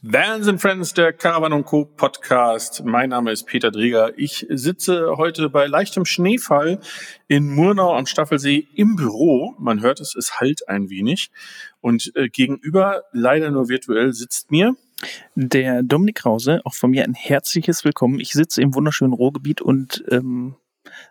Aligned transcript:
Vans 0.00 0.46
and 0.46 0.60
Friends, 0.60 0.94
der 0.94 1.12
Caravan 1.12 1.52
und 1.52 1.64
Co. 1.64 1.84
Podcast. 1.84 2.84
Mein 2.84 3.10
Name 3.10 3.32
ist 3.32 3.46
Peter 3.46 3.72
Dreger. 3.72 4.16
Ich 4.16 4.46
sitze 4.48 5.16
heute 5.16 5.50
bei 5.50 5.66
leichtem 5.66 6.04
Schneefall 6.04 6.78
in 7.26 7.52
Murnau 7.52 7.96
am 7.96 8.06
Staffelsee 8.06 8.68
im 8.76 8.94
Büro. 8.94 9.56
Man 9.58 9.80
hört 9.82 9.98
es, 9.98 10.14
es 10.14 10.38
halt 10.38 10.68
ein 10.68 10.88
wenig. 10.88 11.32
Und 11.80 12.12
äh, 12.14 12.28
gegenüber, 12.28 13.02
leider 13.10 13.50
nur 13.50 13.68
virtuell, 13.68 14.12
sitzt 14.12 14.52
mir 14.52 14.76
der 15.34 15.82
Dominik 15.82 16.18
Krause. 16.18 16.60
Auch 16.62 16.74
von 16.74 16.92
mir 16.92 17.02
ein 17.02 17.14
herzliches 17.14 17.84
Willkommen. 17.84 18.20
Ich 18.20 18.30
sitze 18.34 18.62
im 18.62 18.76
wunderschönen 18.76 19.12
Ruhrgebiet 19.12 19.60
und 19.60 20.04
ähm, 20.12 20.54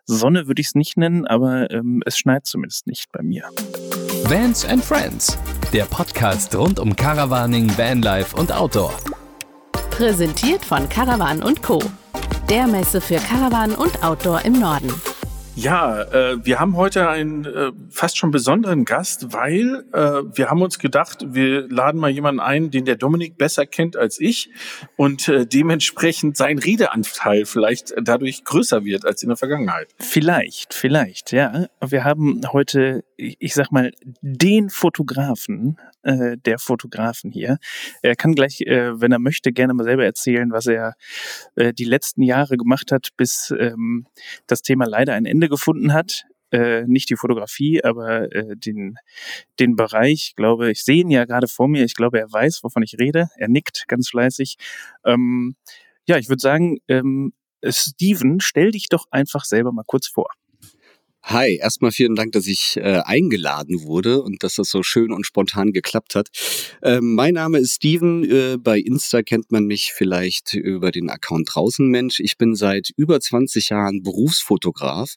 Sonne 0.05 0.47
würde 0.47 0.61
ich 0.61 0.67
es 0.67 0.75
nicht 0.75 0.95
nennen, 0.95 1.27
aber 1.27 1.69
ähm, 1.71 2.04
es 2.05 2.17
schneit 2.17 2.45
zumindest 2.45 2.88
nicht 2.88 3.11
bei 3.11 3.21
mir. 3.21 3.49
Vans 4.23 4.63
and 4.63 4.83
Friends, 4.83 5.38
der 5.77 5.85
Podcast 5.85 6.55
rund 6.55 6.79
um 6.79 6.95
Caravaning, 6.95 7.69
Vanlife 7.77 8.35
und 8.35 8.51
Outdoor. 8.51 8.91
Präsentiert 9.91 10.65
von 10.65 10.89
Caravan 10.89 11.43
und 11.43 11.61
Co. 11.61 11.79
Der 12.49 12.65
Messe 12.65 12.99
für 12.99 13.18
Caravan 13.18 13.75
und 13.75 14.04
Outdoor 14.04 14.43
im 14.43 14.54
Norden. 14.54 14.91
Ja, 15.57 16.04
äh, 16.04 16.45
wir 16.45 16.59
haben 16.59 16.75
heute 16.77 17.09
einen 17.09 17.45
äh, 17.45 17.71
fast 17.89 18.18
schon 18.18 18.29
besonderen 18.29 18.85
Gast, 18.85 19.33
weil 19.33 19.85
äh, 19.91 20.21
wir 20.35 20.51
haben 20.51 20.61
uns 20.61 20.77
gedacht, 20.77 21.25
wir 21.29 21.68
laden 21.68 21.99
mal 21.99 22.11
jemanden 22.11 22.39
ein, 22.39 22.69
den 22.69 22.85
der 22.85 22.96
Dominik 22.96 23.39
besser 23.39 23.65
kennt 23.65 23.97
als 23.97 24.19
ich 24.19 24.51
und 24.97 25.27
äh, 25.27 25.47
dementsprechend 25.47 26.37
sein 26.37 26.59
Redeanteil 26.59 27.46
vielleicht 27.46 27.93
dadurch 27.99 28.43
größer 28.43 28.85
wird 28.85 29.04
als 29.04 29.23
in 29.23 29.29
der 29.29 29.37
Vergangenheit. 29.37 29.89
Vielleicht, 29.99 30.75
vielleicht, 30.75 31.32
ja. 31.32 31.65
Wir 31.83 32.03
haben 32.03 32.41
heute, 32.52 33.03
ich 33.17 33.53
sag 33.53 33.71
mal, 33.71 33.91
den 34.21 34.69
Fotografen 34.69 35.77
äh, 36.03 36.38
der 36.38 36.59
Fotografen 36.59 37.31
hier. 37.31 37.57
Er 38.02 38.16
kann 38.16 38.35
gleich, 38.35 38.61
äh, 38.61 38.99
wenn 39.02 39.11
er 39.11 39.19
möchte, 39.19 39.52
gerne 39.52 39.73
mal 39.73 39.83
selber 39.83 40.05
erzählen, 40.05 40.52
was 40.52 40.67
er 40.67 40.93
äh, 41.55 41.73
die 41.73 41.85
letzten 41.85 42.21
Jahre 42.21 42.57
gemacht 42.57 42.91
hat, 42.91 43.09
bis 43.17 43.53
ähm, 43.57 44.07
das 44.45 44.61
Thema 44.61 44.85
leider 44.85 45.13
ein 45.13 45.25
Ende 45.25 45.49
gefunden 45.49 45.93
hat. 45.93 46.25
Äh, 46.49 46.83
nicht 46.83 47.09
die 47.09 47.17
Fotografie, 47.17 47.83
aber 47.83 48.31
äh, 48.33 48.55
den, 48.55 48.95
den 49.59 49.75
Bereich, 49.75 50.27
ich 50.29 50.35
glaube, 50.37 50.71
ich 50.71 50.85
sehe 50.85 51.02
ihn 51.02 51.09
ja 51.09 51.25
gerade 51.25 51.47
vor 51.47 51.67
mir, 51.67 51.83
ich 51.83 51.95
glaube, 51.95 52.19
er 52.19 52.31
weiß, 52.31 52.63
wovon 52.63 52.83
ich 52.83 52.95
rede. 52.97 53.27
Er 53.35 53.49
nickt 53.49 53.85
ganz 53.89 54.09
fleißig. 54.09 54.55
Ähm, 55.03 55.57
ja, 56.07 56.17
ich 56.17 56.29
würde 56.29 56.41
sagen, 56.41 56.77
ähm, 56.87 57.33
Steven, 57.65 58.39
stell 58.39 58.71
dich 58.71 58.87
doch 58.87 59.07
einfach 59.11 59.43
selber 59.43 59.73
mal 59.73 59.83
kurz 59.85 60.07
vor. 60.07 60.29
Hi, 61.30 61.58
erstmal 61.58 61.92
vielen 61.92 62.16
Dank, 62.16 62.31
dass 62.31 62.47
ich 62.47 62.78
äh, 62.78 63.02
eingeladen 63.03 63.83
wurde 63.83 64.22
und 64.22 64.44
dass 64.44 64.56
das 64.56 64.70
so 64.70 64.81
schön 64.81 65.11
und 65.11 65.25
spontan 65.25 65.73
geklappt 65.73 66.16
hat. 66.16 66.30
Ähm, 66.81 67.16
mein 67.16 67.33
Name 67.33 67.58
ist 67.58 67.75
Steven. 67.75 68.23
Äh, 68.23 68.58
bei 68.58 68.80
Insta 68.80 69.23
kennt 69.23 69.52
man 69.52 69.66
mich 69.66 69.92
vielleicht 69.94 70.53
über 70.53 70.89
den 70.89 71.09
Account 71.09 71.50
draußen 71.53 71.86
Mensch. 71.86 72.22
Ich 72.22 72.38
bin 72.38 72.55
seit 72.55 72.92
über 72.95 73.20
20 73.20 73.67
Jahren 73.67 74.03
Berufsfotograf, 74.03 75.16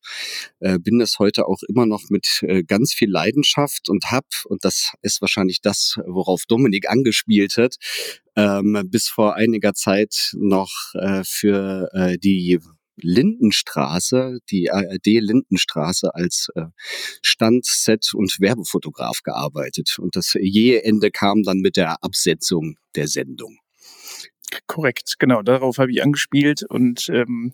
äh, 0.59 0.81
bin 0.81 0.99
das 0.99 1.21
heute 1.21 1.47
auch 1.47 1.63
immer 1.69 1.87
noch 1.87 2.11
mit 2.11 2.43
äh, 2.43 2.65
ganz 2.65 2.93
viel 2.93 3.09
Leidenschaft 3.09 3.89
und 3.89 4.11
hab, 4.11 4.27
und 4.47 4.65
das 4.65 4.95
ist 5.03 5.21
wahrscheinlich 5.21 5.61
das, 5.61 5.95
worauf 6.09 6.43
Dominik 6.49 6.91
angespielt 6.91 7.57
hat, 7.57 7.77
ähm, 8.35 8.83
bis 8.87 9.07
vor 9.07 9.37
einiger 9.37 9.75
Zeit 9.75 10.33
noch 10.35 10.73
äh, 10.95 11.23
für 11.25 11.89
äh, 11.93 12.19
die 12.19 12.59
Lindenstraße, 12.97 14.39
die 14.51 14.71
ARD 14.71 15.07
Lindenstraße 15.07 16.15
als 16.15 16.49
äh, 16.55 16.67
Stand, 17.23 17.65
Set 17.65 18.13
und 18.15 18.41
Werbefotograf 18.41 19.23
gearbeitet. 19.23 19.97
Und 19.99 20.17
das 20.17 20.35
jähe 20.39 20.83
Ende 20.85 21.11
kam 21.11 21.43
dann 21.43 21.59
mit 21.59 21.77
der 21.77 22.03
Absetzung 22.03 22.77
der 22.95 23.09
Sendung. 23.09 23.59
Korrekt, 24.67 25.17
genau, 25.19 25.43
darauf 25.43 25.79
habe 25.79 25.91
ich 25.91 26.03
angespielt 26.03 26.63
und 26.69 27.09
ähm, 27.11 27.53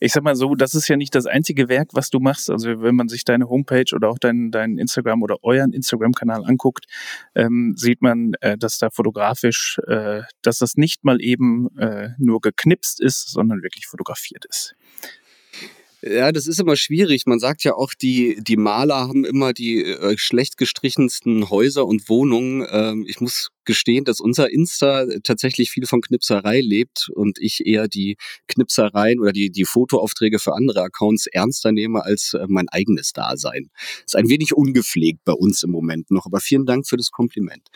ich 0.00 0.12
sag 0.12 0.22
mal 0.22 0.36
so, 0.36 0.54
das 0.54 0.74
ist 0.74 0.88
ja 0.88 0.96
nicht 0.96 1.14
das 1.14 1.26
einzige 1.26 1.68
Werk, 1.68 1.90
was 1.92 2.10
du 2.10 2.20
machst. 2.20 2.50
Also 2.50 2.82
wenn 2.82 2.94
man 2.94 3.08
sich 3.08 3.24
deine 3.24 3.48
Homepage 3.48 3.94
oder 3.94 4.08
auch 4.08 4.18
deinen 4.18 4.50
dein 4.50 4.78
Instagram 4.78 5.22
oder 5.22 5.42
euren 5.42 5.72
Instagram-Kanal 5.72 6.44
anguckt, 6.44 6.86
ähm, 7.34 7.74
sieht 7.76 8.02
man, 8.02 8.34
äh, 8.40 8.56
dass 8.58 8.78
da 8.78 8.90
fotografisch, 8.90 9.78
äh, 9.86 10.22
dass 10.42 10.58
das 10.58 10.76
nicht 10.76 11.04
mal 11.04 11.20
eben 11.20 11.68
äh, 11.78 12.10
nur 12.18 12.40
geknipst 12.40 13.00
ist, 13.00 13.30
sondern 13.30 13.62
wirklich 13.62 13.86
fotografiert 13.86 14.44
ist. 14.46 14.74
Ja, 16.08 16.30
das 16.30 16.46
ist 16.46 16.60
immer 16.60 16.76
schwierig. 16.76 17.26
Man 17.26 17.40
sagt 17.40 17.64
ja 17.64 17.74
auch, 17.74 17.92
die, 17.92 18.38
die 18.40 18.56
Maler 18.56 19.08
haben 19.08 19.24
immer 19.24 19.52
die 19.52 19.82
äh, 19.82 20.16
schlecht 20.16 20.56
gestrichensten 20.56 21.50
Häuser 21.50 21.84
und 21.84 22.08
Wohnungen. 22.08 22.64
Ähm, 22.70 23.04
ich 23.08 23.20
muss 23.20 23.50
gestehen, 23.64 24.04
dass 24.04 24.20
unser 24.20 24.52
Insta 24.52 25.04
tatsächlich 25.24 25.72
viel 25.72 25.84
von 25.86 26.00
Knipserei 26.00 26.60
lebt 26.60 27.08
und 27.12 27.40
ich 27.40 27.66
eher 27.66 27.88
die 27.88 28.18
Knipsereien 28.46 29.18
oder 29.18 29.32
die, 29.32 29.50
die 29.50 29.64
Fotoaufträge 29.64 30.38
für 30.38 30.54
andere 30.54 30.82
Accounts 30.82 31.26
ernster 31.26 31.72
nehme 31.72 32.04
als 32.04 32.34
äh, 32.34 32.46
mein 32.46 32.68
eigenes 32.68 33.12
Dasein. 33.12 33.70
Ist 34.04 34.14
ein 34.14 34.28
wenig 34.28 34.54
ungepflegt 34.54 35.24
bei 35.24 35.32
uns 35.32 35.64
im 35.64 35.70
Moment 35.70 36.12
noch, 36.12 36.26
aber 36.26 36.38
vielen 36.38 36.66
Dank 36.66 36.86
für 36.86 36.96
das 36.96 37.10
Kompliment. 37.10 37.68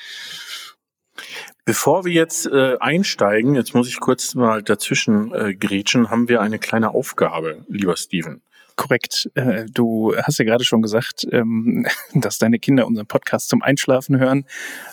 Bevor 1.64 2.04
wir 2.04 2.12
jetzt 2.12 2.46
äh, 2.46 2.76
einsteigen, 2.80 3.54
jetzt 3.54 3.74
muss 3.74 3.88
ich 3.88 4.00
kurz 4.00 4.34
mal 4.34 4.62
dazwischen 4.62 5.32
äh, 5.32 5.54
grätschen, 5.54 6.10
haben 6.10 6.28
wir 6.28 6.40
eine 6.40 6.58
kleine 6.58 6.90
Aufgabe, 6.90 7.64
lieber 7.68 7.96
Steven. 7.96 8.42
Korrekt. 8.76 9.30
Äh, 9.34 9.66
du 9.66 10.16
hast 10.16 10.38
ja 10.38 10.46
gerade 10.46 10.64
schon 10.64 10.80
gesagt, 10.80 11.26
ähm, 11.30 11.86
dass 12.14 12.38
deine 12.38 12.58
Kinder 12.58 12.86
unseren 12.86 13.06
Podcast 13.06 13.50
zum 13.50 13.60
Einschlafen 13.60 14.18
hören. 14.18 14.46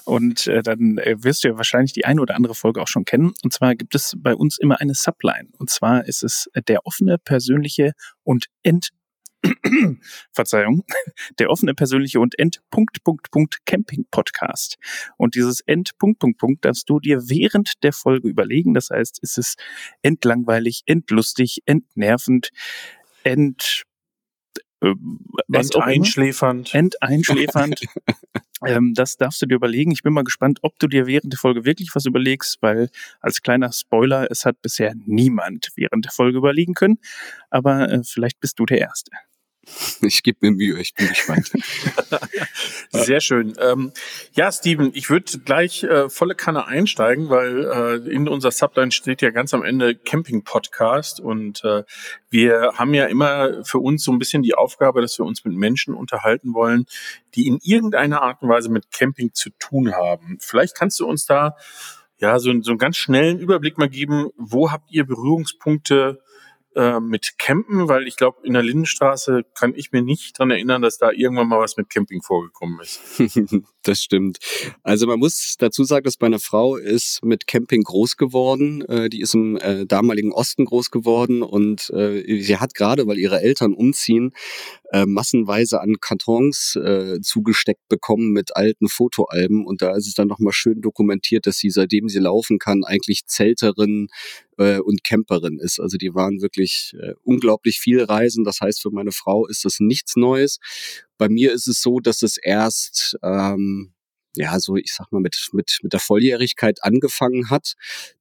Und 0.03 0.47
äh, 0.47 0.61
dann 0.61 0.97
äh, 0.97 1.15
wirst 1.23 1.43
du 1.43 1.47
ja 1.47 1.57
wahrscheinlich 1.57 1.93
die 1.93 2.03
eine 2.03 2.21
oder 2.21 2.35
andere 2.35 2.53
Folge 2.53 2.81
auch 2.81 2.89
schon 2.89 3.05
kennen. 3.05 3.33
Und 3.43 3.53
zwar 3.53 3.75
gibt 3.75 3.95
es 3.95 4.15
bei 4.17 4.35
uns 4.35 4.57
immer 4.57 4.81
eine 4.81 4.93
Subline. 4.93 5.47
Und 5.57 5.69
zwar 5.69 6.05
ist 6.05 6.21
es 6.21 6.49
der 6.67 6.85
offene, 6.85 7.17
persönliche 7.17 7.93
und 8.23 8.47
ent 8.61 8.89
Verzeihung, 10.31 10.83
der 11.39 11.49
offene, 11.49 11.73
persönliche 11.73 12.19
und 12.19 12.37
End 12.39 12.61
Punkt, 12.71 13.03
Punkt, 13.03 13.31
Punkt 13.31 13.65
Camping 13.65 14.05
Podcast. 14.11 14.77
Und 15.17 15.35
dieses 15.35 15.61
End 15.61 15.97
Punkt, 15.97 16.19
Punkt, 16.19 16.37
Punkt 16.37 16.65
darfst 16.65 16.89
du 16.89 16.99
dir 16.99 17.29
während 17.29 17.83
der 17.83 17.93
Folge 17.93 18.27
überlegen. 18.27 18.73
Das 18.73 18.89
heißt, 18.89 19.19
ist 19.21 19.37
es 19.37 19.55
entlangweilig, 20.01 20.83
entlustig, 20.85 21.61
entnervend, 21.65 22.49
ent, 23.23 23.83
äh, 24.81 24.93
was 25.47 25.71
Enteinschläfernd. 25.71 26.73
Enteinschläfernd. 26.73 27.81
ähm, 28.65 28.93
das 28.93 29.17
darfst 29.17 29.41
du 29.41 29.45
dir 29.45 29.55
überlegen. 29.55 29.91
Ich 29.91 30.03
bin 30.03 30.13
mal 30.13 30.23
gespannt, 30.23 30.59
ob 30.61 30.77
du 30.79 30.87
dir 30.87 31.07
während 31.07 31.33
der 31.33 31.39
Folge 31.39 31.65
wirklich 31.65 31.91
was 31.93 32.05
überlegst, 32.05 32.57
weil 32.61 32.89
als 33.19 33.41
kleiner 33.41 33.71
Spoiler, 33.71 34.29
es 34.29 34.45
hat 34.45 34.61
bisher 34.61 34.93
niemand 35.05 35.69
während 35.75 36.05
der 36.05 36.11
Folge 36.11 36.37
überlegen 36.37 36.73
können. 36.73 36.99
Aber 37.49 37.89
äh, 37.89 38.03
vielleicht 38.03 38.39
bist 38.39 38.59
du 38.59 38.65
der 38.65 38.79
Erste. 38.79 39.11
Ich 40.01 40.23
gebe 40.23 40.37
mir 40.41 40.51
Mühe, 40.51 40.79
ich 40.79 40.93
bin 40.93 41.07
gespannt. 41.07 41.51
Sehr 42.91 43.19
schön. 43.19 43.53
Ähm, 43.59 43.91
ja, 44.33 44.51
Steven, 44.51 44.91
ich 44.93 45.09
würde 45.09 45.39
gleich 45.39 45.83
äh, 45.83 46.09
volle 46.09 46.35
Kanne 46.35 46.65
einsteigen, 46.67 47.29
weil 47.29 47.65
äh, 47.65 48.09
in 48.09 48.27
unserer 48.27 48.51
Subline 48.51 48.91
steht 48.91 49.21
ja 49.21 49.31
ganz 49.31 49.53
am 49.53 49.63
Ende 49.63 49.95
Camping 49.95 50.43
Podcast 50.43 51.19
und 51.19 51.63
äh, 51.63 51.83
wir 52.29 52.73
haben 52.75 52.93
ja 52.93 53.05
immer 53.05 53.63
für 53.63 53.79
uns 53.79 54.03
so 54.03 54.11
ein 54.11 54.19
bisschen 54.19 54.43
die 54.43 54.55
Aufgabe, 54.55 55.01
dass 55.01 55.17
wir 55.17 55.25
uns 55.25 55.43
mit 55.45 55.53
Menschen 55.53 55.93
unterhalten 55.93 56.53
wollen, 56.53 56.85
die 57.35 57.47
in 57.47 57.59
irgendeiner 57.61 58.21
Art 58.21 58.41
und 58.41 58.49
Weise 58.49 58.69
mit 58.69 58.91
Camping 58.91 59.33
zu 59.33 59.49
tun 59.59 59.93
haben. 59.93 60.37
Vielleicht 60.39 60.75
kannst 60.75 60.99
du 60.99 61.07
uns 61.07 61.25
da 61.25 61.55
ja 62.19 62.39
so, 62.39 62.51
so 62.61 62.71
einen 62.71 62.79
ganz 62.79 62.97
schnellen 62.97 63.39
Überblick 63.39 63.77
mal 63.77 63.89
geben, 63.89 64.29
wo 64.37 64.71
habt 64.71 64.91
ihr 64.91 65.05
Berührungspunkte 65.05 66.19
äh, 66.77 66.99
mit 66.99 67.39
Campen, 67.39 67.89
weil 67.89 68.07
ich 68.07 68.17
glaube, 68.17 68.37
in 68.43 68.53
der 68.53 68.61
Lindenstraße 68.61 69.41
kann 69.55 69.73
ich 69.75 69.91
mir 69.91 70.03
nicht 70.03 70.37
dran 70.37 70.51
erinnern, 70.51 70.83
dass 70.83 70.99
da 70.99 71.11
irgendwann 71.11 71.47
mal 71.47 71.59
was 71.59 71.75
mit 71.75 71.89
Camping 71.89 72.21
vorgekommen 72.21 72.79
ist. 72.79 73.01
das 73.83 74.03
stimmt. 74.03 74.37
Also 74.83 75.07
man 75.07 75.17
muss 75.17 75.55
dazu 75.57 75.83
sagen, 75.83 76.03
dass 76.03 76.19
meine 76.19 76.39
Frau 76.39 76.75
ist 76.75 77.25
mit 77.25 77.47
Camping 77.47 77.81
groß 77.81 78.15
geworden. 78.15 78.83
Äh, 78.83 79.09
die 79.09 79.21
ist 79.21 79.33
im 79.33 79.57
äh, 79.57 79.87
damaligen 79.87 80.31
Osten 80.31 80.65
groß 80.65 80.91
geworden 80.91 81.41
und 81.41 81.89
äh, 81.89 82.41
sie 82.41 82.57
hat 82.57 82.75
gerade, 82.75 83.07
weil 83.07 83.17
ihre 83.17 83.41
Eltern 83.41 83.73
umziehen, 83.73 84.33
äh, 84.91 85.05
massenweise 85.05 85.81
an 85.81 85.95
Kartons 85.99 86.75
äh, 86.75 87.19
zugesteckt 87.21 87.87
bekommen 87.89 88.31
mit 88.31 88.55
alten 88.55 88.87
Fotoalben. 88.87 89.65
Und 89.65 89.81
da 89.81 89.95
ist 89.95 90.07
es 90.07 90.13
dann 90.13 90.27
nochmal 90.27 90.53
schön 90.53 90.81
dokumentiert, 90.81 91.47
dass 91.47 91.57
sie, 91.57 91.69
seitdem 91.69 92.07
sie 92.07 92.19
laufen 92.19 92.59
kann, 92.59 92.83
eigentlich 92.83 93.25
Zelterin 93.25 94.09
äh, 94.57 94.79
und 94.79 95.03
Camperin 95.03 95.59
ist. 95.59 95.79
Also 95.79 95.97
die 95.97 96.13
waren 96.13 96.41
wirklich 96.41 96.66
äh, 96.99 97.13
unglaublich 97.23 97.79
viel 97.79 98.03
reisen. 98.03 98.43
Das 98.43 98.61
heißt, 98.61 98.81
für 98.81 98.91
meine 98.91 99.11
Frau 99.11 99.47
ist 99.47 99.65
das 99.65 99.79
nichts 99.79 100.15
Neues. 100.15 100.59
Bei 101.17 101.29
mir 101.29 101.53
ist 101.53 101.67
es 101.67 101.81
so, 101.81 101.99
dass 101.99 102.21
es 102.21 102.37
erst 102.37 103.17
ähm, 103.23 103.93
ja, 104.37 104.59
so 104.59 104.75
ich 104.75 104.93
sag 104.93 105.11
mal, 105.11 105.19
mit, 105.19 105.49
mit, 105.51 105.79
mit 105.81 105.93
der 105.93 105.99
Volljährigkeit 105.99 106.83
angefangen 106.83 107.49
hat. 107.49 107.73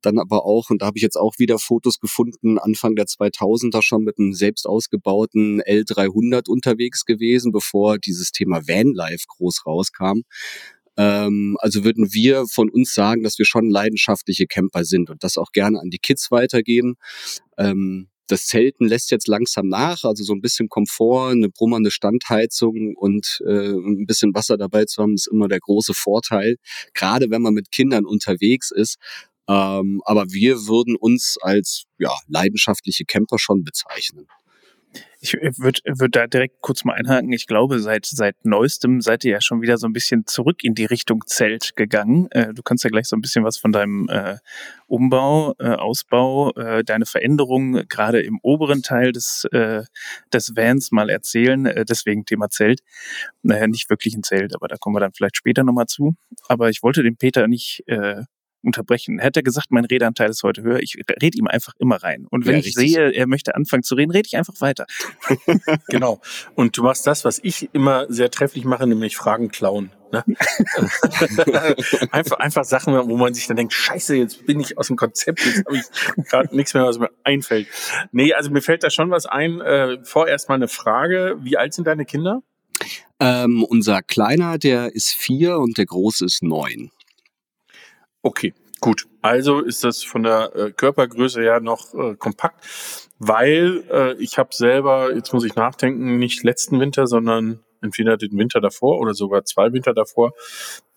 Dann 0.03 0.19
aber 0.19 0.45
auch, 0.45 0.71
und 0.71 0.83
da 0.83 0.87
habe 0.87 0.99
ich 0.99 1.03
jetzt 1.03 1.17
auch 1.17 1.39
wieder 1.39 1.59
Fotos 1.59 2.01
gefunden, 2.01 2.59
Anfang 2.59 2.97
der 2.97 3.07
2000er 3.07 3.83
schon 3.83 4.03
mit 4.03 4.19
einem 4.19 4.33
selbst 4.33 4.67
ausgebauten 4.67 5.61
L300 5.63 6.49
unterwegs 6.49 7.05
gewesen, 7.05 7.53
bevor 7.53 7.99
dieses 7.99 8.33
Thema 8.33 8.67
Vanlife 8.67 9.27
groß 9.29 9.67
rauskam. 9.67 10.23
Ähm, 10.97 11.57
also 11.61 11.85
würden 11.85 12.13
wir 12.13 12.47
von 12.47 12.71
uns 12.71 12.95
sagen, 12.95 13.23
dass 13.23 13.39
wir 13.39 13.45
schon 13.45 13.69
leidenschaftliche 13.69 14.47
Camper 14.47 14.85
sind 14.85 15.11
und 15.11 15.23
das 15.23 15.37
auch 15.37 15.53
gerne 15.53 15.81
an 15.81 15.91
die 15.91 15.99
Kids 15.99 16.31
weitergeben. 16.31 16.97
Ähm, 17.59 18.09
das 18.27 18.47
Zelten 18.47 18.87
lässt 18.87 19.11
jetzt 19.11 19.29
langsam 19.29 19.69
nach, 19.69 20.05
also 20.05 20.25
so 20.25 20.33
ein 20.33 20.41
bisschen 20.41 20.69
Komfort, 20.69 21.31
eine 21.33 21.49
brummernde 21.49 21.91
Standheizung 21.91 22.95
und 22.97 23.43
äh, 23.47 23.73
ein 23.73 24.07
bisschen 24.07 24.35
Wasser 24.35 24.57
dabei 24.57 24.85
zu 24.85 25.03
haben, 25.03 25.15
ist 25.15 25.29
immer 25.29 25.49
der 25.49 25.61
große 25.61 25.95
Vorteil, 25.95 26.57
gerade 26.95 27.31
wenn 27.31 27.43
man 27.43 27.55
mit 27.55 27.71
Kindern 27.71 28.05
unterwegs 28.05 28.71
ist. 28.71 28.97
Ähm, 29.49 30.03
aber 30.05 30.25
wir 30.31 30.67
würden 30.67 30.97
uns 30.97 31.37
als 31.41 31.85
ja, 31.99 32.11
leidenschaftliche 32.27 33.05
Camper 33.05 33.39
schon 33.39 33.63
bezeichnen. 33.63 34.27
Ich 35.21 35.33
würde 35.33 35.81
würd 35.87 36.15
da 36.15 36.27
direkt 36.27 36.61
kurz 36.61 36.85
mal 36.85 36.93
einhaken. 36.95 37.33
Ich 37.33 37.47
glaube, 37.47 37.81
seit, 37.81 38.07
seit 38.07 38.45
neuestem 38.45 39.01
seid 39.01 39.25
ihr 39.25 39.33
ja 39.33 39.41
schon 39.41 39.63
wieder 39.63 39.79
so 39.79 39.87
ein 39.87 39.93
bisschen 39.93 40.27
zurück 40.27 40.63
in 40.63 40.75
die 40.75 40.85
Richtung 40.85 41.25
Zelt 41.27 41.75
gegangen. 41.75 42.31
Äh, 42.31 42.53
du 42.55 42.63
kannst 42.63 42.85
ja 42.85 42.91
gleich 42.91 43.07
so 43.07 43.17
ein 43.17 43.23
bisschen 43.23 43.43
was 43.43 43.57
von 43.57 43.73
deinem 43.73 44.09
äh, 44.09 44.37
Umbau, 44.87 45.55
äh, 45.59 45.71
Ausbau, 45.71 46.53
äh, 46.53 46.85
deine 46.85 47.07
Veränderungen 47.07 47.89
gerade 47.89 48.21
im 48.21 48.39
oberen 48.43 48.83
Teil 48.83 49.13
des, 49.13 49.47
äh, 49.53 49.83
des 50.33 50.55
Vans 50.55 50.93
mal 50.93 51.11
erzählen. 51.11 51.67
Äh, 51.67 51.85
deswegen 51.85 52.25
Thema 52.25 52.51
Zelt. 52.51 52.81
Naja, 53.43 53.67
nicht 53.67 53.91
wirklich 53.91 54.15
ein 54.15 54.23
Zelt, 54.23 54.55
aber 54.55 54.69
da 54.69 54.77
kommen 54.77 54.95
wir 54.95 55.01
dann 55.01 55.13
vielleicht 55.13 55.37
später 55.37 55.65
nochmal 55.65 55.87
zu. 55.87 56.15
Aber 56.47 56.69
ich 56.69 56.83
wollte 56.83 57.03
den 57.03 57.17
Peter 57.17 57.49
nicht 57.49 57.83
äh, 57.87 58.23
unterbrechen. 58.67 59.19
Hätte 59.19 59.41
er 59.41 59.43
gesagt, 59.43 59.71
mein 59.71 59.85
Redeanteil 59.85 60.31
ist 60.31 60.43
heute 60.43 60.63
höher, 60.63 60.81
ich 60.81 60.97
rede 61.23 61.39
ihm 61.39 61.47
einfach 61.47 61.75
immer 61.79 61.97
rein. 61.97 62.27
Und 62.31 62.47
wenn 62.47 62.55
ja, 62.55 62.61
ich 62.61 62.75
sehe, 62.75 63.13
er 63.13 63.27
möchte 63.27 63.55
anfangen 63.55 63.83
zu 63.83 63.95
reden, 63.95 64.11
rede 64.11 64.27
ich 64.27 64.37
einfach 64.37 64.61
weiter. 64.61 64.87
genau. 65.89 66.21
Und 66.55 66.77
du 66.77 66.83
machst 66.83 67.07
das, 67.07 67.25
was 67.25 67.39
ich 67.43 67.71
immer 67.73 68.07
sehr 68.09 68.31
trefflich 68.31 68.65
mache, 68.65 68.87
nämlich 68.87 69.17
Fragen 69.17 69.49
klauen. 69.49 69.91
Ne? 70.13 70.25
einfach, 72.11 72.39
einfach 72.39 72.65
Sachen, 72.65 72.95
wo 72.95 73.17
man 73.17 73.35
sich 73.35 73.47
dann 73.47 73.57
denkt, 73.57 73.73
scheiße, 73.73 74.17
jetzt 74.17 74.47
bin 74.47 74.61
ich 74.61 74.79
aus 74.79 74.89
dem 74.89 74.97
Konzept, 74.97 75.45
jetzt 75.45 75.65
habe 75.67 75.77
ich 75.77 76.29
gerade 76.29 76.55
nichts 76.55 76.75
mehr, 76.75 76.85
was 76.85 76.99
mir 76.99 77.11
einfällt. 77.25 77.69
Nee, 78.13 78.33
also 78.33 78.51
mir 78.51 78.63
fällt 78.63 78.85
da 78.85 78.91
schon 78.91 79.11
was 79.11 79.27
ein. 79.27 79.61
Äh, 79.61 79.99
vorerst 80.05 80.49
mal 80.49 80.57
eine 80.57 80.69
Frage. 80.69 81.37
Wie 81.41 81.57
alt 81.57 81.75
sind 81.75 81.87
deine 81.87 82.05
Kinder? 82.05 82.43
Ähm, 83.19 83.65
unser 83.65 84.03
Kleiner, 84.03 84.59
der 84.59 84.95
ist 84.95 85.11
vier 85.11 85.59
und 85.59 85.79
der 85.79 85.87
Große 85.87 86.25
ist 86.25 86.43
neun. 86.43 86.91
Okay, 88.27 88.55
gut. 88.81 89.07
Also 89.23 89.61
ist 89.61 89.85
das 89.85 90.03
von 90.03 90.25
der 90.25 90.51
äh, 90.57 90.73
Körpergröße 90.73 91.43
her 91.43 91.61
noch 91.61 91.95
äh, 91.95 92.17
kompakt, 92.17 92.67
weil 93.21 93.85
äh, 93.89 94.15
ich 94.21 94.37
habe 94.37 94.49
selber, 94.53 95.15
jetzt 95.15 95.33
muss 95.33 95.45
ich 95.45 95.55
nachdenken, 95.55 96.19
nicht 96.19 96.43
letzten 96.43 96.81
Winter, 96.81 97.07
sondern 97.07 97.61
entweder 97.83 98.17
den 98.17 98.37
Winter 98.37 98.61
davor 98.61 98.99
oder 98.99 99.15
sogar 99.15 99.45
zwei 99.45 99.73
Winter 99.73 99.95
davor, 99.95 100.33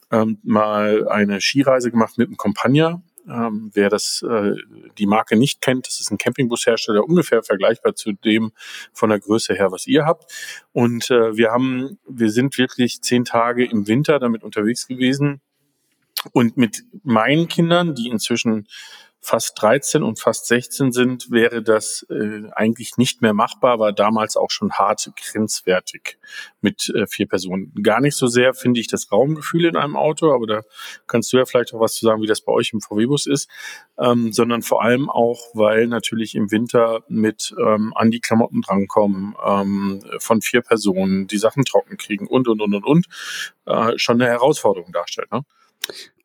ähm, 0.09 0.39
mal 0.41 1.07
eine 1.07 1.39
Skireise 1.39 1.91
gemacht 1.91 2.17
mit 2.17 2.29
einem 2.29 2.37
Compagna. 2.37 3.03
Ähm, 3.27 3.69
wer 3.75 3.89
das 3.89 4.25
äh, 4.27 4.55
die 4.97 5.05
Marke 5.05 5.35
nicht 5.35 5.61
kennt, 5.61 5.85
das 5.85 5.99
ist 5.99 6.09
ein 6.09 6.17
Campingbushersteller, 6.17 7.03
ungefähr 7.03 7.43
vergleichbar 7.43 7.93
zu 7.93 8.13
dem 8.13 8.53
von 8.91 9.11
der 9.11 9.19
Größe 9.19 9.53
her, 9.53 9.71
was 9.71 9.85
ihr 9.85 10.03
habt. 10.07 10.33
Und 10.71 11.11
äh, 11.11 11.37
wir 11.37 11.51
haben, 11.51 11.99
wir 12.07 12.31
sind 12.31 12.57
wirklich 12.57 13.03
zehn 13.03 13.23
Tage 13.23 13.65
im 13.65 13.87
Winter 13.87 14.17
damit 14.17 14.43
unterwegs 14.43 14.87
gewesen 14.87 15.41
und 16.33 16.57
mit 16.57 16.83
meinen 17.03 17.47
Kindern, 17.47 17.95
die 17.95 18.09
inzwischen 18.09 18.67
fast 19.21 19.61
13 19.61 20.01
und 20.01 20.19
fast 20.19 20.47
16 20.47 20.91
sind, 20.91 21.29
wäre 21.29 21.61
das 21.61 22.05
äh, 22.09 22.49
eigentlich 22.53 22.97
nicht 22.97 23.21
mehr 23.21 23.33
machbar, 23.33 23.77
war 23.77 23.91
damals 23.91 24.37
auch 24.37 24.49
schon 24.49 24.71
hart 24.71 25.11
grenzwertig 25.15 26.17
mit 26.61 26.89
äh, 26.95 27.05
vier 27.05 27.27
Personen. 27.27 27.73
Gar 27.83 27.99
nicht 27.99 28.15
so 28.15 28.27
sehr 28.27 28.53
finde 28.53 28.79
ich 28.79 28.87
das 28.87 29.11
Raumgefühl 29.11 29.65
in 29.65 29.75
einem 29.75 29.97
Auto, 29.97 30.33
aber 30.33 30.47
da 30.47 30.61
kannst 31.05 31.33
du 31.33 31.37
ja 31.37 31.45
vielleicht 31.45 31.73
auch 31.73 31.81
was 31.81 31.95
zu 31.95 32.05
sagen, 32.05 32.21
wie 32.21 32.27
das 32.27 32.41
bei 32.41 32.53
euch 32.53 32.71
im 32.71 32.79
VW-Bus 32.79 33.27
ist, 33.27 33.49
ähm, 33.97 34.31
sondern 34.31 34.61
vor 34.61 34.83
allem 34.83 35.09
auch, 35.09 35.39
weil 35.53 35.87
natürlich 35.87 36.35
im 36.35 36.49
Winter 36.49 37.03
mit 37.09 37.53
ähm, 37.59 37.93
an 37.95 38.11
die 38.11 38.21
Klamotten 38.21 38.61
drankommen, 38.61 39.35
ähm, 39.45 40.01
von 40.19 40.41
vier 40.41 40.61
Personen, 40.61 41.27
die 41.27 41.37
Sachen 41.37 41.65
trocken 41.65 41.97
kriegen 41.97 42.25
und, 42.25 42.47
und, 42.47 42.61
und, 42.61 42.73
und, 42.73 42.85
und, 42.85 43.05
äh, 43.65 43.97
schon 43.97 44.21
eine 44.21 44.31
Herausforderung 44.31 44.93
darstellt. 44.93 45.31
Ne? 45.31 45.43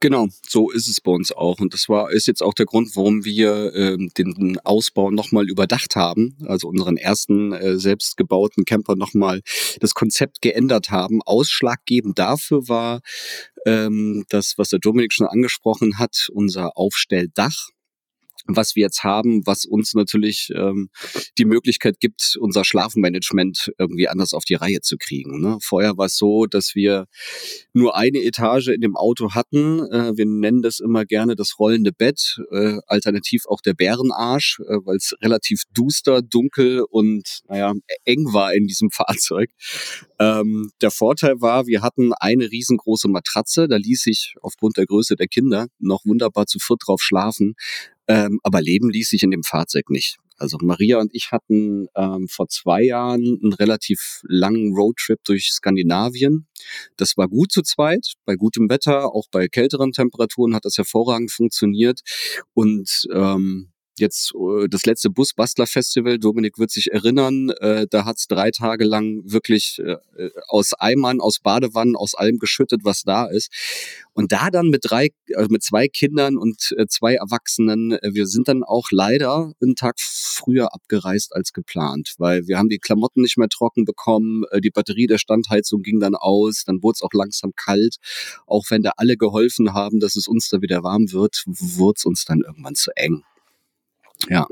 Genau, 0.01 0.29
so 0.47 0.71
ist 0.71 0.87
es 0.87 1.01
bei 1.01 1.11
uns 1.11 1.33
auch. 1.33 1.61
Und 1.61 1.73
das 1.73 1.89
war 1.89 2.11
ist 2.11 2.27
jetzt 2.27 2.43
auch 2.43 2.53
der 2.53 2.67
Grund, 2.67 2.95
warum 2.95 3.25
wir 3.25 3.75
ähm, 3.75 4.11
den 4.19 4.59
Ausbau 4.63 5.11
nochmal 5.11 5.49
überdacht 5.49 5.97
haben, 5.97 6.37
also 6.45 6.69
unseren 6.69 6.99
ersten 6.99 7.53
äh, 7.53 7.79
selbstgebauten 7.79 8.67
Camper 8.67 8.97
nochmal 8.97 9.41
das 9.81 9.95
Konzept 9.95 10.43
geändert 10.43 10.91
haben. 10.91 11.23
Ausschlaggebend 11.23 12.19
dafür 12.19 12.69
war 12.69 13.01
ähm, 13.65 14.27
das, 14.29 14.59
was 14.59 14.69
der 14.69 14.79
Dominik 14.79 15.13
schon 15.13 15.27
angesprochen 15.27 15.99
hat, 15.99 16.29
unser 16.35 16.77
Aufstelldach 16.77 17.71
was 18.46 18.76
wir 18.76 18.82
jetzt 18.82 19.05
haben, 19.05 19.46
was 19.46 19.64
uns 19.64 19.94
natürlich 19.94 20.50
ähm, 20.55 20.91
die 21.38 21.44
Möglichkeit 21.44 21.99
gibt, 22.00 22.37
unser 22.38 22.64
Schlafmanagement 22.64 23.73
irgendwie 23.79 24.08
anders 24.08 24.35
auf 24.35 24.44
die 24.44 24.55
Reihe 24.55 24.81
zu 24.81 24.96
kriegen. 24.99 25.41
Ne? 25.41 25.58
Vorher 25.62 25.96
war 25.96 26.06
es 26.06 26.17
so, 26.17 26.46
dass 26.46 26.75
wir 26.75 27.06
nur 27.73 27.96
eine 27.96 28.23
Etage 28.23 28.69
in 28.69 28.81
dem 28.81 28.96
Auto 28.96 29.32
hatten. 29.32 29.81
Äh, 29.91 30.17
wir 30.17 30.26
nennen 30.26 30.62
das 30.62 30.81
immer 30.81 31.05
gerne 31.05 31.37
das 31.37 31.58
rollende 31.58 31.93
Bett, 31.93 32.41
äh, 32.50 32.79
alternativ 32.87 33.46
auch 33.46 33.61
der 33.61 33.75
Bärenarsch, 33.75 34.61
äh, 34.61 34.79
weil 34.85 34.96
es 34.96 35.14
relativ 35.23 35.62
duster, 35.73 36.20
dunkel 36.23 36.85
und 36.88 37.41
naja, 37.49 37.73
eng 38.05 38.32
war 38.32 38.55
in 38.55 38.67
diesem 38.67 38.91
Fahrzeug. 38.93 39.50
Ähm, 40.19 40.70
der 40.81 40.91
Vorteil 40.91 41.41
war, 41.41 41.67
wir 41.67 41.82
hatten 41.82 42.12
eine 42.14 42.50
riesengroße 42.50 43.08
Matratze, 43.08 43.69
da 43.69 43.76
ließ 43.76 44.02
sich 44.02 44.35
aufgrund 44.41 44.76
der 44.76 44.87
Größe 44.87 45.17
der 45.17 45.29
Kinder 45.29 45.67
noch 45.79 46.05
wunderbar 46.05 46.46
zu 46.46 46.58
viert 46.58 46.82
drauf 46.87 47.00
schlafen. 47.00 47.55
Ähm, 48.09 48.41
aber 48.43 48.61
leben 48.61 48.91
ließ 48.91 49.09
sich 49.09 49.23
in 49.23 49.31
dem 49.31 49.43
Fahrzeug 49.43 49.91
nicht. 49.91 50.19
Also 50.37 50.59
Maria 50.61 50.99
und 50.99 51.15
ich 51.15 51.31
hatten 51.31 51.87
ähm, 51.97 52.27
vor 52.29 52.49
zwei 52.49 52.83
Jahren 52.83 53.39
einen 53.43 53.53
relativ 53.53 54.21
langen 54.25 54.75
Roadtrip 54.75 55.21
durch 55.25 55.51
Skandinavien. 55.53 56.49
Das 56.97 57.17
war 57.17 57.29
gut 57.29 57.53
zu 57.53 57.62
zweit, 57.62 58.15
bei 58.25 58.35
gutem 58.35 58.69
Wetter, 58.69 59.15
auch 59.15 59.27
bei 59.31 59.47
kälteren 59.47 59.93
Temperaturen 59.93 60.55
hat 60.55 60.65
das 60.65 60.77
hervorragend 60.77 61.31
funktioniert. 61.31 62.01
Und 62.53 63.06
ähm, 63.12 63.71
jetzt 63.99 64.32
äh, 64.35 64.69
das 64.69 64.87
letzte 64.87 65.11
Busbastler-Festival, 65.11 66.19
Dominik 66.19 66.58
wird 66.58 66.70
sich 66.70 66.93
erinnern, 66.93 67.50
äh, 67.61 67.87
da 67.88 68.05
hat's 68.05 68.26
drei 68.26 68.50
Tage 68.50 68.85
lang 68.85 69.23
wirklich 69.25 69.81
äh, 69.85 69.96
aus 70.49 70.73
Eimern, 70.75 71.20
aus 71.20 71.41
Badewannen, 71.41 71.96
aus 71.96 72.14
allem 72.14 72.38
geschüttet, 72.38 72.81
was 72.85 73.02
da 73.02 73.26
ist. 73.26 73.50
Und 74.12 74.31
da 74.31 74.50
dann 74.50 74.69
mit 74.69 74.82
drei, 74.85 75.11
also 75.35 75.49
mit 75.50 75.62
zwei 75.62 75.88
Kindern 75.88 76.37
und 76.37 76.73
äh, 76.76 76.87
zwei 76.87 77.14
Erwachsenen, 77.14 77.93
äh, 77.93 78.14
wir 78.14 78.26
sind 78.26 78.49
dann 78.49 78.62
auch 78.62 78.87
leider 78.91 79.52
einen 79.60 79.74
Tag 79.74 79.96
früher 79.98 80.72
abgereist 80.72 81.34
als 81.34 81.53
geplant, 81.53 82.15
weil 82.19 82.46
wir 82.46 82.58
haben 82.58 82.69
die 82.69 82.79
Klamotten 82.79 83.22
nicht 83.22 83.36
mehr 83.36 83.48
trocken 83.48 83.84
bekommen, 83.84 84.44
äh, 84.51 84.60
die 84.60 84.70
Batterie 84.70 85.06
der 85.06 85.19
Standheizung 85.19 85.82
ging 85.82 85.98
dann 86.01 86.15
aus, 86.15 86.65
dann 86.65 86.82
wurde 86.82 86.94
es 86.96 87.03
auch 87.03 87.13
langsam 87.13 87.53
kalt. 87.56 87.96
Auch 88.46 88.67
wenn 88.70 88.82
da 88.82 88.93
alle 88.96 89.17
geholfen 89.17 89.74
haben, 89.74 90.01
dass 90.01 90.17
es 90.17 90.29
uns 90.29 90.48
da 90.48 90.60
wieder 90.60 90.82
warm 90.82 91.13
wird, 91.13 91.43
wurde 91.46 91.94
es 91.96 92.05
uns 92.05 92.24
dann 92.24 92.41
irgendwann 92.41 92.74
zu 92.77 92.91
eng. 92.96 93.24
Ja. 94.29 94.47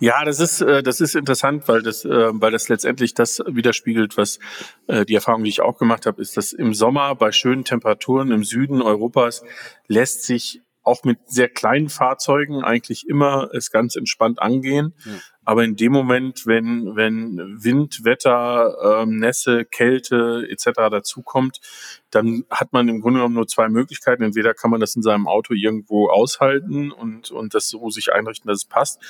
Ja, 0.00 0.24
das 0.24 0.38
ist 0.38 0.60
äh, 0.60 0.82
das 0.82 1.00
ist 1.00 1.14
interessant, 1.14 1.66
weil 1.66 1.82
das 1.82 2.04
äh, 2.04 2.28
weil 2.32 2.52
das 2.52 2.68
letztendlich 2.68 3.14
das 3.14 3.42
widerspiegelt, 3.46 4.16
was 4.18 4.38
äh, 4.86 5.06
die 5.06 5.14
Erfahrung, 5.14 5.44
die 5.44 5.50
ich 5.50 5.62
auch 5.62 5.78
gemacht 5.78 6.04
habe, 6.04 6.20
ist, 6.20 6.36
dass 6.36 6.52
im 6.52 6.74
Sommer 6.74 7.14
bei 7.14 7.32
schönen 7.32 7.64
Temperaturen 7.64 8.30
im 8.32 8.44
Süden 8.44 8.82
Europas 8.82 9.42
lässt 9.88 10.24
sich 10.24 10.60
auch 10.82 11.02
mit 11.04 11.18
sehr 11.26 11.48
kleinen 11.48 11.88
Fahrzeugen 11.88 12.62
eigentlich 12.62 13.08
immer 13.08 13.48
es 13.52 13.70
ganz 13.72 13.96
entspannt 13.96 14.40
angehen. 14.40 14.94
Aber 15.46 15.64
in 15.64 15.76
dem 15.76 15.92
Moment, 15.92 16.46
wenn, 16.46 16.96
wenn 16.96 17.62
Wind, 17.62 18.04
Wetter, 18.04 19.02
ähm, 19.02 19.16
Nässe, 19.16 19.64
Kälte 19.64 20.46
etc. 20.50 20.90
dazukommt, 20.90 21.60
dann 22.10 22.44
hat 22.50 22.72
man 22.72 22.88
im 22.88 23.00
Grunde 23.00 23.18
genommen 23.18 23.34
nur 23.34 23.46
zwei 23.46 23.68
Möglichkeiten. 23.68 24.22
Entweder 24.22 24.54
kann 24.54 24.70
man 24.70 24.80
das 24.80 24.96
in 24.96 25.02
seinem 25.02 25.28
Auto 25.28 25.54
irgendwo 25.54 26.08
aushalten 26.08 26.90
und, 26.90 27.30
und 27.30 27.54
das 27.54 27.68
so 27.68 27.90
sich 27.90 28.12
einrichten, 28.12 28.48
dass 28.48 28.58
es 28.58 28.64
passt. 28.64 29.00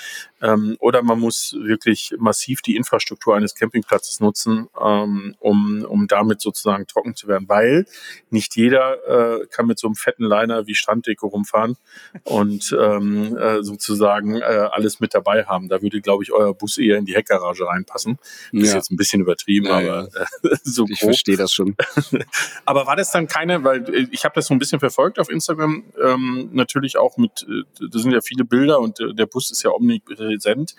Ähm, 0.42 0.76
oder 0.80 1.02
man 1.02 1.20
muss 1.20 1.56
wirklich 1.58 2.14
massiv 2.18 2.62
die 2.62 2.76
Infrastruktur 2.76 3.36
eines 3.36 3.54
Campingplatzes 3.54 4.20
nutzen, 4.20 4.68
ähm, 4.80 5.34
um, 5.38 5.84
um 5.88 6.06
damit 6.06 6.40
sozusagen 6.40 6.86
trocken 6.86 7.14
zu 7.14 7.28
werden. 7.28 7.48
Weil 7.48 7.86
nicht 8.30 8.56
jeder 8.56 9.40
äh, 9.40 9.46
kann 9.46 9.66
mit 9.66 9.78
so 9.78 9.86
einem 9.86 9.94
fetten 9.94 10.24
Liner 10.24 10.66
wie 10.66 10.74
Stranddeko 10.74 11.28
rumfahren 11.28 11.76
und 12.24 12.76
ähm, 12.78 13.36
äh, 13.36 13.62
sozusagen 13.62 14.36
äh, 14.36 14.42
alles 14.42 15.00
mit 15.00 15.14
dabei 15.14 15.44
haben. 15.44 15.68
Da 15.68 15.80
würde, 15.80 16.00
glaube 16.00 16.24
ich, 16.24 16.25
ich, 16.26 16.32
euer 16.32 16.54
Bus 16.54 16.78
eher 16.78 16.98
in 16.98 17.04
die 17.04 17.14
Heckgarage 17.14 17.66
reinpassen. 17.66 18.18
Das 18.52 18.62
ja. 18.62 18.68
ist 18.68 18.74
jetzt 18.74 18.90
ein 18.90 18.96
bisschen 18.96 19.20
übertrieben, 19.22 19.66
ja, 19.66 19.78
aber 19.78 20.08
äh, 20.14 20.56
so 20.62 20.86
Ich 20.88 21.00
verstehe 21.00 21.36
das 21.36 21.52
schon. 21.52 21.76
aber 22.64 22.86
war 22.86 22.96
das 22.96 23.10
dann 23.10 23.26
keine, 23.26 23.64
weil 23.64 23.88
äh, 23.94 24.06
ich 24.10 24.24
habe 24.24 24.34
das 24.34 24.46
so 24.46 24.54
ein 24.54 24.58
bisschen 24.58 24.80
verfolgt 24.80 25.18
auf 25.18 25.28
Instagram, 25.28 25.84
ähm, 26.02 26.50
natürlich 26.52 26.96
auch 26.96 27.16
mit, 27.16 27.46
äh, 27.48 27.86
da 27.90 27.98
sind 27.98 28.12
ja 28.12 28.20
viele 28.20 28.44
Bilder 28.44 28.80
und 28.80 29.00
äh, 29.00 29.14
der 29.14 29.26
Bus 29.26 29.50
ist 29.50 29.62
ja 29.62 29.70
omnipräsent. 29.70 30.74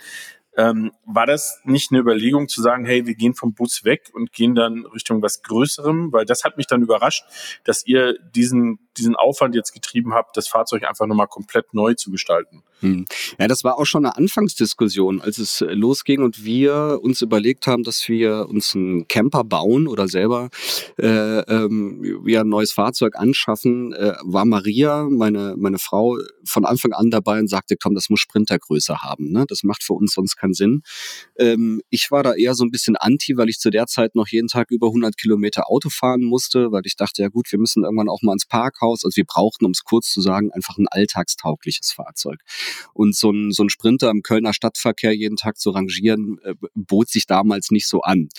Ähm, 0.58 0.92
war 1.06 1.28
das 1.28 1.62
nicht 1.66 1.92
eine 1.92 2.02
Überlegung 2.02 2.48
zu 2.48 2.64
sagen, 2.64 2.84
hey, 2.84 3.06
wir 3.06 3.14
gehen 3.14 3.36
vom 3.36 3.54
Bus 3.54 3.84
weg 3.84 4.10
und 4.14 4.34
gehen 4.34 4.56
dann 4.56 4.88
Richtung 4.88 5.22
was 5.22 5.44
Größerem? 5.44 6.12
Weil 6.12 6.26
das 6.26 6.44
hat 6.44 6.58
mich 6.58 6.66
dann 6.66 6.82
überrascht, 6.82 7.26
dass 7.64 7.86
ihr 7.86 8.18
diesen, 8.36 8.80
diesen 8.98 9.16
Aufwand 9.16 9.54
jetzt 9.54 9.72
getrieben 9.72 10.16
habt, 10.16 10.36
das 10.36 10.48
Fahrzeug 10.48 10.84
einfach 10.84 11.06
nochmal 11.06 11.28
komplett 11.28 11.76
neu 11.76 11.94
zu 11.94 12.10
gestalten. 12.10 12.64
Hm. 12.82 13.06
Ja, 13.40 13.48
das 13.48 13.64
war 13.64 13.78
auch 13.80 13.86
schon 13.86 14.06
eine 14.06 14.16
Anfangsdiskussion, 14.16 15.22
als 15.22 15.40
es 15.40 15.66
losging 15.68 16.22
und 16.22 16.44
wir 16.44 17.00
uns 17.02 17.22
überlegt 17.22 17.66
haben, 17.66 17.84
dass 17.84 18.08
wir 18.08 18.48
uns 18.50 18.76
einen 18.76 19.08
Camper 19.08 19.44
bauen 19.44 19.88
oder 19.88 20.08
selber 20.08 20.50
äh, 20.98 21.40
ähm, 21.40 22.22
ja, 22.26 22.42
ein 22.42 22.50
neues 22.50 22.72
Fahrzeug 22.72 23.16
anschaffen, 23.16 23.94
äh, 23.94 24.14
war 24.24 24.46
Maria, 24.46 25.08
meine, 25.10 25.56
meine 25.58 25.80
Frau, 25.80 26.18
von 26.46 26.66
Anfang 26.66 26.94
an 26.94 27.10
dabei 27.10 27.40
und 27.40 27.50
sagte, 27.50 27.76
komm, 27.82 27.96
das 27.96 28.10
muss 28.10 28.20
Sprintergröße 28.20 29.02
haben. 29.02 29.32
Ne? 29.32 29.46
Das 29.48 29.64
macht 29.64 29.84
für 29.84 29.94
uns 29.94 30.14
sonst 30.14 30.36
keinen 30.36 30.54
Sinn. 30.54 30.82
Ähm, 31.38 31.82
ich 31.90 32.12
war 32.12 32.24
da 32.24 32.34
eher 32.34 32.56
so 32.56 32.64
ein 32.64 32.72
bisschen 32.72 32.96
anti, 32.96 33.38
weil 33.38 33.50
ich 33.50 33.60
zu 33.60 33.70
der 33.70 33.88
Zeit 33.88 34.16
noch 34.16 34.28
jeden 34.28 34.48
Tag 34.48 34.72
über 34.72 34.88
100 34.88 35.18
Kilometer 35.18 35.70
Auto 35.70 35.90
fahren 35.90 36.24
musste, 36.24 36.72
weil 36.72 36.84
ich 36.86 36.96
dachte, 36.96 37.22
ja 37.22 37.30
gut, 37.30 37.52
wir 37.52 37.60
müssen 37.60 37.84
irgendwann 37.84 38.10
auch 38.10 38.22
mal 38.22 38.34
ins 38.34 38.46
Parkhaus. 38.46 39.04
Also 39.04 39.16
wir 39.16 39.26
brauchten, 39.26 39.66
um 39.66 39.72
es 39.72 39.84
kurz 39.84 40.12
zu 40.12 40.22
sagen, 40.22 40.52
einfach 40.52 40.78
ein 40.78 40.88
alltagstaugliches 40.88 41.92
Fahrzeug. 41.92 42.40
Und 42.94 43.16
so 43.16 43.32
ein, 43.32 43.52
so 43.52 43.64
ein 43.64 43.70
Sprinter 43.70 44.10
im 44.10 44.22
Kölner 44.22 44.54
Stadtverkehr 44.54 45.14
jeden 45.14 45.38
Tag 45.38 45.58
zu 45.58 45.72
rangieren, 45.72 46.38
äh, 46.44 46.56
bot 46.76 47.10
sich 47.10 47.26
damals 47.26 47.72
nicht 47.72 47.88
so 47.88 48.02
an. 48.02 48.30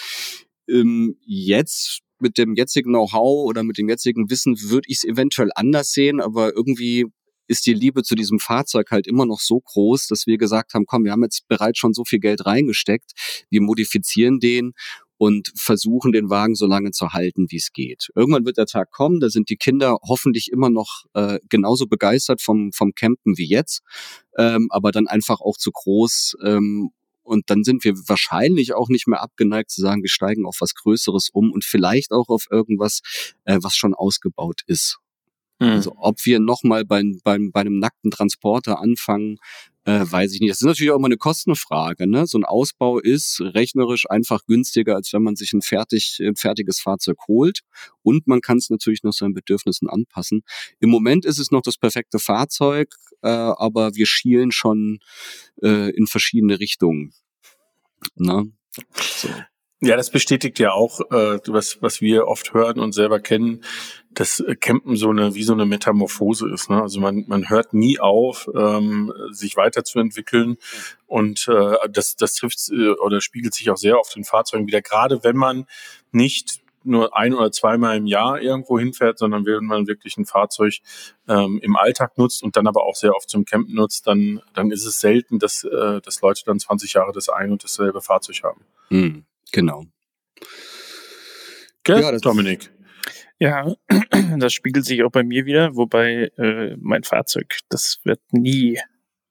Ähm, 0.69 1.17
jetzt 1.25 2.01
mit 2.21 2.37
dem 2.39 2.55
jetzigen 2.55 2.91
Know-how 2.91 3.47
oder 3.47 3.63
mit 3.63 3.79
dem 3.79 3.89
jetzigen 3.89 4.31
Wissen 4.31 4.61
würde 4.61 4.89
ich 4.89 4.99
es 4.99 5.05
eventuell 5.05 5.51
anders 5.55 5.93
sehen, 5.93 6.21
aber 6.21 6.55
irgendwie 6.55 7.07
ist 7.49 7.67
die 7.67 7.75
Liebe 7.75 8.03
zu 8.03 8.15
diesem 8.15 8.39
Fahrzeug 8.39 8.91
halt 8.91 9.07
immer 9.07 9.27
noch 9.27 9.41
so 9.41 9.61
groß, 9.61 10.07
dass 10.07 10.27
wir 10.27 10.39
gesagt 10.39 10.75
haben, 10.75 10.87
komm, 10.87 11.05
wir 11.05 11.13
haben 11.13 11.23
jetzt 11.23 11.49
bereits 11.49 11.79
schon 11.79 11.95
so 11.95 12.05
viel 12.05 12.21
Geld 12.21 12.47
reingesteckt, 12.47 13.13
wir 13.51 13.61
modifizieren 13.61 14.39
den 14.39 14.73
und 15.17 15.53
versuchen 15.57 16.13
den 16.13 16.31
Wagen 16.31 16.55
so 16.55 16.67
lange 16.67 16.93
zu 16.93 17.13
halten, 17.13 17.47
wie 17.51 17.57
es 17.57 17.73
geht. 17.73 18.09
Irgendwann 18.15 18.47
wird 18.47 18.57
der 18.57 18.67
Tag 18.67 18.91
kommen, 18.93 19.19
da 19.19 19.29
sind 19.29 19.51
die 19.51 19.57
Kinder 19.57 19.99
hoffentlich 20.07 20.51
immer 20.53 20.71
noch 20.71 21.05
äh, 21.15 21.41
genauso 21.49 21.87
begeistert 21.87 22.41
vom, 22.41 22.71
vom 22.73 22.93
Campen 22.95 23.37
wie 23.37 23.49
jetzt, 23.49 23.83
ähm, 24.37 24.69
aber 24.71 24.93
dann 24.93 25.09
einfach 25.09 25.41
auch 25.41 25.57
zu 25.57 25.73
groß. 25.73 26.37
Ähm, 26.45 26.91
und 27.25 27.51
dann 27.51 27.63
sind 27.63 27.85
wir 27.85 27.93
wahrscheinlich 28.07 28.73
auch 28.73 28.89
nicht 28.89 29.07
mehr 29.07 29.21
abgeneigt 29.21 29.71
zu 29.71 29.83
sagen, 29.83 30.03
wir 30.03 30.09
steigen 30.09 30.47
auf 30.47 30.59
was 30.61 30.75
Größeres 30.75 31.29
um 31.31 31.53
und 31.53 31.63
vielleicht 31.63 32.11
auch 32.13 32.29
auf 32.29 32.47
irgendwas, 32.51 33.03
äh, 33.45 33.59
was 33.61 33.77
schon 33.77 33.93
ausgebaut 33.95 34.63
ist. 34.67 34.99
Mhm. 35.59 35.69
Also 35.69 35.95
ob 35.97 36.25
wir 36.25 36.41
nochmal 36.41 36.85
beim, 36.85 37.21
beim, 37.25 37.51
bei 37.51 37.61
einem 37.61 37.79
nackten 37.79 38.11
Transporter 38.11 38.81
anfangen, 38.81 39.39
äh, 39.85 40.05
weiß 40.05 40.35
ich 40.35 40.41
nicht. 40.41 40.51
Das 40.51 40.61
ist 40.61 40.67
natürlich 40.67 40.93
auch 40.93 40.99
immer 40.99 41.07
eine 41.07 41.17
Kostenfrage. 41.17 42.07
Ne? 42.07 42.27
So 42.27 42.39
ein 42.39 42.45
Ausbau 42.45 42.99
ist 42.99 43.41
rechnerisch 43.41 44.09
einfach 44.11 44.45
günstiger, 44.47 44.95
als 44.95 45.13
wenn 45.13 45.23
man 45.23 45.35
sich 45.35 45.53
ein, 45.55 45.63
fertig, 45.63 46.21
ein 46.21 46.37
fertiges 46.37 46.81
Fahrzeug 46.81 47.17
holt. 47.27 47.61
Und 48.03 48.27
man 48.27 48.43
kann 48.43 48.59
es 48.59 48.69
natürlich 48.69 49.03
noch 49.03 49.15
seinen 49.15 49.35
Bedürfnissen 49.35 49.89
anpassen. 49.89 50.43
Im 50.79 50.91
Moment 50.91 51.25
ist 51.25 51.39
es 51.39 51.51
noch 51.51 51.63
das 51.63 51.79
perfekte 51.79 52.19
Fahrzeug, 52.19 52.95
äh, 53.23 53.29
aber 53.29 53.95
wir 53.95 54.07
schielen 54.07 54.53
schon 54.53 54.99
äh, 55.63 55.91
in 55.91 56.07
verschiedene 56.07 56.61
Richtungen. 56.61 57.15
Ne? 58.15 58.53
So. 58.95 59.29
Ja, 59.81 59.97
das 59.97 60.11
bestätigt 60.11 60.59
ja 60.59 60.73
auch, 60.73 61.01
äh, 61.13 61.39
was, 61.47 61.81
was 61.81 62.01
wir 62.01 62.27
oft 62.27 62.53
hören 62.53 62.81
und 62.81 62.93
selber 62.93 63.21
kennen, 63.21 63.63
dass 64.11 64.43
Campen 64.59 64.97
so 64.97 65.11
eine, 65.11 65.37
wie 65.37 65.45
so 65.45 65.53
eine 65.53 65.67
Metamorphose 65.67 66.49
ist. 66.53 66.69
Ne? 66.69 66.83
Also 66.83 66.99
man, 66.99 67.25
man 67.29 67.49
hört 67.49 67.75
nie 67.75 68.01
auf, 68.01 68.49
ähm, 68.57 69.13
sich 69.31 69.57
weiterzuentwickeln. 69.57 70.57
Und 71.07 71.47
äh, 71.47 71.77
das, 71.91 72.17
das 72.17 72.35
trifft 72.35 72.71
äh, 72.71 72.89
oder 72.89 73.21
spiegelt 73.21 73.55
sich 73.55 73.71
auch 73.71 73.77
sehr 73.77 73.99
auf 73.99 74.09
den 74.09 74.25
Fahrzeugen 74.25 74.67
wieder, 74.67 74.83
gerade 74.83 75.23
wenn 75.23 75.37
man 75.37 75.67
nicht 76.11 76.61
nur 76.83 77.17
ein 77.17 77.35
oder 77.35 77.53
zweimal 77.53 77.99
im 77.99 78.07
Jahr 78.07 78.41
irgendwo 78.41 78.79
hinfährt, 78.79 79.19
sondern 79.19 79.47
wenn 79.47 79.65
man 79.65 79.87
wirklich 79.87 80.17
ein 80.17 80.25
Fahrzeug 80.25 80.79
ähm, 81.29 81.61
im 81.63 81.77
Alltag 81.77 82.19
nutzt 82.19 82.43
und 82.43 82.57
dann 82.57 82.67
aber 82.67 82.85
auch 82.85 82.97
sehr 82.97 83.15
oft 83.15 83.31
zum 83.31 83.45
Campen 83.45 83.75
nutzt, 83.75 84.07
dann, 84.09 84.41
dann 84.55 84.73
ist 84.73 84.87
es 84.87 84.99
selten, 84.99 85.39
dass, 85.39 85.63
äh, 85.63 86.01
dass 86.01 86.21
Leute 86.21 86.43
dann 86.47 86.59
20 86.59 86.95
Jahre 86.95 87.13
das 87.13 87.29
ein 87.29 87.53
und 87.53 87.63
dasselbe 87.63 88.01
Fahrzeug 88.01 88.41
haben. 88.43 88.65
Hm. 88.89 89.25
Genau. 89.53 89.85
Gell, 91.85 92.01
ja, 92.03 92.19
Dominik? 92.19 92.71
Ja, 93.39 93.75
das 94.39 94.53
spiegelt 94.53 94.85
sich 94.85 95.03
auch 95.05 95.11
bei 95.11 95.23
mir 95.23 95.47
wieder, 95.47 95.77
wobei 95.77 96.31
äh, 96.37 96.77
mein 96.79 97.05
Fahrzeug, 97.05 97.59
das 97.69 98.01
wird 98.05 98.21
nie, 98.33 98.81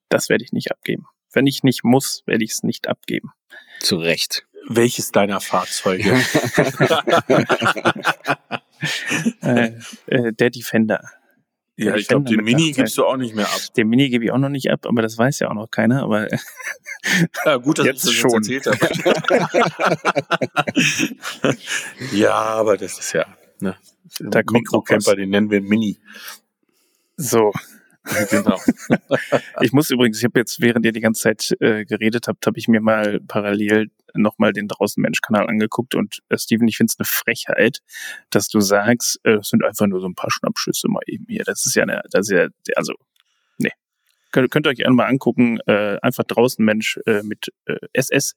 das 0.10 0.30
werde 0.30 0.44
ich 0.44 0.54
nicht 0.54 0.72
abgeben. 0.72 1.06
Wenn 1.34 1.46
ich 1.46 1.64
nicht 1.64 1.84
muss, 1.84 2.24
werde 2.26 2.44
ich 2.44 2.52
es 2.52 2.64
nicht 2.64 2.88
abgeben. 2.88 3.32
Zu 3.80 3.98
Recht. 3.98 4.48
Welches 4.70 5.12
deiner 5.12 5.40
Fahrzeuge? 5.40 6.12
äh, 9.42 9.72
äh, 10.08 10.34
der 10.34 10.50
Defender. 10.50 11.02
Ja, 11.78 11.96
ich 11.96 12.08
glaube, 12.08 12.28
den 12.28 12.44
Mini 12.44 12.72
gibst 12.72 12.98
du 12.98 13.06
auch 13.06 13.18
nicht 13.18 13.36
mehr 13.36 13.46
ab. 13.46 13.60
Den 13.76 13.88
Mini 13.88 14.10
gebe 14.10 14.26
ich 14.26 14.32
auch 14.32 14.40
noch 14.40 14.50
nicht 14.50 14.72
ab, 14.72 14.88
aber 14.88 15.04
das 15.04 15.16
weiß 15.18 15.40
ja 15.40 15.50
auch 15.50 15.54
noch 15.54 15.70
keiner. 15.70 16.04
Aber 16.04 16.28
ja, 17.46 17.58
gut, 17.58 17.78
dass 17.78 17.86
jetzt 17.86 18.06
ich 18.06 18.10
das 18.10 18.14
schon. 18.14 18.34
Erzählt 18.34 18.66
habe. 18.66 18.78
ja, 22.14 22.34
aber 22.34 22.78
das 22.78 22.98
ist 22.98 23.14
ja 23.14 23.26
ne, 23.60 23.76
da 24.20 24.42
Mikrocamper, 24.52 25.16
den 25.16 25.30
nennen 25.30 25.52
wir 25.52 25.62
Mini. 25.62 26.00
So, 27.16 27.52
genau. 28.30 28.60
ich 29.62 29.72
muss 29.72 29.90
übrigens, 29.90 30.20
ich 30.20 30.24
habe 30.24 30.40
jetzt, 30.40 30.62
während 30.62 30.86
ihr 30.86 30.92
die 30.92 31.02
ganze 31.02 31.24
Zeit 31.24 31.56
äh, 31.60 31.86
geredet 31.86 32.28
habt, 32.28 32.46
habe 32.46 32.58
ich 32.58 32.68
mir 32.68 32.82
mal 32.82 33.20
parallel 33.28 33.90
nochmal 34.14 34.54
den 34.54 34.68
Draußen-Mensch-Kanal 34.68 35.48
angeguckt 35.48 35.96
und 35.96 36.20
äh, 36.30 36.38
Steven, 36.38 36.68
ich 36.68 36.78
finde 36.78 36.92
es 36.92 37.00
eine 37.00 37.06
Frechheit, 37.06 37.80
dass 38.30 38.48
du 38.48 38.60
sagst, 38.60 39.20
äh, 39.24 39.38
das 39.38 39.50
sind 39.50 39.64
einfach 39.64 39.88
nur 39.88 40.02
so 40.02 40.08
ein 40.08 40.16
paar 40.16 40.32
Schnappschüsse 40.32 40.88
mal 40.90 41.02
eben 41.08 41.26
hier. 41.28 41.44
Das 41.46 41.66
ist 41.66 41.76
ja 41.76 41.84
eine, 41.84 42.02
das 42.12 42.30
ist 42.30 42.36
ja, 42.36 42.48
also, 42.76 42.94
nee. 43.58 43.72
Könnt, 44.32 44.52
könnt 44.52 44.68
ihr 44.68 44.72
euch 44.72 44.86
einmal 44.86 45.08
angucken, 45.08 45.60
äh, 45.68 45.98
einfach 46.02 46.24
Draußen-Mensch 46.24 47.00
äh, 47.06 47.24
mit 47.24 47.52
äh, 47.66 47.78
SS. 47.94 48.36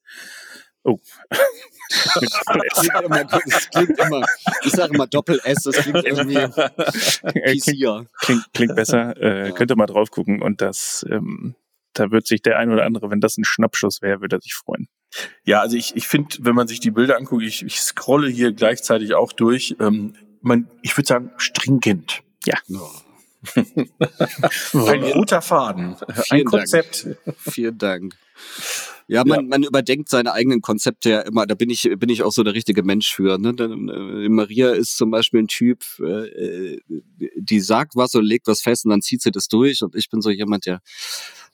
Oh. 0.83 0.99
das 1.91 3.71
klingt 3.71 3.99
immer, 3.99 4.25
ich 4.63 4.73
sage 4.73 4.95
immer 4.95 5.07
Doppel-S, 5.07 5.63
das 5.65 5.77
klingt 5.77 6.05
irgendwie 6.05 6.37
klingt, 7.53 8.09
klingt, 8.21 8.53
klingt 8.55 8.77
besser. 8.77 9.17
Äh, 9.17 9.49
ja. 9.49 9.55
Könnt 9.55 9.71
ihr 9.71 9.77
mal 9.77 9.87
drauf 9.87 10.11
gucken 10.11 10.41
und 10.41 10.61
das, 10.61 11.05
ähm, 11.11 11.55
da 11.93 12.11
wird 12.11 12.27
sich 12.27 12.43
der 12.43 12.59
ein 12.59 12.71
oder 12.71 12.85
andere, 12.85 13.11
wenn 13.11 13.21
das 13.21 13.37
ein 13.37 13.45
Schnappschuss 13.45 14.01
wäre, 14.01 14.21
würde 14.21 14.37
er 14.37 14.41
sich 14.41 14.55
freuen. 14.55 14.89
Ja, 15.45 15.61
also 15.61 15.77
ich, 15.77 15.97
ich 15.97 16.07
finde, 16.07 16.37
wenn 16.41 16.55
man 16.55 16.69
sich 16.69 16.81
die 16.81 16.93
Bilder 16.93 17.17
anguckt, 17.17 17.43
ich, 17.43 17.65
ich 17.65 17.81
scrolle 17.81 18.29
hier 18.29 18.53
gleichzeitig 18.53 19.15
auch 19.15 19.33
durch, 19.33 19.77
ähm, 19.81 20.15
man, 20.41 20.71
ich 20.83 20.97
würde 20.97 21.09
sagen, 21.09 21.31
stringent. 21.37 22.23
Ja. 22.47 22.57
ein 23.55 25.03
roter 25.03 25.43
Faden, 25.43 25.97
Vielen 25.97 26.41
ein 26.41 26.45
Konzept. 26.45 27.07
Dank. 27.07 27.37
Vielen 27.39 27.79
Dank. 27.79 28.15
Ja, 29.11 29.25
man, 29.25 29.41
ja. 29.41 29.47
man 29.49 29.63
überdenkt 29.65 30.09
seine 30.09 30.33
eigenen 30.33 30.61
Konzepte 30.61 31.11
ja 31.11 31.21
immer. 31.23 31.45
Da 31.45 31.57
bin 31.57 31.69
ich, 31.69 31.91
bin 31.99 32.09
ich 32.11 32.23
auch 32.23 32.31
so 32.31 32.45
der 32.45 32.55
richtige 32.55 32.85
Mensch 32.85 33.13
für. 33.13 33.39
Ne? 33.39 33.49
Äh, 33.59 34.29
Maria 34.29 34.71
ist 34.71 34.97
zum 34.97 35.11
Beispiel 35.11 35.41
ein 35.41 35.49
Typ, 35.49 35.83
äh, 35.99 36.79
die 37.35 37.59
sagt 37.59 37.97
was 37.97 38.15
und 38.15 38.25
legt 38.25 38.47
was 38.47 38.61
fest 38.61 38.85
und 38.85 38.93
dann 38.93 39.03
zieht 39.03 39.21
sie 39.21 39.33
das 39.33 39.49
durch. 39.49 39.83
Und 39.83 39.97
ich 39.97 40.11
bin 40.11 40.21
so 40.21 40.31
jemand, 40.31 40.67
der, 40.67 40.81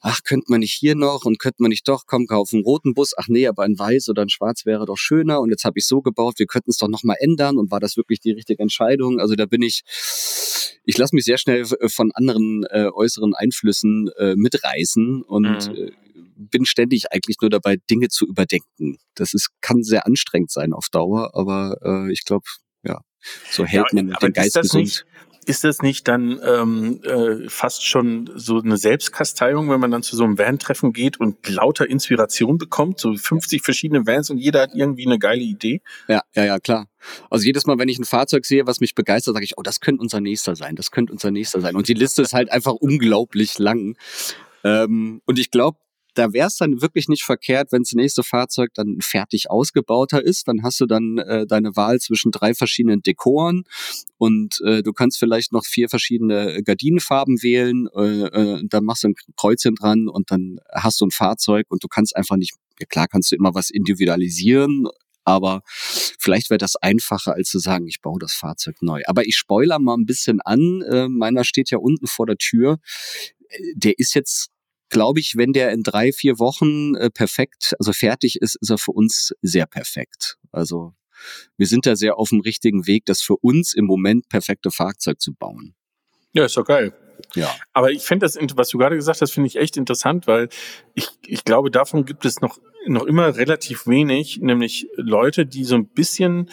ach, 0.00 0.22
könnte 0.22 0.50
man 0.50 0.60
nicht 0.60 0.74
hier 0.74 0.96
noch 0.96 1.24
und 1.24 1.38
könnte 1.38 1.62
man 1.62 1.70
nicht 1.70 1.88
doch, 1.88 2.02
komm, 2.06 2.26
kauf 2.26 2.52
einen 2.52 2.62
roten 2.62 2.92
Bus. 2.92 3.14
Ach 3.16 3.28
nee, 3.28 3.46
aber 3.46 3.62
ein 3.62 3.78
weiß 3.78 4.10
oder 4.10 4.20
ein 4.20 4.28
schwarz 4.28 4.66
wäre 4.66 4.84
doch 4.84 4.98
schöner. 4.98 5.40
Und 5.40 5.48
jetzt 5.48 5.64
habe 5.64 5.78
ich 5.78 5.86
so 5.86 6.02
gebaut, 6.02 6.34
wir 6.38 6.46
könnten 6.46 6.72
es 6.72 6.76
doch 6.76 6.88
nochmal 6.88 7.16
ändern. 7.20 7.56
Und 7.56 7.70
war 7.70 7.80
das 7.80 7.96
wirklich 7.96 8.20
die 8.20 8.32
richtige 8.32 8.62
Entscheidung? 8.62 9.18
Also 9.18 9.34
da 9.34 9.46
bin 9.46 9.62
ich, 9.62 9.80
ich 10.84 10.98
lasse 10.98 11.14
mich 11.14 11.24
sehr 11.24 11.38
schnell 11.38 11.64
von 11.64 12.12
anderen 12.12 12.66
äh, 12.68 12.90
äußeren 12.92 13.32
Einflüssen 13.32 14.10
äh, 14.18 14.36
mitreißen 14.36 15.22
und 15.22 15.72
mhm. 15.72 15.90
Bin 16.36 16.66
ständig 16.66 17.12
eigentlich 17.12 17.36
nur 17.40 17.50
dabei, 17.50 17.76
Dinge 17.90 18.08
zu 18.08 18.26
überdenken. 18.26 18.98
Das 19.14 19.34
ist, 19.34 19.50
kann 19.60 19.82
sehr 19.82 20.06
anstrengend 20.06 20.50
sein 20.50 20.72
auf 20.72 20.88
Dauer, 20.90 21.30
aber 21.34 21.76
äh, 21.82 22.12
ich 22.12 22.24
glaube, 22.24 22.46
ja, 22.82 23.00
so 23.50 23.64
hält 23.64 23.92
ja, 23.92 24.02
man 24.02 24.14
den 24.20 24.32
Geist 24.32 24.60
gesund. 24.60 24.84
Nicht, 24.84 25.06
ist 25.46 25.62
das 25.62 25.80
nicht 25.80 26.08
dann 26.08 26.40
ähm, 26.44 27.00
äh, 27.04 27.48
fast 27.48 27.86
schon 27.86 28.28
so 28.34 28.60
eine 28.60 28.76
Selbstkasteiung, 28.76 29.70
wenn 29.70 29.78
man 29.78 29.92
dann 29.92 30.02
zu 30.02 30.16
so 30.16 30.24
einem 30.24 30.38
Van-Treffen 30.38 30.92
geht 30.92 31.20
und 31.20 31.48
lauter 31.48 31.88
Inspiration 31.88 32.58
bekommt, 32.58 32.98
so 32.98 33.14
50 33.14 33.62
verschiedene 33.62 34.06
Vans 34.06 34.28
und 34.28 34.38
jeder 34.38 34.62
hat 34.62 34.70
irgendwie 34.74 35.06
eine 35.06 35.18
geile 35.18 35.42
Idee? 35.42 35.82
Ja, 36.08 36.22
ja, 36.34 36.44
ja, 36.44 36.58
klar. 36.58 36.88
Also 37.30 37.44
jedes 37.44 37.64
Mal, 37.64 37.78
wenn 37.78 37.88
ich 37.88 37.98
ein 37.98 38.04
Fahrzeug 38.04 38.44
sehe, 38.44 38.66
was 38.66 38.80
mich 38.80 38.96
begeistert, 38.96 39.34
sage 39.34 39.44
ich, 39.44 39.56
oh, 39.56 39.62
das 39.62 39.80
könnte 39.80 40.02
unser 40.02 40.20
nächster 40.20 40.56
sein, 40.56 40.74
das 40.74 40.90
könnte 40.90 41.12
unser 41.12 41.30
nächster 41.30 41.60
sein. 41.60 41.76
Und 41.76 41.86
die 41.86 41.94
Liste 41.94 42.22
ist 42.22 42.32
halt 42.32 42.50
einfach 42.50 42.72
unglaublich 42.72 43.58
lang. 43.60 43.96
Ähm, 44.64 45.22
und 45.26 45.38
ich 45.38 45.52
glaube, 45.52 45.78
da 46.16 46.32
wäre 46.32 46.46
es 46.48 46.56
dann 46.56 46.80
wirklich 46.80 47.08
nicht 47.08 47.24
verkehrt, 47.24 47.72
wenn 47.72 47.82
das 47.82 47.92
nächste 47.92 48.22
Fahrzeug 48.22 48.70
dann 48.74 48.98
fertig 49.00 49.50
ausgebauter 49.50 50.22
ist. 50.24 50.48
Dann 50.48 50.62
hast 50.62 50.80
du 50.80 50.86
dann 50.86 51.18
äh, 51.18 51.46
deine 51.46 51.76
Wahl 51.76 51.98
zwischen 52.00 52.32
drei 52.32 52.54
verschiedenen 52.54 53.02
Dekoren 53.02 53.64
und 54.18 54.60
äh, 54.64 54.82
du 54.82 54.92
kannst 54.92 55.18
vielleicht 55.18 55.52
noch 55.52 55.64
vier 55.64 55.88
verschiedene 55.88 56.62
Gardinenfarben 56.62 57.42
wählen. 57.42 57.88
Äh, 57.94 58.22
äh, 58.22 58.62
dann 58.68 58.84
machst 58.84 59.04
du 59.04 59.08
ein 59.08 59.14
Kreuzchen 59.36 59.74
dran 59.74 60.08
und 60.08 60.30
dann 60.30 60.58
hast 60.72 61.00
du 61.00 61.06
ein 61.06 61.10
Fahrzeug 61.10 61.66
und 61.68 61.84
du 61.84 61.88
kannst 61.88 62.16
einfach 62.16 62.36
nicht 62.36 62.54
ja, 62.80 62.86
klar 62.86 63.08
kannst 63.08 63.32
du 63.32 63.36
immer 63.36 63.54
was 63.54 63.70
individualisieren, 63.70 64.86
aber 65.24 65.62
vielleicht 65.66 66.50
wäre 66.50 66.58
das 66.58 66.76
einfacher, 66.76 67.34
als 67.34 67.48
zu 67.48 67.58
sagen, 67.58 67.88
ich 67.88 68.00
baue 68.00 68.20
das 68.20 68.32
Fahrzeug 68.32 68.76
neu. 68.80 69.02
Aber 69.06 69.26
ich 69.26 69.36
spoiler 69.36 69.78
mal 69.78 69.96
ein 69.96 70.06
bisschen 70.06 70.40
an. 70.40 70.82
Äh, 70.82 71.08
meiner 71.08 71.42
steht 71.44 71.70
ja 71.70 71.78
unten 71.78 72.06
vor 72.06 72.26
der 72.26 72.36
Tür. 72.36 72.78
Äh, 73.48 73.58
der 73.74 73.98
ist 73.98 74.14
jetzt 74.14 74.50
glaube 74.88 75.20
ich, 75.20 75.36
wenn 75.36 75.52
der 75.52 75.72
in 75.72 75.82
drei, 75.82 76.12
vier 76.12 76.38
Wochen 76.38 76.94
äh, 76.94 77.10
perfekt, 77.10 77.74
also 77.78 77.92
fertig 77.92 78.36
ist, 78.40 78.56
ist 78.60 78.70
er 78.70 78.78
für 78.78 78.92
uns 78.92 79.32
sehr 79.42 79.66
perfekt. 79.66 80.36
Also 80.52 80.94
wir 81.56 81.66
sind 81.66 81.86
da 81.86 81.96
sehr 81.96 82.18
auf 82.18 82.30
dem 82.30 82.40
richtigen 82.40 82.86
Weg, 82.86 83.06
das 83.06 83.22
für 83.22 83.36
uns 83.36 83.74
im 83.74 83.86
Moment 83.86 84.28
perfekte 84.28 84.70
Fahrzeug 84.70 85.20
zu 85.20 85.34
bauen. 85.34 85.74
Ja, 86.32 86.44
ist 86.44 86.56
doch 86.56 86.64
geil. 86.64 86.92
Ja. 87.34 87.54
Aber 87.72 87.90
ich 87.90 88.02
finde 88.02 88.26
das, 88.26 88.38
was 88.54 88.68
du 88.68 88.78
gerade 88.78 88.96
gesagt 88.96 89.22
hast, 89.22 89.32
finde 89.32 89.48
ich 89.48 89.56
echt 89.56 89.76
interessant, 89.76 90.26
weil 90.26 90.48
ich, 90.94 91.08
ich 91.26 91.44
glaube, 91.44 91.70
davon 91.70 92.04
gibt 92.04 92.24
es 92.24 92.40
noch, 92.40 92.58
noch 92.86 93.04
immer 93.04 93.36
relativ 93.36 93.86
wenig, 93.86 94.38
nämlich 94.42 94.88
Leute, 94.96 95.46
die 95.46 95.64
so 95.64 95.76
ein 95.76 95.88
bisschen 95.88 96.50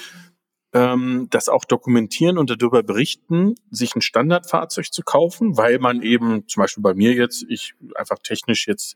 ähm, 0.73 1.27
das 1.29 1.49
auch 1.49 1.65
dokumentieren 1.65 2.37
und 2.37 2.49
darüber 2.49 2.83
berichten, 2.83 3.55
sich 3.69 3.95
ein 3.95 4.01
Standardfahrzeug 4.01 4.91
zu 4.91 5.03
kaufen, 5.03 5.57
weil 5.57 5.79
man 5.79 6.01
eben, 6.01 6.47
zum 6.47 6.61
Beispiel 6.61 6.81
bei 6.81 6.93
mir 6.93 7.13
jetzt, 7.13 7.45
ich 7.47 7.75
einfach 7.95 8.17
technisch 8.19 8.67
jetzt 8.67 8.95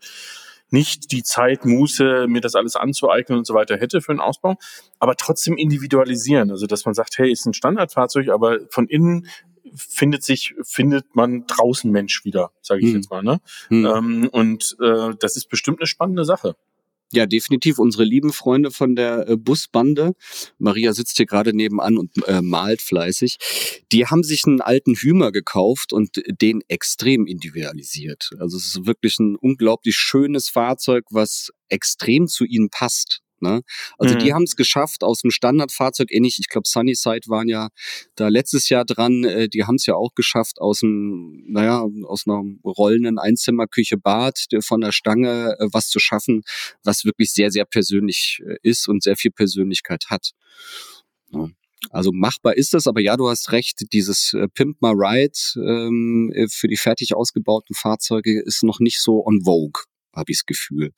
nicht 0.70 1.12
die 1.12 1.24
Zeit, 1.24 1.66
Muße, 1.66 2.28
mir 2.28 2.42
das 2.42 2.56
alles 2.56 2.76
anzueignen 2.76 3.38
und 3.38 3.48
so 3.48 3.54
weiter 3.54 3.78
hätte 3.78 4.02
für 4.02 4.12
einen 4.12 4.20
Ausbau, 4.20 4.56
aber 5.00 5.16
trotzdem 5.16 5.56
individualisieren. 5.56 6.52
Also 6.52 6.66
dass 6.66 6.86
man 6.86 6.94
sagt, 6.94 7.18
hey, 7.18 7.32
ist 7.32 7.46
ein 7.46 7.54
Standardfahrzeug, 7.54 8.30
aber 8.30 8.60
von 8.70 8.88
innen 8.88 9.28
findet 9.76 10.24
sich, 10.24 10.56
findet 10.64 11.16
man 11.16 11.46
draußen 11.46 11.92
Mensch 11.92 12.26
wieder, 12.26 12.52
sage 12.62 12.82
ich 12.82 12.88
hm. 12.88 12.96
jetzt 12.96 13.10
mal. 13.10 13.24
Ne? 13.24 13.40
Hm. 13.70 13.86
Ähm, 13.86 14.30
und 14.32 14.78
äh, 14.82 15.14
das 15.20 15.38
ist 15.38 15.50
bestimmt 15.50 15.80
eine 15.80 15.88
spannende 15.88 16.26
Sache. 16.26 16.56
Ja, 17.14 17.26
definitiv. 17.26 17.80
Unsere 17.80 18.04
lieben 18.04 18.34
Freunde 18.34 18.70
von 18.70 18.96
der 18.96 19.30
äh, 19.30 19.38
Busbande, 19.38 20.14
Maria 20.58 20.92
sitzt 20.92 21.16
hier 21.16 21.26
gerade 21.26 21.56
nebenan 21.56 21.98
und 21.98 22.12
äh, 22.28 22.42
malt 22.42 22.82
fleißig, 22.82 23.38
die 23.94 24.06
haben 24.06 24.24
sich 24.24 24.46
einen 24.46 24.60
alten 24.60 24.94
Hümer 24.94 25.32
gekauft 25.32 25.94
und 25.94 26.22
den 26.28 26.62
extrem 26.68 27.26
individualisiert. 27.26 28.32
Also 28.40 28.58
es 28.58 28.66
ist 28.66 28.86
wirklich 28.86 29.20
ein 29.20 29.38
unglaublich 29.38 29.96
schönes 29.96 30.50
Fahrzeug, 30.50 31.06
was 31.10 31.52
extrem 31.70 32.28
zu 32.28 32.44
ihnen 32.44 32.70
passt. 32.70 33.22
Ne? 33.42 33.62
Also 33.98 34.16
mhm. 34.16 34.20
die 34.20 34.34
haben 34.34 34.44
es 34.44 34.56
geschafft 34.56 35.04
aus 35.04 35.22
dem 35.22 35.32
Standardfahrzeug, 35.32 36.12
ähnlich, 36.12 36.40
ich 36.40 36.50
glaube 36.50 36.68
Sunnyside 36.68 37.28
waren 37.28 37.48
ja 37.48 37.70
da 38.16 38.28
letztes 38.28 38.70
Jahr 38.70 38.86
dran, 38.86 39.24
äh, 39.24 39.50
die 39.50 39.64
haben 39.64 39.76
es 39.76 39.86
ja 39.86 39.96
auch 39.96 40.14
geschafft 40.16 40.60
aus 40.60 40.80
dem, 40.80 41.44
naja, 41.48 41.86
aus 42.06 42.24
einer 42.28 42.44
rollenden 42.64 43.20
Einzimmerküche 43.20 43.98
Bad 43.98 44.48
von 44.62 44.82
der 44.82 44.92
Stange 44.92 45.56
äh, 45.60 45.68
was 45.72 45.90
zu 45.90 46.00
schaffen, 46.00 46.44
was 46.84 47.06
wirklich 47.06 47.32
sehr, 47.32 47.52
sehr 47.52 47.66
persönlich 47.66 48.42
äh, 48.46 48.58
ist 48.64 48.88
und 48.88 49.04
sehr 49.04 49.16
viel 49.16 49.32
Persönlichkeit 49.32 50.06
hat. 50.10 50.32
Ja. 51.32 51.50
Also 51.92 52.12
machbar 52.12 52.58
ist 52.58 52.74
das, 52.74 52.88
aber 52.88 53.02
ja, 53.02 53.16
du 53.18 53.30
hast 53.30 53.52
recht, 53.52 53.94
dieses 53.94 54.34
äh, 54.34 54.48
Pimp 54.48 54.82
My 54.82 54.90
Ride 54.90 55.38
ähm, 55.56 56.32
äh, 56.34 56.48
für 56.50 56.68
die 56.68 56.78
fertig 56.78 57.16
ausgebauten 57.16 57.76
Fahrzeuge 57.76 58.42
ist 58.42 58.64
noch 58.64 58.80
nicht 58.80 59.00
so 59.00 59.26
on 59.26 59.44
vogue, 59.44 59.84
habe 60.14 60.32
ich 60.32 60.40
das 60.40 60.46
Gefühl. 60.46 60.92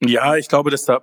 Ja, 0.00 0.36
ich 0.36 0.48
glaube, 0.48 0.70
dass 0.70 0.84
da 0.84 1.00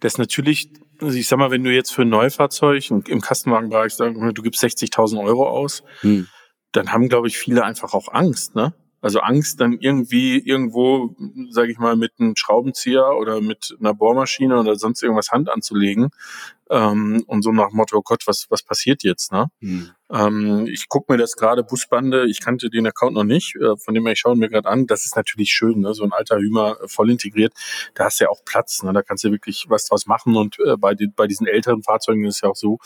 das 0.00 0.18
natürlich, 0.18 0.70
also 1.00 1.16
ich 1.16 1.26
sag 1.26 1.38
mal, 1.38 1.50
wenn 1.50 1.64
du 1.64 1.72
jetzt 1.72 1.92
für 1.94 2.02
ein 2.02 2.08
Neufahrzeug 2.08 2.90
im 2.90 3.20
Kastenwagenbereich 3.20 3.94
sagst, 3.94 4.16
du 4.16 4.42
gibst 4.42 4.62
60.000 4.62 5.22
Euro 5.22 5.48
aus, 5.48 5.82
hm. 6.00 6.28
dann 6.72 6.92
haben, 6.92 7.08
glaube 7.08 7.28
ich, 7.28 7.38
viele 7.38 7.64
einfach 7.64 7.94
auch 7.94 8.08
Angst, 8.12 8.54
ne? 8.54 8.74
Also 9.00 9.20
Angst, 9.20 9.60
dann 9.60 9.74
irgendwie 9.80 10.38
irgendwo, 10.38 11.14
sage 11.50 11.70
ich 11.70 11.78
mal, 11.78 11.94
mit 11.94 12.12
einem 12.18 12.36
Schraubenzieher 12.36 13.16
oder 13.20 13.42
mit 13.42 13.76
einer 13.78 13.92
Bohrmaschine 13.92 14.58
oder 14.58 14.76
sonst 14.76 15.02
irgendwas 15.02 15.30
Hand 15.30 15.50
anzulegen 15.50 16.08
ähm, 16.70 17.24
und 17.26 17.42
so 17.42 17.52
nach 17.52 17.70
Motto, 17.72 18.00
Gott, 18.02 18.26
was 18.26 18.46
was 18.48 18.62
passiert 18.62 19.02
jetzt? 19.02 19.32
Ne? 19.32 19.48
Mhm. 19.60 19.90
Ähm, 20.10 20.66
ich 20.66 20.88
gucke 20.88 21.12
mir 21.12 21.18
das 21.18 21.36
gerade 21.36 21.64
Busbande, 21.64 22.26
ich 22.26 22.40
kannte 22.40 22.70
den 22.70 22.86
Account 22.86 23.14
noch 23.14 23.24
nicht, 23.24 23.56
äh, 23.56 23.76
von 23.76 23.94
dem 23.94 24.04
her 24.04 24.12
ich 24.12 24.20
schaue 24.20 24.36
mir 24.36 24.48
gerade 24.48 24.68
an. 24.68 24.86
Das 24.86 25.04
ist 25.04 25.16
natürlich 25.16 25.50
schön, 25.50 25.80
ne? 25.80 25.94
so 25.94 26.04
ein 26.04 26.12
alter 26.12 26.38
Hümer 26.38 26.76
äh, 26.82 26.88
voll 26.88 27.10
integriert. 27.10 27.52
Da 27.94 28.04
hast 28.04 28.20
du 28.20 28.24
ja 28.24 28.30
auch 28.30 28.44
Platz, 28.44 28.82
ne? 28.82 28.92
da 28.92 29.02
kannst 29.02 29.24
du 29.24 29.30
wirklich 29.30 29.66
was 29.68 29.86
draus 29.86 30.06
machen 30.06 30.36
und 30.36 30.58
äh, 30.60 30.76
bei, 30.76 30.94
die, 30.94 31.08
bei 31.08 31.26
diesen 31.26 31.46
älteren 31.46 31.82
Fahrzeugen 31.82 32.24
ist 32.24 32.36
es 32.36 32.40
ja 32.42 32.50
auch 32.50 32.56
so, 32.56 32.78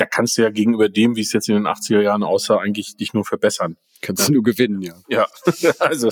da 0.00 0.06
kannst 0.06 0.38
du 0.38 0.42
ja 0.42 0.50
gegenüber 0.50 0.88
dem, 0.88 1.16
wie 1.16 1.20
es 1.20 1.32
jetzt 1.32 1.48
in 1.48 1.54
den 1.54 1.66
80er 1.66 2.00
Jahren 2.00 2.22
aussah, 2.22 2.58
eigentlich 2.58 2.96
dich 2.96 3.12
nur 3.12 3.24
verbessern. 3.24 3.76
Kannst 4.02 4.28
du 4.28 4.32
nur 4.32 4.42
gewinnen, 4.42 4.80
ja. 4.80 4.94
Ja, 5.08 5.26
also 5.78 6.10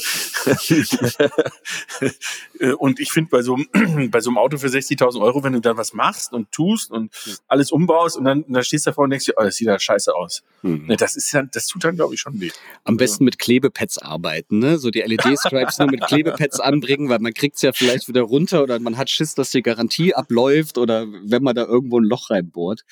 und 2.79 3.01
ich 3.01 3.12
finde 3.12 3.31
bei 3.31 3.40
so 3.40 3.57
bei 4.11 4.20
so 4.20 4.29
einem 4.29 4.37
Auto 4.37 4.59
für 4.59 4.66
60.000 4.66 5.18
Euro, 5.22 5.42
wenn 5.42 5.55
du 5.55 5.61
dann 5.61 5.79
was 5.79 5.94
machst 5.94 6.35
und 6.35 6.53
tust 6.53 6.90
und 6.90 7.11
alles 7.46 7.72
umbaust 7.72 8.18
und 8.18 8.24
dann, 8.24 8.44
dann 8.46 8.62
stehst 8.62 8.87
du 8.87 8.90
davor 8.90 9.05
und 9.05 9.11
denkst 9.11 9.24
dir, 9.24 9.35
oh, 9.38 9.42
das 9.42 9.57
sieht 9.57 9.68
ja 9.68 9.79
scheiße 9.79 10.14
aus. 10.14 10.42
Mhm. 10.61 10.94
Das 10.98 11.16
ist 11.16 11.33
ja, 11.33 11.42
das 11.42 11.66
tut 11.66 11.85
dann 11.85 11.96
glaube 11.96 12.12
ich 12.12 12.20
schon 12.20 12.38
weh. 12.40 12.51
Am 12.85 12.98
besten 12.98 13.24
mit 13.24 13.38
Klebepads 13.38 13.96
arbeiten, 13.96 14.59
ne? 14.59 14.79
So 14.79 14.90
die 14.90 15.01
LED-Stripes 15.01 15.79
nur 15.79 15.90
mit 15.90 16.03
Klebepads 16.03 16.61
anbringen, 16.61 17.09
weil 17.09 17.20
man 17.20 17.33
kriegt's 17.33 17.62
ja 17.62 17.72
vielleicht 17.72 18.07
wieder 18.09 18.22
runter 18.22 18.62
oder 18.62 18.79
man 18.81 18.98
hat 18.98 19.09
Schiss, 19.09 19.35
dass 19.35 19.48
die 19.51 19.62
Garantie 19.62 20.14
abläuft 20.14 20.77
oder 20.77 21.07
wenn 21.24 21.42
man 21.42 21.55
da 21.55 21.64
irgendwo 21.64 21.98
ein 21.98 22.05
Loch 22.05 22.29
reinbohrt. 22.29 22.85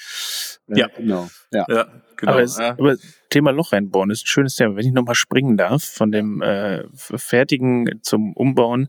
Ja, 0.69 0.86
genau. 0.89 1.29
Ja. 1.53 1.65
ja. 1.69 1.87
Genau. 2.17 2.33
Aber, 2.33 2.43
es, 2.43 2.59
aber 2.59 2.97
Thema 3.29 3.51
Loch 3.51 3.73
reinbauen 3.73 4.11
ist 4.11 4.25
ein 4.25 4.27
schönes 4.27 4.57
Thema. 4.57 4.77
Wenn 4.77 4.87
ich 4.87 4.93
nochmal 4.93 5.15
springen 5.15 5.57
darf, 5.57 5.85
von 5.85 6.11
dem 6.13 6.41
äh, 6.41 6.85
Fertigen 6.95 8.01
zum 8.03 8.33
Umbauen, 8.33 8.89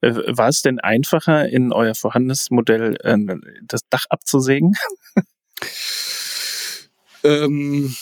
äh, 0.00 0.14
war 0.14 0.48
es 0.48 0.62
denn 0.62 0.80
einfacher, 0.80 1.48
in 1.48 1.72
euer 1.72 1.94
vorhandenes 1.94 2.50
Modell 2.50 2.96
äh, 3.02 3.18
das 3.62 3.82
Dach 3.90 4.06
abzusägen? 4.08 4.72
ähm, 7.24 7.94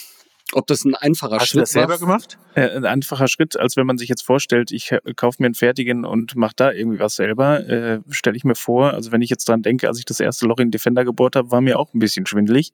ob 0.52 0.66
das 0.66 0.84
ein 0.84 0.94
einfacher 0.94 1.36
Hast 1.36 1.48
Schritt 1.48 1.62
Hast 1.62 1.74
du 1.74 1.78
das 1.78 1.88
selber 1.88 1.98
gemacht? 1.98 2.38
Äh, 2.54 2.76
ein 2.76 2.84
einfacher 2.84 3.28
Schritt, 3.28 3.58
als 3.58 3.76
wenn 3.76 3.86
man 3.86 3.98
sich 3.98 4.08
jetzt 4.08 4.22
vorstellt, 4.22 4.70
ich 4.72 4.94
kaufe 5.16 5.36
mir 5.40 5.46
einen 5.46 5.54
fertigen 5.54 6.04
und 6.04 6.36
mache 6.36 6.54
da 6.56 6.72
irgendwie 6.72 6.98
was 6.98 7.16
selber, 7.16 7.66
äh, 7.68 8.00
stelle 8.10 8.36
ich 8.36 8.44
mir 8.44 8.54
vor, 8.54 8.92
also 8.92 9.12
wenn 9.12 9.22
ich 9.22 9.30
jetzt 9.30 9.48
dran 9.48 9.62
denke, 9.62 9.88
als 9.88 9.98
ich 9.98 10.04
das 10.04 10.20
erste 10.20 10.46
Loch 10.46 10.58
in 10.58 10.70
Defender 10.70 11.04
gebohrt 11.04 11.36
habe, 11.36 11.50
war 11.50 11.60
mir 11.60 11.78
auch 11.78 11.94
ein 11.94 11.98
bisschen 11.98 12.26
schwindelig. 12.26 12.72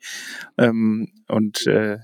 Ähm, 0.59 1.13
und 1.29 1.67
äh, 1.67 1.99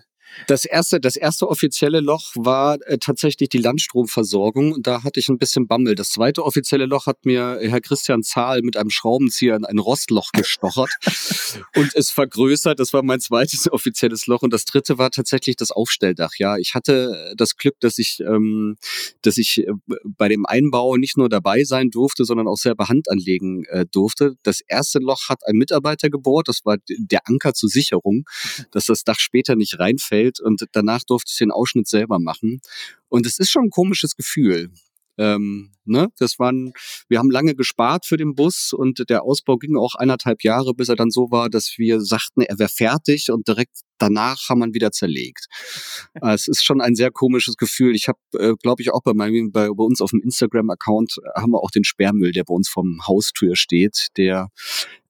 das 0.47 0.65
erste, 0.65 1.01
das 1.01 1.17
erste 1.17 1.49
offizielle 1.49 2.01
Loch 2.01 2.33
war 2.37 2.79
äh, 2.87 2.99
tatsächlich 2.99 3.49
die 3.49 3.59
Landstromversorgung. 3.59 4.83
Da 4.83 5.05
hatte 5.05 5.21
ich 5.21 5.29
ein 5.29 5.39
bisschen 5.39 5.67
Bammel. 5.67 5.95
Das 5.95 6.11
zweite 6.11 6.45
offizielle 6.45 6.87
Loch 6.87 7.07
hat 7.07 7.25
mir 7.25 7.59
Herr 7.61 7.81
Christian 7.81 8.23
Zahl 8.23 8.63
mit 8.63 8.77
einem 8.77 8.91
Schraubenzieher 8.91 9.57
in 9.57 9.65
ein 9.65 9.79
Rostloch 9.79 10.33
gestochert 10.33 10.91
und 11.77 11.95
es 11.95 12.11
vergrößert. 12.11 12.81
Das 12.81 12.93
war 12.93 13.03
mein 13.03 13.21
zweites 13.21 13.71
offizielles 13.71 14.27
Loch. 14.27 14.43
Und 14.43 14.53
das 14.53 14.65
dritte 14.65 14.99
war 14.99 15.11
tatsächlich 15.11 15.57
das 15.57 15.71
Aufstelldach. 15.71 16.33
Ja, 16.39 16.57
ich 16.57 16.75
hatte 16.75 17.35
das 17.37 17.57
Glück, 17.57 17.79
dass 17.81 17.99
ich, 17.99 18.21
ähm, 18.21 18.77
dass 19.23 19.39
ich 19.39 19.67
äh, 19.67 19.73
bei 20.05 20.29
dem 20.29 20.47
Einbau 20.47 20.97
nicht 20.97 21.17
nur 21.17 21.29
dabei 21.29 21.65
sein 21.65 21.91
durfte, 21.91 22.25
sondern 22.25 22.49
auch 22.49 22.57
selber 22.57 22.89
Hand 22.89 23.11
anlegen 23.11 23.65
äh, 23.67 23.87
durfte. 23.91 24.37
Das 24.43 24.61
erste 24.61 24.99
Loch 24.99 25.29
hat 25.29 25.41
ein 25.47 25.57
Mitarbeiter 25.57 26.11
gebohrt. 26.11 26.49
Das 26.49 26.65
war 26.65 26.79
der 26.89 27.21
Anker 27.27 27.55
zur 27.55 27.69
Sicherung, 27.69 28.25
dass 28.71 28.87
das 28.87 29.05
Dach 29.05 29.19
später 29.19 29.57
nicht 29.57 29.79
reinfällt. 29.79 30.22
Welt 30.23 30.41
und 30.41 30.67
danach 30.73 31.03
durfte 31.05 31.31
ich 31.33 31.39
den 31.39 31.51
Ausschnitt 31.51 31.89
selber 31.89 32.19
machen. 32.19 32.61
Und 33.09 33.27
es 33.27 33.39
ist 33.39 33.51
schon 33.51 33.65
ein 33.65 33.71
komisches 33.71 34.17
Gefühl. 34.17 34.71
Ähm, 35.19 35.73
ne? 35.85 36.09
Das 36.19 36.39
waren, 36.39 36.73
wir 37.09 37.19
haben 37.19 37.31
lange 37.31 37.55
gespart 37.55 38.07
für 38.07 38.17
den 38.17 38.35
Bus 38.35 38.73
und 38.73 39.11
der 39.11 39.25
Ausbau 39.25 39.59
ging 39.59 39.77
auch 39.77 39.95
eineinhalb 39.95 40.43
Jahre, 40.43 40.75
bis 40.75 40.89
er 40.89 40.97
dann 40.97 41.11
so 41.11 41.31
war, 41.31 41.51
dass 41.51 41.75
wir 41.77 42.01
sagten, 42.01 42.41
er 42.41 42.59
wäre 42.59 42.71
fertig 42.71 43.31
und 43.31 43.47
direkt 43.47 43.81
danach 43.99 44.49
haben 44.49 44.61
wir 44.61 44.69
ihn 44.69 44.75
wieder 44.75 44.91
zerlegt. 44.91 45.47
es 46.23 46.49
ist 46.49 46.65
schon 46.65 46.81
ein 46.81 46.95
sehr 46.95 47.11
komisches 47.11 47.57
Gefühl. 47.57 47.95
Ich 47.95 48.09
habe, 48.09 48.19
äh, 48.39 48.55
glaube 48.63 48.81
ich, 48.83 48.93
auch 48.93 49.03
bei, 49.03 49.13
meinem, 49.13 49.53
bei, 49.53 49.69
bei 49.69 49.85
uns 49.85 50.01
auf 50.01 50.11
dem 50.11 50.23
Instagram-Account 50.23 51.17
haben 51.37 51.53
wir 51.53 51.63
auch 51.63 51.71
den 51.71 51.85
Sperrmüll, 51.85 52.33
der 52.33 52.45
bei 52.45 52.55
uns 52.55 52.69
vom 52.69 53.07
Haustür 53.07 53.55
steht, 53.55 54.09
der 54.17 54.49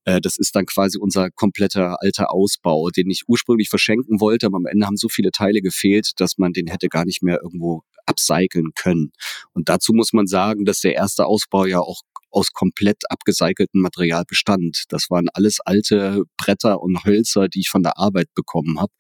das 0.05 0.39
ist 0.39 0.55
dann 0.57 0.67
quasi 0.67 0.99
unser 0.99 1.31
kompletter 1.31 1.97
alter 2.01 2.33
Ausbau, 2.33 2.91
den 2.91 3.11
ich 3.11 3.23
ursprünglich 3.29 3.69
verschenken 3.69 4.21
wollte, 4.21 4.47
aber 4.47 4.57
am 4.57 4.67
Ende 4.67 4.87
haben 4.87 4.97
so 4.97 5.09
viele 5.09 5.31
Teile 5.31 5.61
gefehlt, 5.61 6.13
dass 6.17 6.39
man 6.39 6.53
den 6.53 6.67
hätte 6.67 6.89
gar 6.89 7.05
nicht 7.05 7.23
mehr 7.23 7.41
irgendwo 7.43 7.83
upcyclen 8.07 8.73
können. 8.75 9.13
Und 9.53 9.69
dazu 9.69 9.93
muss 9.93 10.13
man 10.13 10.27
sagen, 10.27 10.65
dass 10.65 10.81
der 10.81 10.95
erste 10.95 11.27
Ausbau 11.27 11.67
ja 11.67 11.81
auch 11.81 12.03
aus 12.33 12.53
komplett 12.53 13.11
abgecyceltem 13.11 13.81
Material 13.81 14.25
bestand. 14.27 14.85
Das 14.89 15.11
waren 15.11 15.29
alles 15.33 15.61
alte 15.61 16.23
Bretter 16.37 16.81
und 16.81 17.05
Hölzer, 17.05 17.49
die 17.49 17.61
ich 17.61 17.69
von 17.69 17.83
der 17.83 17.99
Arbeit 17.99 18.33
bekommen 18.35 18.81
habe. 18.81 18.93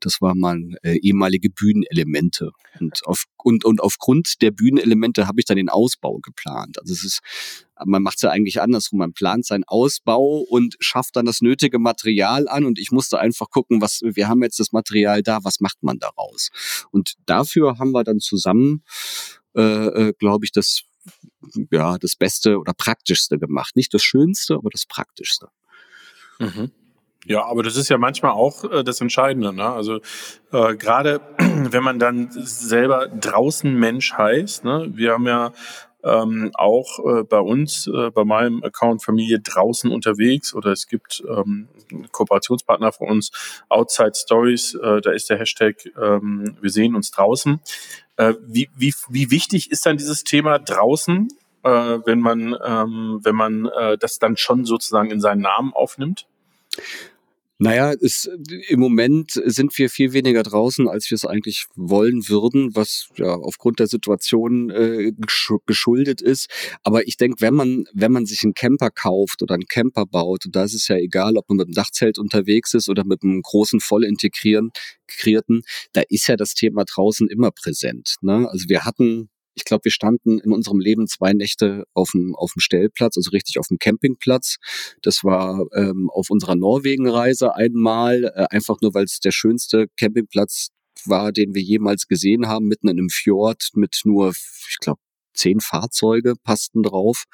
Das 0.00 0.20
waren 0.20 0.38
mal 0.38 0.58
äh, 0.82 0.98
ehemalige 0.98 1.50
Bühnenelemente. 1.50 2.50
Und, 2.80 3.04
auf, 3.06 3.24
und, 3.42 3.64
und 3.64 3.80
aufgrund 3.80 4.42
der 4.42 4.50
Bühnenelemente 4.50 5.26
habe 5.26 5.40
ich 5.40 5.44
dann 5.44 5.56
den 5.56 5.68
Ausbau 5.68 6.18
geplant. 6.18 6.78
Also 6.80 6.92
es 6.92 7.04
ist, 7.04 7.20
man 7.84 8.02
macht 8.02 8.16
es 8.16 8.22
ja 8.22 8.30
eigentlich 8.30 8.60
andersrum. 8.60 8.98
Man 8.98 9.12
plant 9.12 9.46
seinen 9.46 9.64
Ausbau 9.64 10.44
und 10.48 10.76
schafft 10.80 11.16
dann 11.16 11.26
das 11.26 11.40
nötige 11.40 11.78
Material 11.78 12.48
an. 12.48 12.64
Und 12.64 12.78
ich 12.78 12.90
musste 12.90 13.18
einfach 13.18 13.50
gucken, 13.50 13.80
was, 13.80 14.00
wir 14.02 14.28
haben 14.28 14.42
jetzt 14.42 14.58
das 14.58 14.72
Material 14.72 15.22
da, 15.22 15.40
was 15.42 15.60
macht 15.60 15.82
man 15.82 15.98
daraus? 15.98 16.50
Und 16.90 17.14
dafür 17.26 17.78
haben 17.78 17.92
wir 17.92 18.04
dann 18.04 18.20
zusammen, 18.20 18.84
äh, 19.54 19.62
äh, 19.62 20.12
glaube 20.18 20.44
ich, 20.44 20.52
das 20.52 20.82
ja 21.70 21.98
das 21.98 22.16
Beste 22.16 22.58
oder 22.58 22.72
Praktischste 22.72 23.38
gemacht. 23.38 23.76
Nicht 23.76 23.92
das 23.94 24.02
Schönste, 24.02 24.54
aber 24.54 24.70
das 24.70 24.86
Praktischste. 24.86 25.48
Mhm. 26.38 26.70
Ja, 27.24 27.44
aber 27.44 27.62
das 27.62 27.76
ist 27.76 27.88
ja 27.88 27.98
manchmal 27.98 28.32
auch 28.32 28.64
äh, 28.64 28.82
das 28.82 29.00
Entscheidende. 29.00 29.52
Ne? 29.52 29.64
Also 29.64 30.00
äh, 30.52 30.74
gerade 30.76 31.20
wenn 31.38 31.82
man 31.82 31.98
dann 31.98 32.30
selber 32.32 33.06
draußen 33.08 33.72
Mensch 33.72 34.12
heißt, 34.12 34.64
ne? 34.64 34.90
wir 34.94 35.12
haben 35.12 35.26
ja 35.26 35.52
ähm, 36.04 36.50
auch 36.54 36.98
äh, 36.98 37.22
bei 37.22 37.40
uns, 37.40 37.86
äh, 37.86 38.10
bei 38.10 38.24
meinem 38.24 38.62
Account 38.62 39.04
Familie 39.04 39.40
draußen 39.40 39.90
unterwegs 39.90 40.54
oder 40.54 40.72
es 40.72 40.86
gibt 40.88 41.22
ähm, 41.28 41.68
Kooperationspartner 42.10 42.92
von 42.92 43.08
uns, 43.08 43.30
Outside 43.68 44.12
Stories, 44.14 44.74
äh, 44.74 45.00
da 45.00 45.12
ist 45.12 45.30
der 45.30 45.38
Hashtag 45.38 45.76
ähm, 46.00 46.56
Wir 46.60 46.70
sehen 46.70 46.94
uns 46.94 47.10
draußen. 47.10 47.60
Äh, 48.16 48.34
wie, 48.46 48.68
wie, 48.76 48.94
wie 49.08 49.30
wichtig 49.30 49.70
ist 49.70 49.86
dann 49.86 49.96
dieses 49.96 50.24
Thema 50.24 50.58
draußen, 50.58 51.28
äh, 51.62 51.70
wenn 51.70 52.20
man, 52.20 52.56
ähm, 52.64 53.20
wenn 53.22 53.34
man 53.34 53.66
äh, 53.66 53.96
das 53.98 54.18
dann 54.18 54.36
schon 54.36 54.64
sozusagen 54.64 55.10
in 55.10 55.20
seinen 55.20 55.40
Namen 55.40 55.72
aufnimmt? 55.72 56.26
Naja, 57.62 57.92
es, 57.92 58.28
im 58.70 58.80
Moment 58.80 59.40
sind 59.44 59.78
wir 59.78 59.88
viel 59.88 60.12
weniger 60.12 60.42
draußen, 60.42 60.88
als 60.88 61.08
wir 61.12 61.14
es 61.14 61.24
eigentlich 61.24 61.66
wollen 61.76 62.28
würden, 62.28 62.74
was 62.74 63.08
ja 63.14 63.34
aufgrund 63.36 63.78
der 63.78 63.86
Situation 63.86 64.70
äh, 64.70 65.12
geschuldet 65.64 66.20
ist. 66.20 66.50
Aber 66.82 67.06
ich 67.06 67.18
denke, 67.18 67.36
wenn 67.40 67.54
man, 67.54 67.84
wenn 67.94 68.10
man 68.10 68.26
sich 68.26 68.42
einen 68.42 68.54
Camper 68.54 68.90
kauft 68.90 69.42
oder 69.42 69.54
einen 69.54 69.68
Camper 69.68 70.06
baut, 70.06 70.46
da 70.50 70.64
ist 70.64 70.74
es 70.74 70.88
ja 70.88 70.96
egal, 70.96 71.36
ob 71.36 71.48
man 71.48 71.58
mit 71.58 71.68
einem 71.68 71.74
Dachzelt 71.74 72.18
unterwegs 72.18 72.74
ist 72.74 72.88
oder 72.88 73.04
mit 73.04 73.22
einem 73.22 73.42
großen, 73.42 73.78
voll 73.78 74.02
integrierten, 74.02 75.62
da 75.92 76.02
ist 76.08 76.26
ja 76.26 76.34
das 76.34 76.54
Thema 76.54 76.82
draußen 76.84 77.28
immer 77.28 77.52
präsent. 77.52 78.16
Ne? 78.22 78.48
Also 78.50 78.68
wir 78.68 78.84
hatten 78.84 79.28
ich 79.54 79.64
glaube, 79.64 79.84
wir 79.84 79.92
standen 79.92 80.38
in 80.38 80.52
unserem 80.52 80.80
Leben 80.80 81.06
zwei 81.06 81.32
Nächte 81.32 81.84
auf 81.94 82.10
dem, 82.12 82.34
auf 82.34 82.52
dem 82.54 82.60
Stellplatz, 82.60 83.16
also 83.16 83.30
richtig 83.30 83.58
auf 83.58 83.68
dem 83.68 83.78
Campingplatz. 83.78 84.56
Das 85.02 85.24
war 85.24 85.66
ähm, 85.74 86.10
auf 86.10 86.30
unserer 86.30 86.56
Norwegenreise 86.56 87.54
einmal, 87.54 88.24
äh, 88.24 88.46
einfach 88.50 88.80
nur, 88.80 88.94
weil 88.94 89.04
es 89.04 89.20
der 89.20 89.32
schönste 89.32 89.88
Campingplatz 89.98 90.68
war, 91.04 91.32
den 91.32 91.54
wir 91.54 91.62
jemals 91.62 92.06
gesehen 92.06 92.48
haben, 92.48 92.66
mitten 92.66 92.88
in 92.88 92.98
einem 92.98 93.10
Fjord 93.10 93.70
mit 93.74 94.00
nur, 94.04 94.30
ich 94.30 94.78
glaube, 94.80 95.00
zehn 95.34 95.60
Fahrzeuge 95.60 96.34
passten 96.42 96.82
drauf. 96.82 97.24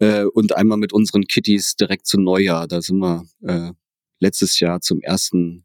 Äh, 0.00 0.24
und 0.24 0.54
einmal 0.54 0.78
mit 0.78 0.92
unseren 0.92 1.22
Kittys 1.22 1.76
direkt 1.76 2.06
zu 2.06 2.20
Neujahr. 2.20 2.68
Da 2.68 2.80
sind 2.80 2.98
wir 2.98 3.24
äh, 3.42 3.72
letztes 4.20 4.60
Jahr 4.60 4.80
zum 4.80 5.00
ersten 5.00 5.64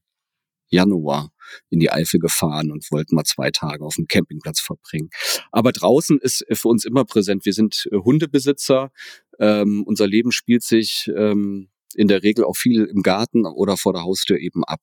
Januar 0.73 1.31
in 1.69 1.79
die 1.79 1.91
Eifel 1.91 2.19
gefahren 2.19 2.71
und 2.71 2.89
wollten 2.91 3.15
mal 3.15 3.23
zwei 3.23 3.51
Tage 3.51 3.85
auf 3.85 3.95
dem 3.95 4.07
Campingplatz 4.07 4.59
verbringen. 4.59 5.09
Aber 5.51 5.71
draußen 5.71 6.19
ist 6.19 6.45
für 6.51 6.67
uns 6.67 6.85
immer 6.85 7.05
präsent. 7.05 7.45
Wir 7.45 7.53
sind 7.53 7.87
äh, 7.91 7.97
Hundebesitzer. 7.97 8.91
Ähm, 9.39 9.83
unser 9.85 10.07
Leben 10.07 10.31
spielt 10.31 10.63
sich 10.63 11.09
ähm, 11.15 11.69
in 11.95 12.07
der 12.07 12.23
Regel 12.23 12.43
auch 12.43 12.57
viel 12.57 12.85
im 12.85 13.01
Garten 13.01 13.45
oder 13.45 13.77
vor 13.77 13.93
der 13.93 14.03
Haustür 14.03 14.39
eben 14.39 14.63
ab. 14.63 14.81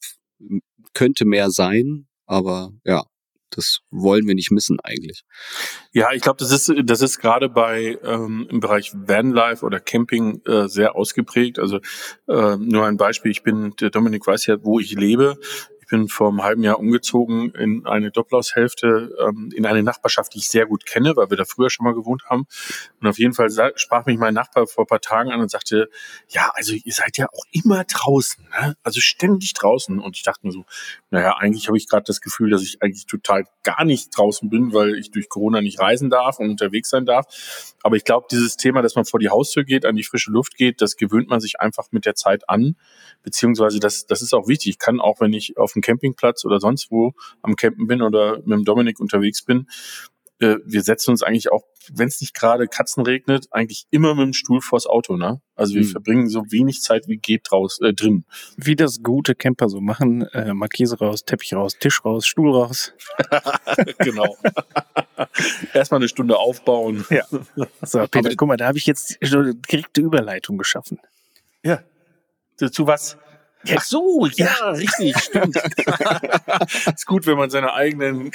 Könnte 0.94 1.24
mehr 1.24 1.50
sein, 1.50 2.06
aber 2.26 2.72
ja, 2.84 3.04
das 3.50 3.80
wollen 3.90 4.26
wir 4.26 4.34
nicht 4.34 4.50
missen 4.50 4.78
eigentlich. 4.80 5.24
Ja, 5.92 6.12
ich 6.12 6.22
glaube, 6.22 6.38
das 6.38 6.52
ist 6.52 6.72
das 6.84 7.02
ist 7.02 7.18
gerade 7.18 7.48
bei 7.48 7.98
ähm, 8.04 8.46
im 8.48 8.60
Bereich 8.60 8.92
Vanlife 8.94 9.66
oder 9.66 9.80
Camping 9.80 10.40
äh, 10.46 10.68
sehr 10.68 10.94
ausgeprägt. 10.94 11.58
Also 11.58 11.80
äh, 12.28 12.56
nur 12.56 12.86
ein 12.86 12.96
Beispiel: 12.96 13.32
Ich 13.32 13.42
bin 13.42 13.74
der 13.80 13.90
Dominik 13.90 14.26
weiß 14.26 14.46
ja, 14.46 14.56
wo 14.62 14.78
ich 14.78 14.92
lebe 14.92 15.36
bin 15.90 16.08
vor 16.08 16.28
einem 16.28 16.42
halben 16.42 16.62
Jahr 16.62 16.78
umgezogen 16.78 17.50
in 17.50 17.86
eine 17.86 18.10
Doppelhaushälfte, 18.10 19.14
ähm, 19.20 19.50
in 19.54 19.66
eine 19.66 19.82
Nachbarschaft, 19.82 20.34
die 20.34 20.38
ich 20.38 20.48
sehr 20.48 20.66
gut 20.66 20.86
kenne, 20.86 21.16
weil 21.16 21.28
wir 21.30 21.36
da 21.36 21.44
früher 21.44 21.68
schon 21.68 21.84
mal 21.84 21.94
gewohnt 21.94 22.22
haben. 22.30 22.46
Und 23.00 23.08
auf 23.08 23.18
jeden 23.18 23.34
Fall 23.34 23.50
sprach 23.76 24.06
mich 24.06 24.18
mein 24.18 24.34
Nachbar 24.34 24.66
vor 24.66 24.84
ein 24.84 24.86
paar 24.86 25.00
Tagen 25.00 25.30
an 25.30 25.40
und 25.40 25.50
sagte, 25.50 25.90
ja, 26.28 26.52
also 26.54 26.74
ihr 26.74 26.92
seid 26.92 27.18
ja 27.18 27.26
auch 27.26 27.44
immer 27.50 27.84
draußen, 27.84 28.44
ne? 28.44 28.76
also 28.82 29.00
ständig 29.00 29.52
draußen. 29.54 29.98
Und 29.98 30.16
ich 30.16 30.22
dachte 30.22 30.46
mir 30.46 30.52
so, 30.52 30.64
naja, 31.10 31.36
eigentlich 31.36 31.66
habe 31.66 31.76
ich 31.76 31.88
gerade 31.88 32.04
das 32.06 32.20
Gefühl, 32.20 32.50
dass 32.50 32.62
ich 32.62 32.80
eigentlich 32.80 33.06
total 33.06 33.44
gar 33.64 33.84
nicht 33.84 34.16
draußen 34.16 34.48
bin, 34.48 34.72
weil 34.72 34.94
ich 34.94 35.10
durch 35.10 35.28
Corona 35.28 35.60
nicht 35.60 35.80
reisen 35.80 36.08
darf 36.08 36.38
und 36.38 36.48
unterwegs 36.48 36.90
sein 36.90 37.04
darf. 37.04 37.74
Aber 37.82 37.96
ich 37.96 38.04
glaube, 38.04 38.26
dieses 38.30 38.56
Thema, 38.56 38.82
dass 38.82 38.94
man 38.94 39.04
vor 39.04 39.20
die 39.20 39.28
Haustür 39.28 39.64
geht, 39.64 39.84
an 39.84 39.96
die 39.96 40.04
frische 40.04 40.30
Luft 40.30 40.56
geht, 40.56 40.80
das 40.80 40.96
gewöhnt 40.96 41.28
man 41.28 41.40
sich 41.40 41.60
einfach 41.60 41.88
mit 41.90 42.06
der 42.06 42.14
Zeit 42.14 42.48
an. 42.48 42.76
Beziehungsweise 43.22 43.80
das, 43.80 44.06
das 44.06 44.22
ist 44.22 44.32
auch 44.32 44.48
wichtig. 44.48 44.70
Ich 44.70 44.78
kann 44.78 45.00
auch, 45.00 45.20
wenn 45.20 45.32
ich 45.32 45.56
auf 45.56 45.72
dem 45.72 45.79
Campingplatz 45.80 46.44
oder 46.44 46.60
sonst 46.60 46.90
wo 46.90 47.12
am 47.42 47.56
Campen 47.56 47.86
bin 47.86 48.02
oder 48.02 48.38
mit 48.38 48.58
dem 48.58 48.64
Dominik 48.64 49.00
unterwegs 49.00 49.44
bin, 49.44 49.66
äh, 50.40 50.56
wir 50.64 50.82
setzen 50.82 51.10
uns 51.10 51.22
eigentlich 51.22 51.52
auch, 51.52 51.64
wenn 51.92 52.08
es 52.08 52.20
nicht 52.20 52.34
gerade 52.34 52.66
Katzen 52.66 53.04
regnet, 53.04 53.46
eigentlich 53.50 53.86
immer 53.90 54.14
mit 54.14 54.24
dem 54.24 54.32
Stuhl 54.32 54.62
vors 54.62 54.86
Auto, 54.86 55.16
ne? 55.16 55.40
Also 55.54 55.74
wir 55.74 55.82
mhm. 55.82 55.88
verbringen 55.88 56.28
so 56.28 56.44
wenig 56.50 56.80
Zeit 56.80 57.08
wie 57.08 57.18
geht 57.18 57.52
raus 57.52 57.78
äh, 57.82 57.92
drin. 57.92 58.24
Wie 58.56 58.74
das 58.74 59.02
gute 59.02 59.34
Camper 59.34 59.68
so 59.68 59.80
machen, 59.80 60.22
äh, 60.32 60.54
Markise 60.54 60.98
raus, 60.98 61.24
Teppich 61.26 61.52
raus, 61.52 61.76
Tisch 61.78 62.04
raus, 62.04 62.26
Stuhl 62.26 62.52
raus. 62.52 62.94
genau. 63.98 64.36
Erstmal 65.74 66.00
eine 66.00 66.08
Stunde 66.08 66.38
aufbauen. 66.38 67.04
Ja. 67.10 67.24
So, 67.82 68.06
Peter, 68.06 68.34
guck 68.34 68.48
mal, 68.48 68.56
da 68.56 68.66
habe 68.66 68.78
ich 68.78 68.86
jetzt 68.86 69.18
direkte 69.20 70.00
Überleitung 70.00 70.56
geschaffen. 70.56 70.98
Ja. 71.62 71.82
Zu 72.56 72.86
was? 72.86 73.18
Ach 73.68 73.84
so, 73.84 74.26
ja, 74.36 74.46
ja. 74.46 74.70
richtig, 74.70 75.16
stimmt. 75.18 75.56
ist 76.94 77.06
gut, 77.06 77.26
wenn 77.26 77.36
man 77.36 77.50
seine 77.50 77.74
eigenen 77.74 78.30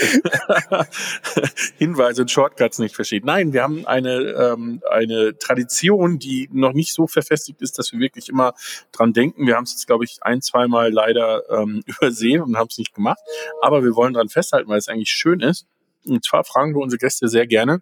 Hinweise 1.78 2.22
und 2.22 2.30
Shortcuts 2.30 2.78
nicht 2.78 2.96
versteht. 2.96 3.26
Nein, 3.26 3.52
wir 3.52 3.64
haben 3.64 3.88
eine, 3.88 4.18
ähm, 4.18 4.84
eine 4.90 5.36
Tradition, 5.38 6.20
die 6.20 6.48
noch 6.52 6.74
nicht 6.74 6.94
so 6.94 7.08
verfestigt 7.08 7.62
ist, 7.64 7.80
dass 7.80 7.92
wir 7.92 8.00
wirklich 8.00 8.30
immer 8.30 8.54
dran 8.92 9.14
denken. 9.14 9.48
Wir 9.48 9.56
haben 9.56 9.64
es 9.64 9.72
jetzt, 9.72 9.88
glaube 9.88 10.06
ich, 10.06 10.20
ein, 10.22 10.42
zweimal 10.42 10.92
leider 10.92 11.42
ähm, 11.50 11.82
übersehen 11.88 12.42
und 12.42 12.58
haben 12.58 12.68
es 12.70 12.78
nicht 12.78 12.94
gemacht. 12.94 13.20
Aber 13.62 13.84
wir 13.84 13.96
wollen 13.96 14.14
dran 14.14 14.30
festhalten, 14.30 14.70
weil 14.70 14.78
es 14.78 14.88
eigentlich 14.88 15.10
schön 15.10 15.40
ist. 15.40 15.66
Und 16.06 16.24
zwar 16.24 16.44
fragen 16.44 16.76
wir 16.76 16.82
unsere 16.82 17.00
Gäste 17.00 17.28
sehr 17.30 17.48
gerne, 17.48 17.82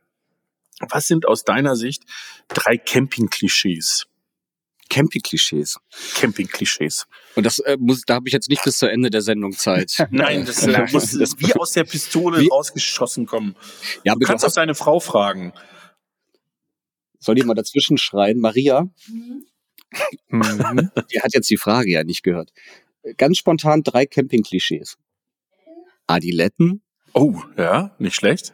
was 0.80 1.08
sind 1.08 1.28
aus 1.28 1.44
deiner 1.44 1.76
Sicht 1.76 2.04
drei 2.48 2.78
Camping-Klischees? 2.78 4.08
Camping-Klischees. 4.94 5.80
Camping-Klischees. 6.16 7.08
Und 7.36 7.46
das 7.48 7.58
äh, 7.60 7.78
muss, 7.80 8.04
da 8.04 8.16
habe 8.16 8.28
ich 8.28 8.34
jetzt 8.34 8.48
nicht 8.48 8.64
bis 8.64 8.78
zur 8.78 8.92
Ende 8.92 9.10
der 9.10 9.24
Sendung 9.24 9.54
Zeit. 9.54 10.08
Nein, 10.12 10.46
das 10.46 10.68
äh, 10.68 10.86
muss 10.92 11.12
das 11.18 11.40
wie 11.40 11.52
aus 11.54 11.72
der 11.72 11.84
Pistole 11.84 12.40
wie? 12.42 12.50
rausgeschossen 12.50 13.26
kommen. 13.26 13.56
Ja, 14.04 14.14
du 14.14 14.20
kannst 14.20 14.46
auch 14.46 14.54
deine 14.54 14.76
Frau 14.76 15.00
fragen. 15.00 15.52
Soll 17.20 17.40
ich 17.40 17.46
mal 17.46 17.56
dazwischen 17.56 17.98
schreien? 17.98 18.40
Maria? 18.40 18.88
Mhm. 19.08 19.46
die 21.12 21.22
hat 21.22 21.34
jetzt 21.34 21.50
die 21.50 21.58
Frage 21.58 21.90
ja 21.90 22.04
nicht 22.04 22.22
gehört. 22.22 22.52
Ganz 23.18 23.38
spontan 23.38 23.82
drei 23.82 24.06
Camping-Klischees. 24.06 24.98
Adiletten. 26.06 26.84
Oh, 27.14 27.42
ja, 27.58 27.96
nicht 27.98 28.16
schlecht. 28.16 28.54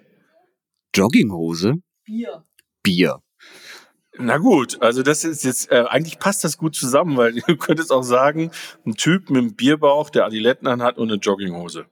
Jogginghose. 0.95 1.75
Bier. 2.05 2.45
Bier. 2.81 3.21
Na 4.21 4.37
gut, 4.37 4.81
also 4.81 5.01
das 5.01 5.23
ist 5.23 5.45
jetzt, 5.45 5.71
äh, 5.71 5.85
eigentlich 5.87 6.19
passt 6.19 6.43
das 6.43 6.57
gut 6.57 6.75
zusammen, 6.75 7.15
weil 7.15 7.33
du 7.47 7.55
könntest 7.55 7.91
auch 7.91 8.03
sagen, 8.03 8.51
ein 8.85 8.95
Typ 8.95 9.29
mit 9.29 9.39
einem 9.39 9.55
Bierbauch, 9.55 10.09
der 10.09 10.25
Adiletten 10.25 10.67
anhat 10.67 10.97
und 10.97 11.09
eine 11.09 11.19
Jogginghose. 11.19 11.85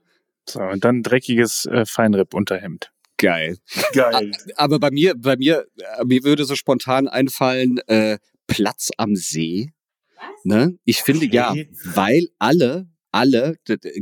So, 0.48 0.62
und 0.62 0.84
dann 0.84 1.04
dreckiges 1.04 1.66
äh, 1.66 1.86
Feinripp-Unterhemd. 1.86 2.92
Geil. 3.18 3.58
Geil. 3.94 4.32
Aber 4.58 4.80
bei 4.80 4.92
mir, 4.92 5.16
bei 5.18 5.38
mir, 5.38 5.66
äh, 5.78 6.04
mir 6.06 6.24
würde 6.24 6.46
so 6.46 6.56
spontan 6.56 7.08
einfallen, 7.08 7.80
äh, 7.88 8.18
Platz 8.46 8.90
am 8.98 9.16
See. 9.16 9.72
Was? 10.16 10.46
Ne? 10.46 10.78
Ich 10.84 11.02
finde 11.04 11.26
okay. 11.26 11.36
ja, 11.36 11.56
weil 11.96 12.28
alle, 12.40 12.88
alle, 13.12 13.56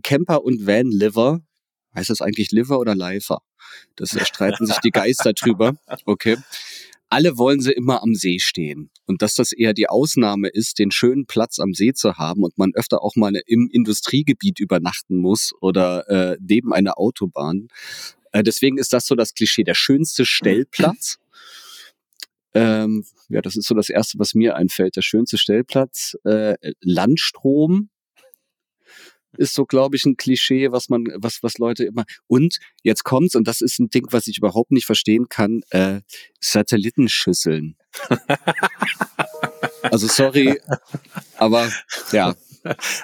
Camper 0.04 0.44
und 0.44 0.66
Van 0.66 0.90
Liver, 0.90 1.42
heißt 1.96 2.10
das 2.10 2.22
eigentlich 2.22 2.52
Liver 2.52 2.80
oder 2.80 2.96
Lifer? 2.96 3.40
Das 3.96 4.18
streiten 4.28 4.66
sich 4.66 4.78
die 4.80 4.92
Geister 4.92 5.34
drüber. 5.34 5.76
Okay 6.06 6.38
alle 7.10 7.38
wollen 7.38 7.62
sie 7.62 7.72
immer 7.72 8.02
am 8.02 8.16
See 8.16 8.40
stehen. 8.40 8.90
Und 9.06 9.22
dass 9.22 9.36
das 9.36 9.52
eher 9.52 9.74
die 9.74 9.88
Ausnahme 9.88 10.50
ist, 10.50 10.80
den 10.80 10.92
schönen 10.92 11.26
Platz 11.26 11.60
am 11.60 11.74
See 11.74 11.94
zu 11.94 12.18
haben 12.18 12.44
und 12.44 12.58
man 12.58 12.72
öfter 12.74 13.02
auch 13.02 13.16
mal 13.16 13.34
im 13.46 13.70
Industriegebiet 13.72 14.60
übernachten 14.60 15.18
muss 15.18 15.54
oder 15.62 16.10
äh, 16.10 16.38
neben 16.42 16.74
einer 16.74 16.98
Autobahn. 16.98 17.68
Äh, 18.32 18.44
deswegen 18.44 18.78
ist 18.78 18.94
das 18.94 19.06
so 19.06 19.16
das 19.16 19.34
Klischee, 19.34 19.64
der 19.64 19.76
schönste 19.76 20.26
Stellplatz. 20.26 21.20
Ähm, 22.54 23.06
ja, 23.30 23.42
das 23.42 23.56
ist 23.56 23.68
so 23.68 23.76
das 23.76 23.90
Erste, 23.90 24.18
was 24.18 24.34
mir 24.34 24.56
einfällt. 24.56 24.96
Der 24.96 25.02
schönste 25.02 25.38
Stellplatz. 25.38 26.18
Äh, 26.24 26.56
Landstrom 26.82 27.90
ist 29.38 29.54
so, 29.54 29.66
glaube 29.66 29.96
ich, 29.96 30.06
ein 30.06 30.18
Klischee, 30.18 30.72
was 30.72 30.90
man, 30.90 31.06
was, 31.18 31.42
was 31.42 31.58
Leute 31.58 31.84
immer. 31.84 32.06
Und 32.28 32.60
jetzt 32.84 33.04
kommt's, 33.04 33.36
und 33.36 33.48
das 33.48 33.62
ist 33.62 33.80
ein 33.80 33.90
Ding, 33.90 34.08
was 34.12 34.28
ich 34.28 34.38
überhaupt 34.38 34.72
nicht 34.72 34.86
verstehen 34.86 35.28
kann, 35.30 35.62
äh, 35.70 36.02
Satellitenschüsseln. 36.40 37.76
also 39.84 40.08
sorry, 40.08 40.60
aber 41.38 41.70
ja. 42.12 42.36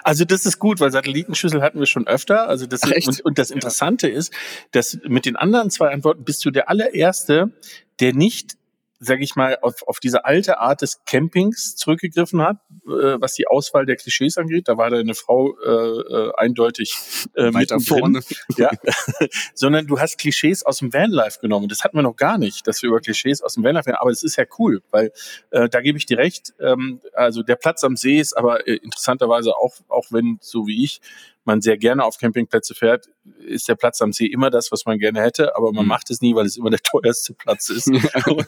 Also 0.04 0.26
das 0.26 0.46
ist 0.46 0.58
gut, 0.58 0.80
weil 0.80 0.92
Satellitenschüssel 0.92 1.62
hatten 1.62 1.80
wir 1.80 1.86
schon 1.86 2.08
öfter. 2.08 2.48
Also 2.48 2.66
das 2.66 2.82
Ach, 2.84 2.92
und, 3.06 3.22
und 3.22 3.38
das 3.38 3.52
Interessante 3.52 4.08
ist, 4.08 4.34
dass 4.72 4.98
mit 5.08 5.26
den 5.26 5.36
anderen 5.36 5.70
zwei 5.70 5.90
Antworten 5.90 6.24
bist 6.24 6.44
du 6.46 6.52
der 6.52 6.70
allererste, 6.70 7.52
der 8.00 8.14
nicht 8.14 8.58
sage 9.04 9.24
ich 9.24 9.36
mal, 9.36 9.58
auf, 9.64 9.82
auf 9.88 10.00
diese 10.00 10.26
alte 10.26 10.60
Art 10.60 10.84
des 10.84 11.04
Campings 11.06 11.76
zurückgegriffen 11.76 12.40
hat, 12.44 12.58
äh, 12.86 13.20
was 13.20 13.34
die 13.34 13.48
Auswahl 13.48 13.88
der 13.88 13.96
Klischees 13.96 14.38
angeht. 14.38 14.68
Da 14.68 14.78
war 14.78 14.92
deine 14.92 15.16
Frau 15.16 15.58
äh, 15.58 15.70
äh, 15.70 16.32
eindeutig 16.38 16.94
äh, 17.34 17.52
Weiter 17.52 17.80
vorne. 17.80 18.22
Ja, 18.58 18.70
sondern 19.56 19.88
du 19.88 20.00
hast 20.00 20.20
Klischees 20.20 20.64
aus 20.64 20.78
dem 20.78 20.94
Vanlife 20.94 21.40
genommen. 21.42 21.68
Das 21.68 21.84
hatten 21.84 21.98
wir 21.98 22.04
noch 22.04 22.16
gar 22.16 22.38
nicht, 22.38 22.68
dass 22.68 22.84
wir 22.84 22.90
über 22.90 23.00
Klischees 23.00 23.42
aus 23.42 23.56
dem 23.56 23.64
Vanlife 23.64 23.88
reden. 23.88 23.98
Aber 24.00 24.12
es 24.12 24.22
ist 24.22 24.36
ja 24.36 24.46
cool, 24.60 24.84
weil 24.92 25.12
äh, 25.50 25.68
da 25.68 25.82
gebe 25.82 25.98
ich 25.98 26.06
dir 26.06 26.20
recht. 26.20 26.54
Ähm, 26.60 27.02
also 27.14 27.42
der 27.42 27.56
Platz 27.56 27.84
am 27.84 27.96
See 27.96 28.20
ist 28.20 28.38
aber 28.38 28.68
äh, 28.68 28.76
interessanterweise 28.76 29.58
auch, 29.58 29.74
auch 29.88 30.06
wenn 30.12 30.38
so 30.42 30.68
wie 30.68 30.84
ich 30.84 31.02
man 31.46 31.62
sehr 31.62 31.78
gerne 31.78 32.04
auf 32.04 32.18
Campingplätze 32.18 32.76
fährt, 32.76 33.08
ist 33.40 33.68
der 33.68 33.76
Platz 33.76 34.02
am 34.02 34.14
See 34.14 34.26
immer 34.26 34.50
das, 34.50 34.72
was 34.72 34.86
man 34.86 35.00
gerne 35.00 35.22
hätte, 35.22 35.56
aber 35.56 35.72
man 35.72 35.86
mhm. 35.86 35.90
macht 35.90 36.10
es 36.10 36.22
nie, 36.22 36.36
weil 36.36 36.46
es 36.46 36.58
immer 36.58 36.70
der 36.70 36.80
teuerste 36.84 37.34
Platz 37.34 37.70
ist. 37.70 37.88
und, 37.88 38.48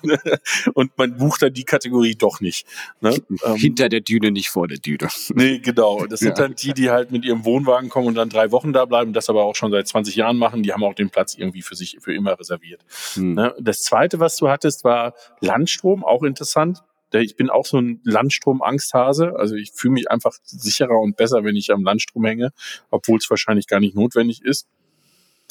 und, 0.73 0.97
man 0.97 1.17
bucht 1.17 1.41
dann 1.41 1.53
die 1.53 1.63
Kategorie 1.63 2.15
doch 2.15 2.39
nicht. 2.39 2.67
Ne? 3.01 3.15
Ähm, 3.43 3.56
Hinter 3.56 3.89
der 3.89 4.01
Düne, 4.01 4.32
nicht 4.32 4.49
vor 4.49 4.67
der 4.67 4.77
Düne. 4.77 5.08
Nee, 5.34 5.60
genau. 5.60 6.06
Das 6.06 6.19
sind 6.19 6.38
ja. 6.38 6.43
dann 6.43 6.56
die, 6.56 6.73
die 6.73 6.89
halt 6.89 7.12
mit 7.12 7.25
ihrem 7.25 7.45
Wohnwagen 7.45 7.89
kommen 7.89 8.08
und 8.08 8.15
dann 8.15 8.29
drei 8.29 8.51
Wochen 8.51 8.73
da 8.73 8.86
bleiben, 8.86 9.13
das 9.13 9.29
aber 9.29 9.43
auch 9.43 9.56
schon 9.56 9.71
seit 9.71 9.88
20 9.88 10.15
Jahren 10.15 10.38
machen. 10.38 10.63
Die 10.63 10.73
haben 10.73 10.84
auch 10.84 10.93
den 10.93 11.10
Platz 11.10 11.36
irgendwie 11.36 11.62
für 11.62 11.75
sich 11.75 11.97
für 11.99 12.13
immer 12.13 12.39
reserviert. 12.39 12.82
Mhm. 13.15 13.34
Ne? 13.34 13.56
Das 13.60 13.84
zweite, 13.84 14.19
was 14.19 14.38
du 14.38 14.49
hattest, 14.49 14.84
war 14.84 15.13
Landstrom, 15.41 16.03
auch 16.03 16.23
interessant 16.23 16.84
ich 17.21 17.36
bin 17.36 17.49
auch 17.49 17.65
so 17.65 17.78
ein 17.78 18.02
Landstrom-Angsthase. 18.04 19.36
Also 19.38 19.56
ich 19.56 19.71
fühle 19.73 19.93
mich 19.93 20.10
einfach 20.12 20.34
sicherer 20.43 20.99
und 20.99 21.17
besser, 21.17 21.43
wenn 21.43 21.56
ich 21.56 21.71
am 21.71 21.84
Landstrom 21.84 22.26
hänge, 22.26 22.54
obwohl 22.89 23.17
es 23.17 23.30
wahrscheinlich 23.30 23.67
gar 23.67 23.80
nicht 23.80 23.95
notwendig 23.95 24.43
ist. 24.43 24.67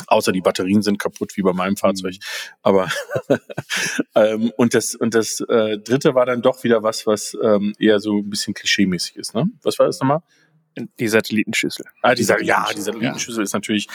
Außer 0.06 0.32
die 0.32 0.40
Batterien 0.40 0.82
sind 0.82 0.98
kaputt, 0.98 1.36
wie 1.36 1.42
bei 1.42 1.52
meinem 1.52 1.76
Fahrzeug. 1.76 2.14
Mhm. 2.14 2.18
Aber 2.62 2.88
ähm, 4.14 4.52
und 4.56 4.74
das 4.74 4.94
und 4.94 5.14
das 5.14 5.40
äh, 5.40 5.78
dritte 5.78 6.14
war 6.14 6.26
dann 6.26 6.42
doch 6.42 6.64
wieder 6.64 6.82
was, 6.82 7.06
was 7.06 7.36
ähm, 7.42 7.74
eher 7.78 8.00
so 8.00 8.18
ein 8.18 8.30
bisschen 8.30 8.54
klischeemäßig 8.54 9.16
ist. 9.16 9.34
Ne? 9.34 9.48
Was 9.62 9.78
war 9.78 9.86
das 9.86 10.00
nochmal? 10.00 10.20
Die 10.98 11.08
Satellitenschüssel. 11.08 11.84
Ah, 12.00 12.14
die, 12.14 12.22
ja, 12.22 12.66
die 12.74 12.80
Satellitenschüssel 12.80 13.40
ja. 13.40 13.44
ist 13.44 13.52
natürlich 13.52 13.88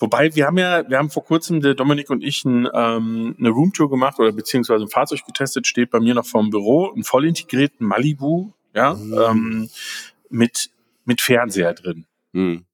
Wobei 0.00 0.34
wir 0.34 0.46
haben 0.46 0.56
ja, 0.56 0.88
wir 0.88 0.96
haben 0.96 1.10
vor 1.10 1.24
kurzem, 1.24 1.60
der 1.60 1.74
Dominik 1.74 2.08
und 2.08 2.24
ich, 2.24 2.44
ein, 2.46 2.66
ähm, 2.72 3.36
eine 3.38 3.50
Roomtour 3.50 3.90
gemacht 3.90 4.18
oder 4.18 4.32
beziehungsweise 4.32 4.84
ein 4.84 4.88
Fahrzeug 4.88 5.26
getestet, 5.26 5.66
steht 5.66 5.90
bei 5.90 6.00
mir 6.00 6.14
noch 6.14 6.24
vorm 6.24 6.48
Büro, 6.48 6.90
ein 6.96 7.04
voll 7.04 7.26
integrierten 7.26 7.86
Malibu, 7.86 8.52
ja, 8.74 8.94
mhm. 8.94 9.18
ähm, 9.18 9.68
mit, 10.30 10.70
mit 11.04 11.20
Fernseher 11.20 11.74
drin. 11.74 12.06
Mhm. 12.32 12.64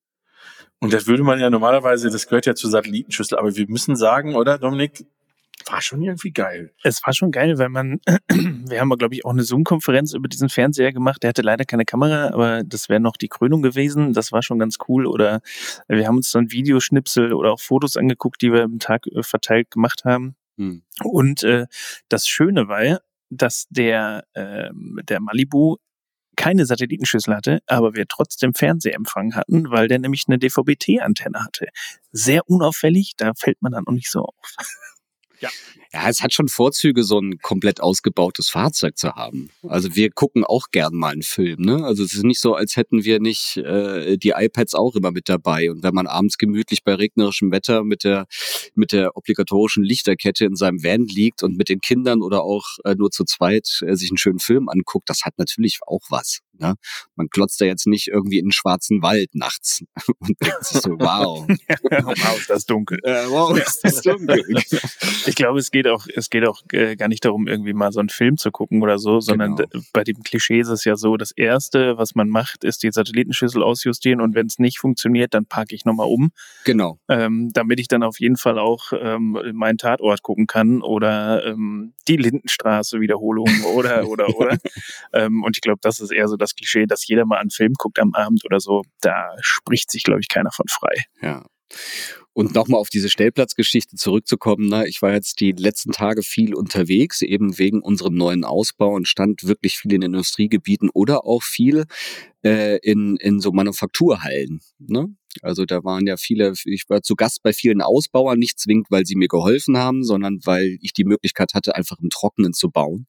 Und 0.79 0.93
das 0.93 1.09
würde 1.09 1.25
man 1.25 1.41
ja 1.41 1.51
normalerweise, 1.51 2.11
das 2.11 2.29
gehört 2.29 2.47
ja 2.47 2.55
zur 2.55 2.71
Satellitenschüssel, 2.71 3.37
aber 3.39 3.57
wir 3.57 3.67
müssen 3.69 3.97
sagen, 3.97 4.37
oder 4.37 4.59
Dominik, 4.59 5.05
war 5.65 5.81
schon 5.81 6.03
irgendwie 6.03 6.33
geil. 6.33 6.73
Es 6.83 7.01
war 7.05 7.13
schon 7.13 7.33
geil, 7.33 7.59
weil 7.59 7.69
man, 7.69 8.01
wir 8.29 8.81
haben, 8.81 8.91
glaube 8.91 9.15
ich, 9.15 9.25
auch 9.25 9.31
eine 9.31 9.43
Zoom-Konferenz 9.43 10.13
über 10.13 10.29
diesen 10.29 10.49
Fernseher 10.49 10.93
gemacht. 10.93 11.23
Der 11.23 11.31
hatte 11.31 11.43
leider 11.43 11.65
keine 11.65 11.85
Kamera, 11.85 12.29
aber 12.29 12.63
das 12.65 12.89
wäre 12.89 13.01
noch 13.01 13.17
die 13.17 13.29
Krönung 13.29 13.63
gewesen. 13.63 14.13
Das 14.13 14.33
war 14.33 14.43
schon 14.43 14.59
ganz 14.59 14.77
cool. 14.89 15.07
Oder 15.07 15.41
wir 15.89 16.07
haben 16.07 16.17
uns 16.17 16.31
dann 16.31 16.51
Videoschnipsel 16.51 17.33
oder 17.33 17.53
auch 17.53 17.61
Fotos 17.61 17.97
angeguckt, 17.97 18.43
die 18.43 18.53
wir 18.53 18.63
im 18.63 18.79
Tag 18.79 19.07
äh, 19.07 19.23
verteilt 19.23 19.71
gemacht 19.71 20.05
haben. 20.05 20.37
Hm. 20.59 20.83
Und 21.03 21.43
äh, 21.43 21.67
das 22.09 22.27
Schöne 22.27 22.69
war, 22.69 23.01
dass 23.31 23.67
der, 23.71 24.25
äh, 24.35 24.71
der 24.73 25.21
Malibu 25.21 25.77
keine 26.37 26.67
Satellitenschüssel 26.67 27.35
hatte, 27.35 27.61
aber 27.67 27.95
wir 27.95 28.07
trotzdem 28.07 28.53
Fernsehempfang 28.55 29.35
hatten, 29.35 29.71
weil 29.71 29.89
der 29.89 29.99
nämlich 29.99 30.25
eine 30.29 30.39
DVB-T-Antenne 30.39 31.43
hatte. 31.43 31.69
Sehr 32.13 32.49
unauffällig, 32.49 33.15
da 33.17 33.33
fällt 33.35 33.63
man 33.63 33.73
dann 33.73 33.87
auch 33.87 33.93
nicht 33.93 34.11
so 34.11 34.21
auf. 34.21 34.55
Ja. 35.41 35.51
Ja, 35.93 36.11
es 36.11 36.21
hat 36.21 36.35
schon 36.35 36.49
Vorzüge, 36.49 37.05
so 37.05 37.19
ein 37.19 37.39
komplett 37.39 37.81
ausgebautes 37.81 38.51
Fahrzeug 38.51 38.99
zu 38.99 39.15
haben. 39.15 39.49
Also 39.63 39.95
wir 39.95 40.11
gucken 40.11 40.45
auch 40.45 40.67
gern 40.71 40.95
mal 40.95 41.13
einen 41.13 41.23
Film. 41.23 41.63
Ne? 41.63 41.85
Also 41.85 42.05
es 42.05 42.13
ist 42.13 42.25
nicht 42.25 42.41
so, 42.41 42.55
als 42.55 42.77
hätten 42.77 43.05
wir 43.05 43.19
nicht 43.19 43.57
äh, 43.57 44.19
die 44.19 44.35
iPads 44.37 44.75
auch 44.75 44.95
immer 44.95 45.11
mit 45.11 45.29
dabei. 45.29 45.71
Und 45.71 45.83
wenn 45.83 45.95
man 45.95 46.07
abends 46.07 46.37
gemütlich 46.37 46.85
bei 46.85 46.95
regnerischem 46.95 47.51
Wetter 47.51 47.83
mit 47.83 48.05
der 48.05 48.27
mit 48.75 48.93
der 48.93 49.17
obligatorischen 49.17 49.85
Lichterkette 49.85 50.45
in 50.45 50.57
seinem 50.57 50.83
Van 50.83 51.07
liegt 51.07 51.43
und 51.43 51.57
mit 51.57 51.69
den 51.69 51.81
Kindern 51.81 52.21
oder 52.21 52.43
auch 52.43 52.67
äh, 52.85 52.95
nur 52.95 53.11
zu 53.11 53.25
zweit 53.25 53.81
äh, 53.87 53.95
sich 53.95 54.11
einen 54.11 54.19
schönen 54.19 54.39
Film 54.39 54.69
anguckt, 54.69 55.09
das 55.09 55.23
hat 55.25 55.39
natürlich 55.39 55.79
auch 55.87 56.03
was. 56.11 56.41
Ne? 56.59 56.75
Man 57.17 57.29
klotzt 57.29 57.61
da 57.61 57.65
jetzt 57.65 57.87
nicht 57.87 58.09
irgendwie 58.09 58.39
in 58.39 58.47
den 58.47 58.53
schwarzen 58.53 59.03
Wald 59.03 59.35
nachts 59.35 59.83
und 60.19 60.41
denkt 60.41 60.65
sich 60.65 60.81
so, 60.81 60.91
wow. 60.99 61.47
wow, 61.49 62.39
ist 62.39 62.51
das 62.51 62.67
dunkel. 62.67 62.99
Äh, 63.03 63.29
wow, 63.29 63.57
ist 63.57 63.81
das 63.83 64.01
dunkel. 64.03 64.43
ich 65.27 65.37
glaube, 65.37 65.59
es 65.59 65.71
geht 65.71 65.87
auch, 65.87 66.07
es 66.15 66.31
geht 66.31 66.47
auch 66.47 66.63
äh, 66.73 66.97
gar 66.97 67.09
nicht 67.09 67.25
darum, 67.25 67.47
irgendwie 67.47 67.75
mal 67.75 67.93
so 67.93 68.01
einen 68.01 68.09
Film 68.09 68.39
zu 68.39 68.51
gucken 68.51 68.83
oder 68.83 68.99
so, 68.99 69.21
sondern 69.21 69.57
genau. 69.57 69.85
bei 69.93 70.05
dem 70.05 70.23
Klischee 70.23 70.61
ist 70.61 70.69
es 70.69 70.85
ja 70.85 70.97
so, 70.97 71.17
das 71.17 71.33
Erste, 71.33 71.99
was 71.99 72.15
man 72.15 72.29
macht, 72.29 72.65
ist 72.65 72.83
die 72.83 72.91
Satellitenschüssel 72.91 73.63
ausjustieren 73.63 74.21
und 74.23 74.35
wenn 74.35 74.47
es 74.47 74.59
nicht 74.59 74.79
funktioniert, 74.79 75.35
dann 75.35 75.45
parke 75.45 75.75
ich 75.75 75.85
nochmal 75.85 76.09
um. 76.09 76.31
Genau. 76.65 76.99
Ähm, 77.09 77.51
damit 77.53 77.81
ich 77.81 77.89
dann 77.89 78.03
auf 78.03 78.19
jeden 78.19 78.37
Fall 78.37 78.59
auch 78.59 78.93
ähm, 78.99 79.39
meinen 79.53 79.79
Tatort 79.79 80.23
gucken 80.23 80.47
kann 80.47 80.81
oder 80.81 81.45
ähm, 81.45 81.93
die 82.09 82.17
Lindenstraße 82.17 83.01
Wiederholung 83.01 83.49
oder, 83.75 84.09
oder, 84.09 84.35
oder. 84.37 84.57
ähm, 85.13 85.43
und 85.45 85.57
ich 85.57 85.61
glaube, 85.61 85.81
das 85.83 86.01
ist 86.01 86.13
eher 86.13 86.29
so 86.29 86.37
das 86.37 86.47
das 86.47 86.55
Klischee, 86.55 86.87
dass 86.87 87.07
jeder 87.07 87.27
mal 87.27 87.39
einen 87.39 87.51
Film 87.51 87.75
guckt 87.77 87.99
am 87.99 88.15
Abend 88.15 88.45
oder 88.45 88.61
so. 88.61 88.83
Da 89.01 89.35
spricht 89.41 89.91
sich, 89.91 90.05
glaube 90.05 90.21
ich, 90.21 90.29
keiner 90.29 90.53
von 90.53 90.67
frei. 90.69 91.05
Ja. 91.21 91.45
Und 92.37 92.55
nochmal 92.55 92.79
auf 92.79 92.91
diese 92.91 93.09
Stellplatzgeschichte 93.09 93.97
zurückzukommen, 93.97 94.69
ne? 94.69 94.87
ich 94.87 95.01
war 95.01 95.15
jetzt 95.15 95.41
die 95.41 95.53
letzten 95.53 95.93
Tage 95.93 96.23
viel 96.23 96.55
unterwegs, 96.55 97.23
eben 97.23 97.57
wegen 97.57 97.81
unserem 97.81 98.15
neuen 98.15 98.45
Ausbau 98.45 98.93
und 98.93 99.09
stand 99.09 99.45
wirklich 99.45 99.79
viel 99.79 99.95
in 99.95 100.03
Industriegebieten 100.03 100.91
oder 100.93 101.25
auch 101.25 101.43
viel 101.43 101.85
äh, 102.45 102.77
in, 102.83 103.17
in 103.17 103.41
so 103.41 103.53
Manufakturhallen. 103.53 104.61
Ne? 104.77 105.17
Also 105.41 105.65
da 105.65 105.83
waren 105.83 106.07
ja 106.07 106.19
viele, 106.19 106.53
ich 106.67 106.85
war 106.91 107.01
zu 107.01 107.15
Gast 107.15 107.43
bei 107.43 107.55
vielen 107.55 107.81
Ausbauern, 107.81 108.39
nicht 108.39 108.61
zwingend, 108.61 108.89
weil 108.91 109.07
sie 109.07 109.17
mir 109.17 109.29
geholfen 109.29 109.79
haben, 109.79 110.05
sondern 110.05 110.41
weil 110.45 110.77
ich 110.83 110.93
die 110.93 111.05
Möglichkeit 111.05 111.55
hatte, 111.55 111.75
einfach 111.75 111.97
im 112.01 112.11
Trockenen 112.11 112.53
zu 112.53 112.71
bauen. 112.71 113.07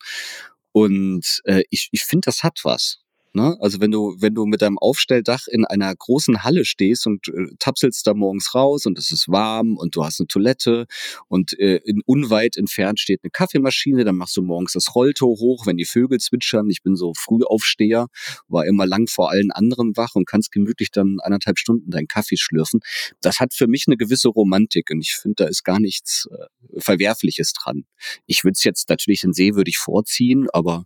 Und 0.72 1.42
äh, 1.44 1.64
ich, 1.70 1.90
ich 1.92 2.04
finde, 2.04 2.28
das 2.28 2.44
hat 2.44 2.62
was. 2.64 3.04
Ne? 3.34 3.58
Also 3.60 3.80
wenn 3.80 3.92
du, 3.92 4.16
wenn 4.20 4.34
du 4.34 4.46
mit 4.46 4.62
deinem 4.62 4.78
Aufstelldach 4.78 5.48
in 5.48 5.66
einer 5.66 5.94
großen 5.96 6.44
Halle 6.44 6.66
stehst 6.66 7.08
und 7.08 7.28
äh, 7.28 7.48
tapselst 7.60 8.08
da 8.08 8.14
morgens 8.14 8.56
raus 8.56 8.86
und 8.86 8.98
es 8.98 9.12
ist 9.12 9.28
warm 9.28 9.78
und 9.78 9.96
du 9.96 10.04
hast 10.04 10.20
eine 10.20 10.28
Toilette 10.28 10.88
und 11.28 11.58
äh, 11.60 11.78
in 11.86 12.02
unweit 12.06 12.58
entfernt 12.58 13.00
steht 13.00 13.22
eine 13.24 13.32
Kaffeemaschine, 13.32 14.06
dann 14.06 14.16
machst 14.16 14.36
du 14.38 14.42
morgens 14.42 14.74
das 14.74 14.96
Rolltor 14.96 15.30
hoch, 15.30 15.66
wenn 15.66 15.78
die 15.78 15.86
Vögel 15.86 16.20
zwitschern. 16.20 16.70
Ich 16.70 16.82
bin 16.82 16.96
so 16.96 17.14
Frühaufsteher, 17.16 18.08
war 18.48 18.66
immer 18.66 18.88
lang 18.88 19.08
vor 19.08 19.30
allen 19.30 19.52
anderen 19.52 19.96
wach 19.98 20.16
und 20.16 20.26
kannst 20.26 20.52
gemütlich 20.52 20.92
dann 20.92 21.18
anderthalb 21.22 21.60
Stunden 21.60 21.92
deinen 21.92 22.08
Kaffee 22.08 22.38
schlürfen. 22.38 22.80
Das 23.22 23.40
hat 23.40 23.54
für 23.54 23.68
mich 23.68 23.86
eine 23.88 23.98
gewisse 23.98 24.30
Romantik 24.30 24.90
und 24.92 25.02
ich 25.02 25.14
finde, 25.14 25.44
da 25.44 25.46
ist 25.46 25.64
gar 25.64 25.80
nichts 25.80 26.28
äh, 26.32 26.80
Verwerfliches 26.80 27.54
dran. 27.54 27.86
Ich 28.26 28.44
würde 28.44 28.54
es 28.54 28.64
jetzt 28.64 28.90
natürlich 28.90 29.22
den 29.22 29.34
See 29.34 29.56
würde 29.56 29.70
ich 29.70 29.78
vorziehen, 29.78 30.48
aber 30.54 30.86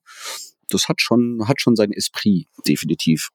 das 0.73 0.87
hat 0.87 1.01
schon, 1.01 1.47
hat 1.47 1.61
schon 1.61 1.75
sein 1.75 1.91
Esprit, 1.91 2.47
definitiv. 2.67 3.29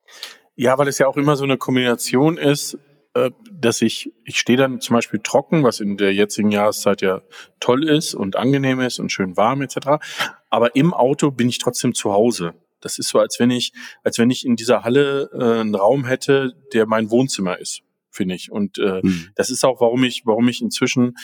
Ja, 0.55 0.79
weil 0.79 0.89
es 0.89 0.99
ja 0.99 1.07
auch 1.07 1.17
immer 1.17 1.37
so 1.37 1.45
eine 1.45 1.59
Kombination 1.59 2.39
ist, 2.39 2.79
äh, 3.15 3.31
dass 3.51 3.83
ich, 3.83 4.13
ich 4.25 4.39
stehe 4.39 4.59
dann 4.59 4.81
zum 4.81 4.95
Beispiel 4.95 5.21
trocken, 5.23 5.63
was 5.63 5.81
in 5.81 5.97
der 5.97 6.13
jetzigen 6.13 6.51
Jahreszeit 6.51 7.01
ja 7.03 7.23
toll 7.61 7.89
ist 7.89 8.15
und 8.15 8.37
angenehm 8.37 8.81
ist 8.81 8.99
und 8.99 9.11
schön 9.11 9.37
warm 9.37 9.63
etc. 9.63 10.05
Aber 10.51 10.77
im 10.77 10.93
Auto 10.93 11.31
bin 11.31 11.49
ich 11.49 11.59
trotzdem 11.59 11.95
zu 11.95 12.13
Hause. 12.13 12.55
Das 12.81 12.99
ist 12.99 13.09
so, 13.09 13.19
als 13.19 13.41
wenn 13.41 13.51
ich, 13.51 13.73
als 14.03 14.19
wenn 14.19 14.31
ich 14.31 14.45
in 14.45 14.57
dieser 14.57 14.85
Halle 14.85 15.31
äh, 15.33 15.61
einen 15.61 15.75
Raum 15.75 16.05
hätte, 16.05 16.53
der 16.75 16.87
mein 16.87 17.11
Wohnzimmer 17.11 17.59
ist, 17.59 17.81
finde 18.11 18.35
ich. 18.35 18.53
Und 18.53 18.79
äh, 18.79 19.01
hm. 19.01 19.31
das 19.35 19.51
ist 19.51 19.65
auch, 19.65 19.81
warum 19.81 20.05
ich, 20.05 20.23
warum 20.27 20.49
ich 20.49 20.61
inzwischen 20.61 21.15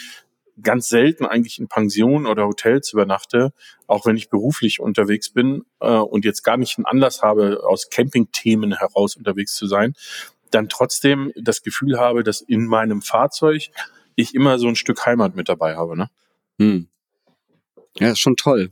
ganz 0.61 0.87
selten 0.87 1.25
eigentlich 1.25 1.59
in 1.59 1.67
Pensionen 1.67 2.27
oder 2.27 2.45
Hotels 2.45 2.93
übernachte, 2.93 3.53
auch 3.87 4.05
wenn 4.05 4.17
ich 4.17 4.29
beruflich 4.29 4.79
unterwegs 4.79 5.31
bin 5.31 5.63
äh, 5.79 5.87
und 5.87 6.25
jetzt 6.25 6.43
gar 6.43 6.57
nicht 6.57 6.77
einen 6.77 6.85
Anlass 6.85 7.21
habe, 7.21 7.61
aus 7.65 7.89
Campingthemen 7.89 8.77
heraus 8.77 9.15
unterwegs 9.15 9.55
zu 9.55 9.67
sein, 9.67 9.93
dann 10.51 10.69
trotzdem 10.69 11.31
das 11.35 11.63
Gefühl 11.63 11.99
habe, 11.99 12.23
dass 12.23 12.41
in 12.41 12.67
meinem 12.67 13.01
Fahrzeug 13.01 13.69
ich 14.15 14.35
immer 14.35 14.59
so 14.59 14.67
ein 14.67 14.75
Stück 14.75 15.05
Heimat 15.05 15.35
mit 15.35 15.49
dabei 15.49 15.75
habe. 15.75 15.97
Ne? 15.97 16.09
Hm. 16.59 16.87
Ja, 17.99 18.11
ist 18.11 18.19
schon 18.19 18.35
toll 18.35 18.71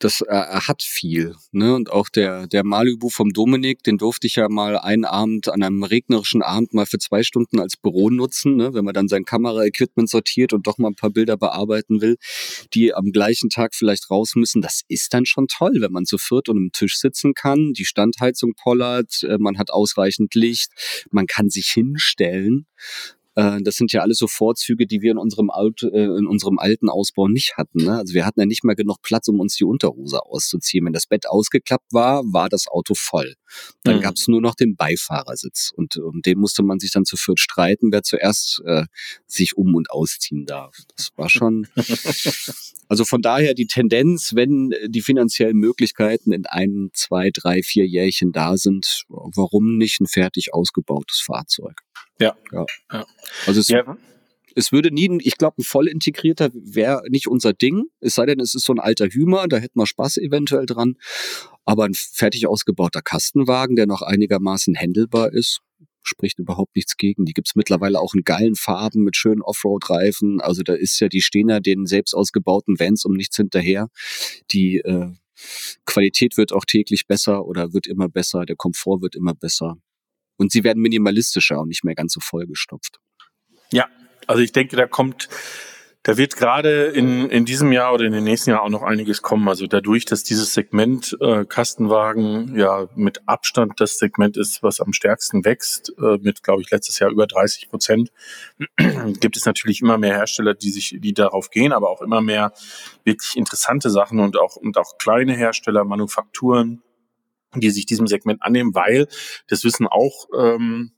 das 0.00 0.22
äh, 0.22 0.34
hat 0.34 0.82
viel. 0.82 1.36
Ne? 1.52 1.74
Und 1.74 1.92
auch 1.92 2.08
der, 2.08 2.46
der 2.46 2.64
Malibu 2.64 3.10
vom 3.10 3.32
Dominik, 3.32 3.82
den 3.82 3.98
durfte 3.98 4.26
ich 4.26 4.36
ja 4.36 4.48
mal 4.48 4.78
einen 4.78 5.04
Abend, 5.04 5.48
an 5.48 5.62
einem 5.62 5.82
regnerischen 5.82 6.42
Abend 6.42 6.74
mal 6.74 6.86
für 6.86 6.98
zwei 6.98 7.22
Stunden 7.22 7.60
als 7.60 7.76
Büro 7.76 8.10
nutzen, 8.10 8.56
ne? 8.56 8.74
wenn 8.74 8.84
man 8.84 8.94
dann 8.94 9.08
sein 9.08 9.24
Kameraequipment 9.24 10.08
sortiert 10.08 10.52
und 10.52 10.66
doch 10.66 10.78
mal 10.78 10.88
ein 10.88 10.96
paar 10.96 11.10
Bilder 11.10 11.36
bearbeiten 11.36 12.00
will, 12.00 12.16
die 12.72 12.94
am 12.94 13.12
gleichen 13.12 13.50
Tag 13.50 13.74
vielleicht 13.74 14.10
raus 14.10 14.34
müssen. 14.34 14.62
Das 14.62 14.80
ist 14.88 15.12
dann 15.12 15.26
schon 15.26 15.46
toll, 15.48 15.76
wenn 15.80 15.92
man 15.92 16.06
zu 16.06 16.18
viert 16.18 16.48
und 16.48 16.56
am 16.56 16.72
Tisch 16.72 16.98
sitzen 16.98 17.34
kann, 17.34 17.74
die 17.74 17.84
Standheizung 17.84 18.54
pollert, 18.54 19.22
äh, 19.22 19.36
man 19.38 19.58
hat 19.58 19.70
ausreichend 19.70 20.34
Licht, 20.34 20.72
man 21.10 21.26
kann 21.26 21.50
sich 21.50 21.68
hinstellen 21.68 22.66
das 23.34 23.76
sind 23.76 23.92
ja 23.92 24.00
alles 24.02 24.18
so 24.18 24.26
Vorzüge, 24.26 24.86
die 24.86 25.02
wir 25.02 25.12
in 25.12 25.18
unserem, 25.18 25.50
Alt, 25.50 25.82
äh, 25.82 26.04
in 26.04 26.26
unserem 26.26 26.58
alten 26.58 26.88
Ausbau 26.88 27.28
nicht 27.28 27.56
hatten. 27.56 27.84
Ne? 27.84 27.98
Also 27.98 28.14
wir 28.14 28.26
hatten 28.26 28.40
ja 28.40 28.46
nicht 28.46 28.64
mehr 28.64 28.74
genug 28.74 29.02
Platz, 29.02 29.28
um 29.28 29.38
uns 29.40 29.56
die 29.56 29.64
Unterhose 29.64 30.24
auszuziehen. 30.24 30.84
Wenn 30.84 30.92
das 30.92 31.06
Bett 31.06 31.28
ausgeklappt 31.28 31.92
war, 31.92 32.22
war 32.24 32.48
das 32.48 32.66
Auto 32.66 32.94
voll. 32.96 33.34
Dann 33.84 33.96
mhm. 33.96 34.00
gab 34.00 34.16
es 34.16 34.28
nur 34.28 34.40
noch 34.40 34.54
den 34.54 34.76
Beifahrersitz 34.76 35.70
und 35.74 35.96
um 35.96 36.22
den 36.22 36.38
musste 36.38 36.62
man 36.62 36.78
sich 36.78 36.92
dann 36.92 37.04
zu 37.04 37.16
viert 37.16 37.40
streiten, 37.40 37.92
wer 37.92 38.02
zuerst 38.02 38.62
äh, 38.66 38.84
sich 39.26 39.56
um 39.56 39.74
und 39.74 39.90
ausziehen 39.90 40.46
darf. 40.46 40.76
Das 40.96 41.10
war 41.16 41.30
schon. 41.30 41.68
also 42.88 43.04
von 43.04 43.22
daher 43.22 43.54
die 43.54 43.66
Tendenz, 43.66 44.32
wenn 44.34 44.74
die 44.88 45.02
finanziellen 45.02 45.56
Möglichkeiten 45.56 46.32
in 46.32 46.46
ein, 46.46 46.90
zwei, 46.94 47.30
drei, 47.32 47.62
vier 47.62 47.86
Jährchen 47.86 48.32
da 48.32 48.56
sind, 48.56 49.04
warum 49.08 49.78
nicht 49.78 50.00
ein 50.00 50.06
fertig 50.06 50.52
ausgebautes 50.52 51.20
Fahrzeug? 51.20 51.82
Ja. 52.20 52.36
ja. 52.52 52.66
ja. 52.92 53.06
Also 53.46 53.60
es, 53.60 53.68
ja. 53.68 53.96
es 54.54 54.72
würde 54.72 54.92
nie, 54.92 55.18
ich 55.22 55.36
glaube, 55.36 55.58
ein 55.60 55.64
voll 55.64 55.88
integrierter 55.88 56.50
wäre 56.54 57.02
nicht 57.08 57.26
unser 57.26 57.52
Ding. 57.52 57.86
Es 58.00 58.14
sei 58.14 58.26
denn, 58.26 58.40
es 58.40 58.54
ist 58.54 58.64
so 58.64 58.72
ein 58.72 58.78
alter 58.78 59.08
Hümer, 59.08 59.48
da 59.48 59.56
hätten 59.56 59.78
wir 59.78 59.86
Spaß 59.86 60.18
eventuell 60.18 60.66
dran. 60.66 60.96
Aber 61.64 61.84
ein 61.84 61.94
fertig 61.94 62.46
ausgebauter 62.46 63.02
Kastenwagen, 63.02 63.76
der 63.76 63.86
noch 63.86 64.02
einigermaßen 64.02 64.74
händelbar 64.74 65.32
ist, 65.32 65.60
spricht 66.02 66.38
überhaupt 66.38 66.76
nichts 66.76 66.96
gegen. 66.96 67.24
Die 67.24 67.32
gibt's 67.32 67.54
mittlerweile 67.54 68.00
auch 68.00 68.14
in 68.14 68.22
geilen 68.22 68.54
Farben 68.54 69.02
mit 69.02 69.16
schönen 69.16 69.42
Offroad-Reifen. 69.42 70.40
Also 70.40 70.62
da 70.62 70.74
ist 70.74 70.98
ja, 71.00 71.08
die 71.08 71.22
stehen 71.22 71.48
ja 71.48 71.60
den 71.60 71.86
selbst 71.86 72.14
ausgebauten 72.14 72.78
Vans 72.78 73.04
um 73.04 73.14
nichts 73.14 73.36
hinterher. 73.36 73.88
Die 74.50 74.78
äh, 74.78 75.10
Qualität 75.86 76.36
wird 76.36 76.52
auch 76.52 76.64
täglich 76.64 77.06
besser 77.06 77.46
oder 77.46 77.72
wird 77.72 77.86
immer 77.86 78.08
besser, 78.08 78.44
der 78.44 78.56
Komfort 78.56 79.02
wird 79.02 79.16
immer 79.16 79.34
besser. 79.34 79.76
Und 80.40 80.50
sie 80.50 80.64
werden 80.64 80.80
minimalistischer 80.80 81.60
und 81.60 81.68
nicht 81.68 81.84
mehr 81.84 81.94
ganz 81.94 82.14
so 82.14 82.20
vollgestopft. 82.20 82.98
Ja, 83.72 83.88
also 84.26 84.40
ich 84.40 84.52
denke, 84.52 84.74
da 84.74 84.86
kommt, 84.86 85.28
da 86.02 86.16
wird 86.16 86.34
gerade 86.34 86.84
in, 86.86 87.28
in 87.28 87.44
diesem 87.44 87.72
Jahr 87.72 87.92
oder 87.92 88.06
in 88.06 88.12
den 88.12 88.24
nächsten 88.24 88.48
Jahren 88.48 88.62
auch 88.62 88.80
noch 88.80 88.82
einiges 88.82 89.20
kommen. 89.20 89.50
Also 89.50 89.66
dadurch, 89.66 90.06
dass 90.06 90.22
dieses 90.22 90.54
Segment 90.54 91.14
äh, 91.20 91.44
Kastenwagen 91.44 92.58
ja 92.58 92.88
mit 92.94 93.28
Abstand 93.28 93.74
das 93.82 93.98
Segment 93.98 94.38
ist, 94.38 94.62
was 94.62 94.80
am 94.80 94.94
stärksten 94.94 95.44
wächst, 95.44 95.92
äh, 95.98 96.16
mit, 96.22 96.42
glaube 96.42 96.62
ich, 96.62 96.70
letztes 96.70 96.98
Jahr 97.00 97.10
über 97.10 97.26
30 97.26 97.68
Prozent, 97.68 98.10
gibt 99.20 99.36
es 99.36 99.44
natürlich 99.44 99.82
immer 99.82 99.98
mehr 99.98 100.14
Hersteller, 100.14 100.54
die 100.54 100.70
sich, 100.70 100.96
die 101.00 101.12
darauf 101.12 101.50
gehen, 101.50 101.72
aber 101.72 101.90
auch 101.90 102.00
immer 102.00 102.22
mehr 102.22 102.54
wirklich 103.04 103.36
interessante 103.36 103.90
Sachen 103.90 104.20
und 104.20 104.38
auch, 104.38 104.56
und 104.56 104.78
auch 104.78 104.96
kleine 104.96 105.34
Hersteller, 105.34 105.84
Manufakturen, 105.84 106.82
die 107.54 107.70
sich 107.70 107.86
diesem 107.86 108.06
Segment 108.06 108.42
annehmen, 108.42 108.74
weil 108.74 109.06
das 109.48 109.64
wissen 109.64 109.86
auch 109.86 110.28
ähm, 110.38 110.92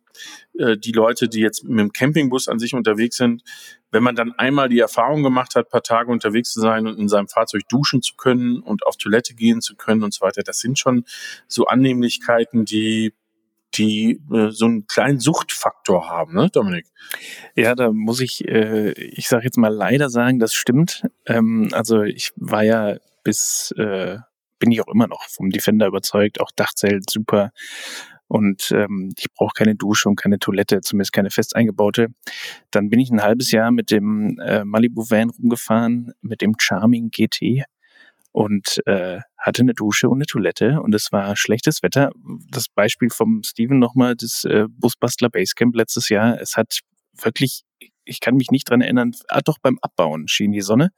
äh, 0.58 0.76
die 0.76 0.92
Leute, 0.92 1.28
die 1.28 1.40
jetzt 1.40 1.64
mit 1.64 1.80
dem 1.80 1.92
Campingbus 1.92 2.48
an 2.48 2.58
sich 2.58 2.74
unterwegs 2.74 3.16
sind, 3.16 3.42
wenn 3.90 4.02
man 4.02 4.14
dann 4.14 4.32
einmal 4.32 4.68
die 4.68 4.78
Erfahrung 4.78 5.22
gemacht 5.22 5.54
hat, 5.54 5.68
paar 5.68 5.82
Tage 5.82 6.10
unterwegs 6.10 6.52
zu 6.52 6.60
sein 6.60 6.86
und 6.86 6.98
in 6.98 7.08
seinem 7.08 7.28
Fahrzeug 7.28 7.62
duschen 7.68 8.02
zu 8.02 8.16
können 8.16 8.60
und 8.60 8.86
auf 8.86 8.96
Toilette 8.96 9.34
gehen 9.34 9.60
zu 9.60 9.76
können 9.76 10.02
und 10.02 10.14
so 10.14 10.22
weiter, 10.22 10.42
das 10.42 10.58
sind 10.58 10.78
schon 10.78 11.04
so 11.46 11.66
Annehmlichkeiten, 11.66 12.64
die 12.64 13.14
die 13.74 14.20
äh, 14.30 14.50
so 14.50 14.66
einen 14.66 14.86
kleinen 14.86 15.18
Suchtfaktor 15.18 16.08
haben, 16.08 16.34
ne, 16.34 16.50
Dominik? 16.52 16.86
Ja, 17.54 17.74
da 17.74 17.90
muss 17.90 18.20
ich, 18.20 18.46
äh, 18.46 18.92
ich 18.92 19.28
sage 19.28 19.44
jetzt 19.44 19.56
mal 19.56 19.72
leider 19.72 20.10
sagen, 20.10 20.38
das 20.38 20.52
stimmt. 20.52 21.04
Ähm, 21.24 21.70
also 21.72 22.02
ich 22.02 22.32
war 22.36 22.62
ja 22.62 22.96
bis 23.24 23.72
äh, 23.78 24.18
bin 24.62 24.70
ich 24.70 24.80
auch 24.80 24.94
immer 24.94 25.08
noch 25.08 25.28
vom 25.28 25.50
Defender 25.50 25.88
überzeugt. 25.88 26.40
Auch 26.40 26.52
Dachzelt 26.54 27.10
super. 27.10 27.50
Und 28.28 28.70
ähm, 28.70 29.12
ich 29.18 29.26
brauche 29.34 29.54
keine 29.54 29.74
Dusche 29.74 30.08
und 30.08 30.14
keine 30.14 30.38
Toilette, 30.38 30.80
zumindest 30.82 31.12
keine 31.12 31.30
fest 31.30 31.56
eingebaute. 31.56 32.14
Dann 32.70 32.88
bin 32.88 33.00
ich 33.00 33.10
ein 33.10 33.22
halbes 33.22 33.50
Jahr 33.50 33.72
mit 33.72 33.90
dem 33.90 34.38
äh, 34.38 34.64
Malibu 34.64 35.04
Van 35.10 35.30
rumgefahren, 35.30 36.12
mit 36.20 36.42
dem 36.42 36.54
Charming 36.58 37.10
GT 37.10 37.64
und 38.30 38.80
äh, 38.86 39.18
hatte 39.36 39.62
eine 39.62 39.74
Dusche 39.74 40.08
und 40.08 40.18
eine 40.18 40.26
Toilette 40.26 40.80
und 40.80 40.94
es 40.94 41.10
war 41.10 41.34
schlechtes 41.34 41.82
Wetter. 41.82 42.12
Das 42.48 42.68
Beispiel 42.68 43.10
vom 43.10 43.42
Steven 43.42 43.80
nochmal, 43.80 44.14
das 44.14 44.44
äh, 44.44 44.66
Busbastler 44.70 45.28
Basecamp 45.28 45.74
letztes 45.74 46.08
Jahr. 46.08 46.40
Es 46.40 46.56
hat 46.56 46.78
wirklich, 47.20 47.64
ich 48.04 48.20
kann 48.20 48.36
mich 48.36 48.52
nicht 48.52 48.70
dran 48.70 48.80
erinnern, 48.80 49.10
ah, 49.26 49.40
doch 49.44 49.58
beim 49.60 49.78
Abbauen 49.82 50.28
schien 50.28 50.52
die 50.52 50.62
Sonne. 50.62 50.90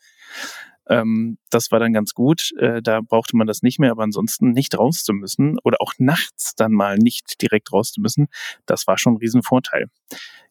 Ähm, 0.89 1.39
das 1.51 1.71
war 1.71 1.81
dann 1.81 1.93
ganz 1.93 2.13
gut. 2.15 2.53
Äh, 2.59 2.83
da 2.83 3.01
brauchte 3.01 3.37
man 3.37 3.47
das 3.47 3.63
nicht 3.63 3.79
mehr, 3.79 3.91
aber 3.91 4.03
ansonsten 4.03 4.51
nicht 4.51 4.79
raus 4.79 5.05
zu 5.05 5.13
müssen 5.13 5.59
oder 5.65 5.79
auch 5.81 5.95
nachts 5.99 6.55
dann 6.55 6.73
mal 6.73 6.99
nicht 6.99 7.41
direkt 7.41 7.73
raus 7.73 7.93
zu 7.93 8.01
müssen, 8.01 8.27
das 8.67 8.87
war 8.87 8.99
schon 8.99 9.15
ein 9.15 9.19
Riesenvorteil. 9.19 9.87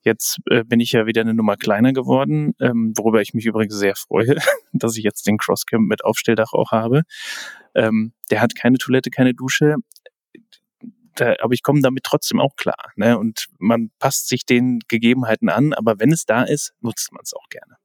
Jetzt 0.02 0.40
äh, 0.50 0.64
bin 0.64 0.80
ich 0.80 0.92
ja 0.92 1.06
wieder 1.06 1.22
eine 1.22 1.34
Nummer 1.34 1.56
kleiner 1.56 1.94
geworden, 1.94 2.54
ähm, 2.60 2.94
worüber 2.98 3.22
ich 3.22 3.34
mich 3.34 3.46
übrigens 3.46 3.76
sehr 3.76 3.96
freue, 3.96 4.36
dass 4.74 4.98
ich 4.98 5.04
jetzt 5.04 5.28
den 5.28 5.38
Crosscamp 5.38 5.88
mit 5.88 6.04
Aufstelldach 6.04 6.54
auch 6.54 6.72
habe. 6.72 7.04
Ähm, 7.76 8.14
der 8.30 8.42
hat 8.42 8.56
keine 8.56 8.78
Toilette, 8.78 9.10
keine 9.10 9.34
Dusche. 9.34 9.76
Da, 11.16 11.36
aber 11.42 11.54
ich 11.54 11.62
komme 11.62 11.82
damit 11.82 12.04
trotzdem 12.04 12.40
auch 12.40 12.56
klar. 12.56 12.92
Ne? 12.96 13.18
Und 13.18 13.48
man 13.60 13.92
passt 14.00 14.28
sich 14.28 14.46
den 14.46 14.80
Gegebenheiten 14.88 15.48
an, 15.50 15.74
aber 15.74 16.00
wenn 16.00 16.12
es 16.12 16.26
da 16.26 16.44
ist, 16.44 16.74
nutzt 16.82 17.12
man 17.12 17.22
es 17.24 17.34
auch 17.34 17.48
gerne. 17.50 17.78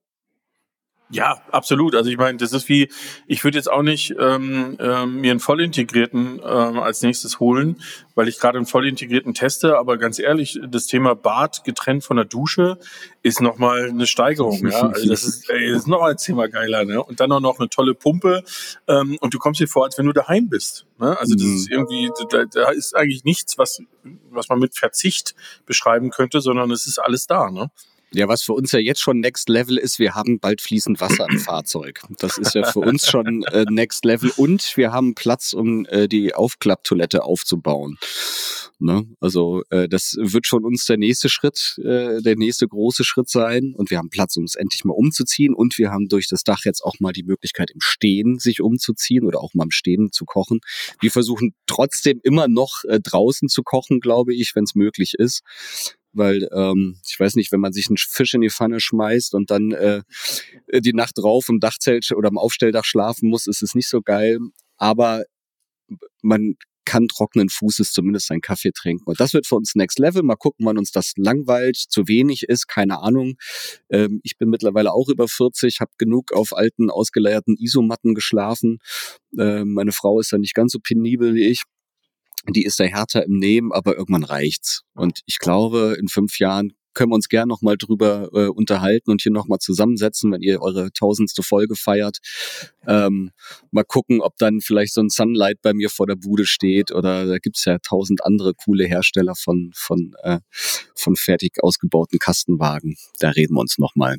Ja, 1.10 1.40
absolut. 1.50 1.94
Also 1.94 2.10
ich 2.10 2.18
meine, 2.18 2.36
das 2.36 2.52
ist 2.52 2.68
wie, 2.68 2.90
ich 3.26 3.42
würde 3.42 3.56
jetzt 3.56 3.70
auch 3.70 3.82
nicht 3.82 4.14
ähm, 4.18 4.76
ähm, 4.78 5.20
mir 5.20 5.30
einen 5.30 5.40
vollintegrierten 5.40 6.40
ähm, 6.44 6.78
als 6.78 7.00
nächstes 7.00 7.40
holen, 7.40 7.80
weil 8.14 8.28
ich 8.28 8.38
gerade 8.38 8.58
einen 8.58 8.66
vollintegrierten 8.66 9.32
teste. 9.32 9.78
Aber 9.78 9.96
ganz 9.96 10.18
ehrlich, 10.18 10.60
das 10.68 10.86
Thema 10.86 11.14
Bad 11.14 11.64
getrennt 11.64 12.04
von 12.04 12.16
der 12.16 12.26
Dusche 12.26 12.78
ist 13.22 13.40
nochmal 13.40 13.88
eine 13.88 14.06
Steigerung. 14.06 14.66
ja, 14.68 14.88
also 14.88 15.08
das 15.08 15.24
ist, 15.24 15.48
ey, 15.48 15.70
das 15.70 15.82
ist 15.82 15.86
nochmal 15.88 16.10
ein 16.10 16.18
Thema 16.18 16.46
geiler. 16.48 16.84
Ne? 16.84 17.02
Und 17.02 17.20
dann 17.20 17.32
auch 17.32 17.40
noch 17.40 17.58
eine 17.58 17.70
tolle 17.70 17.94
Pumpe 17.94 18.44
ähm, 18.86 19.16
und 19.20 19.32
du 19.32 19.38
kommst 19.38 19.60
dir 19.60 19.68
vor, 19.68 19.84
als 19.86 19.96
wenn 19.96 20.06
du 20.06 20.12
daheim 20.12 20.50
bist. 20.50 20.84
Ne? 20.98 21.18
Also 21.18 21.34
das 21.34 21.44
mhm. 21.44 21.56
ist 21.56 21.70
irgendwie, 21.70 22.10
da, 22.30 22.44
da 22.44 22.70
ist 22.70 22.94
eigentlich 22.94 23.24
nichts, 23.24 23.56
was 23.56 23.80
was 24.30 24.48
man 24.48 24.58
mit 24.58 24.76
Verzicht 24.76 25.34
beschreiben 25.66 26.10
könnte, 26.10 26.40
sondern 26.40 26.70
es 26.70 26.86
ist 26.86 26.98
alles 26.98 27.26
da. 27.26 27.50
Ne? 27.50 27.70
Ja, 28.12 28.26
was 28.28 28.42
für 28.42 28.54
uns 28.54 28.72
ja 28.72 28.78
jetzt 28.78 29.00
schon 29.00 29.20
Next 29.20 29.48
Level 29.48 29.76
ist, 29.76 29.98
wir 29.98 30.14
haben 30.14 30.40
bald 30.40 30.60
fließend 30.60 31.00
Wasser 31.00 31.26
im 31.28 31.38
Fahrzeug. 31.38 32.02
Das 32.18 32.38
ist 32.38 32.54
ja 32.54 32.64
für 32.64 32.80
uns 32.80 33.06
schon 33.06 33.42
äh, 33.44 33.64
Next 33.68 34.04
Level 34.04 34.32
und 34.36 34.76
wir 34.76 34.92
haben 34.92 35.14
Platz, 35.14 35.52
um 35.52 35.84
äh, 35.86 36.08
die 36.08 36.34
Aufklapptoilette 36.34 37.24
aufzubauen. 37.24 37.98
Ne? 38.80 39.06
Also 39.20 39.62
äh, 39.70 39.88
das 39.88 40.16
wird 40.18 40.46
schon 40.46 40.64
uns 40.64 40.86
der 40.86 40.98
nächste 40.98 41.28
Schritt, 41.28 41.78
äh, 41.78 42.22
der 42.22 42.36
nächste 42.36 42.68
große 42.68 43.04
Schritt 43.04 43.28
sein. 43.28 43.74
Und 43.76 43.90
wir 43.90 43.98
haben 43.98 44.08
Platz, 44.08 44.36
um 44.36 44.44
es 44.44 44.54
endlich 44.54 44.84
mal 44.84 44.94
umzuziehen. 44.94 45.52
Und 45.52 45.78
wir 45.78 45.90
haben 45.90 46.08
durch 46.08 46.28
das 46.28 46.44
Dach 46.44 46.64
jetzt 46.64 46.82
auch 46.82 47.00
mal 47.00 47.12
die 47.12 47.24
Möglichkeit, 47.24 47.70
im 47.72 47.80
Stehen 47.80 48.38
sich 48.38 48.60
umzuziehen 48.60 49.24
oder 49.24 49.40
auch 49.40 49.52
mal 49.54 49.64
im 49.64 49.70
Stehen 49.72 50.12
zu 50.12 50.24
kochen. 50.24 50.60
Wir 51.00 51.10
versuchen 51.10 51.54
trotzdem 51.66 52.20
immer 52.22 52.46
noch 52.46 52.84
äh, 52.84 53.00
draußen 53.00 53.48
zu 53.48 53.62
kochen, 53.62 54.00
glaube 54.00 54.34
ich, 54.34 54.52
wenn 54.54 54.64
es 54.64 54.76
möglich 54.76 55.14
ist 55.14 55.42
weil 56.12 56.48
ähm, 56.52 56.98
ich 57.06 57.18
weiß 57.18 57.34
nicht, 57.34 57.52
wenn 57.52 57.60
man 57.60 57.72
sich 57.72 57.88
einen 57.88 57.96
Fisch 57.98 58.34
in 58.34 58.40
die 58.40 58.50
Pfanne 58.50 58.80
schmeißt 58.80 59.34
und 59.34 59.50
dann 59.50 59.72
äh, 59.72 60.02
die 60.72 60.92
Nacht 60.92 61.18
drauf 61.18 61.48
im 61.48 61.60
Dachzelt 61.60 62.10
oder 62.12 62.28
im 62.28 62.38
Aufstelldach 62.38 62.84
schlafen 62.84 63.28
muss, 63.28 63.46
ist 63.46 63.62
es 63.62 63.74
nicht 63.74 63.88
so 63.88 64.00
geil. 64.02 64.38
Aber 64.76 65.24
man 66.22 66.54
kann 66.88 67.06
trockenen 67.06 67.50
Fußes 67.50 67.92
zumindest 67.92 68.30
einen 68.30 68.40
Kaffee 68.40 68.70
trinken. 68.72 69.04
Und 69.04 69.20
das 69.20 69.34
wird 69.34 69.46
für 69.46 69.56
uns 69.56 69.74
Next 69.74 69.98
Level. 69.98 70.22
Mal 70.22 70.36
gucken, 70.36 70.64
wann 70.64 70.78
uns 70.78 70.90
das 70.90 71.12
langweilt, 71.16 71.76
zu 71.76 72.08
wenig 72.08 72.44
ist, 72.44 72.66
keine 72.66 73.00
Ahnung. 73.00 73.34
Ähm, 73.90 74.20
ich 74.22 74.38
bin 74.38 74.48
mittlerweile 74.48 74.94
auch 74.94 75.10
über 75.10 75.28
40, 75.28 75.80
habe 75.80 75.90
genug 75.98 76.32
auf 76.32 76.56
alten, 76.56 76.88
ausgeleierten 76.90 77.56
Isomatten 77.58 78.14
geschlafen. 78.14 78.78
Ähm, 79.38 79.74
meine 79.74 79.92
Frau 79.92 80.18
ist 80.18 80.32
ja 80.32 80.38
nicht 80.38 80.54
ganz 80.54 80.72
so 80.72 80.78
penibel 80.82 81.34
wie 81.34 81.44
ich 81.44 81.64
die 82.48 82.64
ist 82.64 82.80
da 82.80 82.84
härter 82.84 83.24
im 83.24 83.38
Nehmen, 83.38 83.72
aber 83.72 83.96
irgendwann 83.96 84.24
reicht's. 84.24 84.82
Und 84.94 85.20
ich 85.26 85.38
glaube, 85.38 85.96
in 85.98 86.08
fünf 86.08 86.38
Jahren 86.38 86.72
können 86.94 87.12
wir 87.12 87.14
uns 87.14 87.28
gern 87.28 87.48
nochmal 87.48 87.76
drüber 87.76 88.28
äh, 88.32 88.48
unterhalten 88.48 89.12
und 89.12 89.22
hier 89.22 89.30
nochmal 89.30 89.60
zusammensetzen, 89.60 90.32
wenn 90.32 90.42
ihr 90.42 90.60
eure 90.60 90.92
tausendste 90.92 91.44
Folge 91.44 91.76
feiert. 91.76 92.18
Ähm, 92.88 93.30
mal 93.70 93.84
gucken, 93.84 94.20
ob 94.20 94.36
dann 94.38 94.60
vielleicht 94.60 94.94
so 94.94 95.00
ein 95.00 95.08
Sunlight 95.08 95.62
bei 95.62 95.74
mir 95.74 95.90
vor 95.90 96.08
der 96.08 96.16
Bude 96.16 96.44
steht 96.44 96.90
oder 96.90 97.24
da 97.24 97.38
gibt's 97.38 97.64
ja 97.66 97.78
tausend 97.78 98.24
andere 98.24 98.52
coole 98.54 98.84
Hersteller 98.84 99.34
von, 99.36 99.70
von, 99.76 100.14
äh, 100.24 100.40
von 100.96 101.14
fertig 101.14 101.62
ausgebauten 101.62 102.18
Kastenwagen. 102.18 102.96
Da 103.20 103.30
reden 103.30 103.54
wir 103.54 103.60
uns 103.60 103.78
nochmal. 103.78 104.16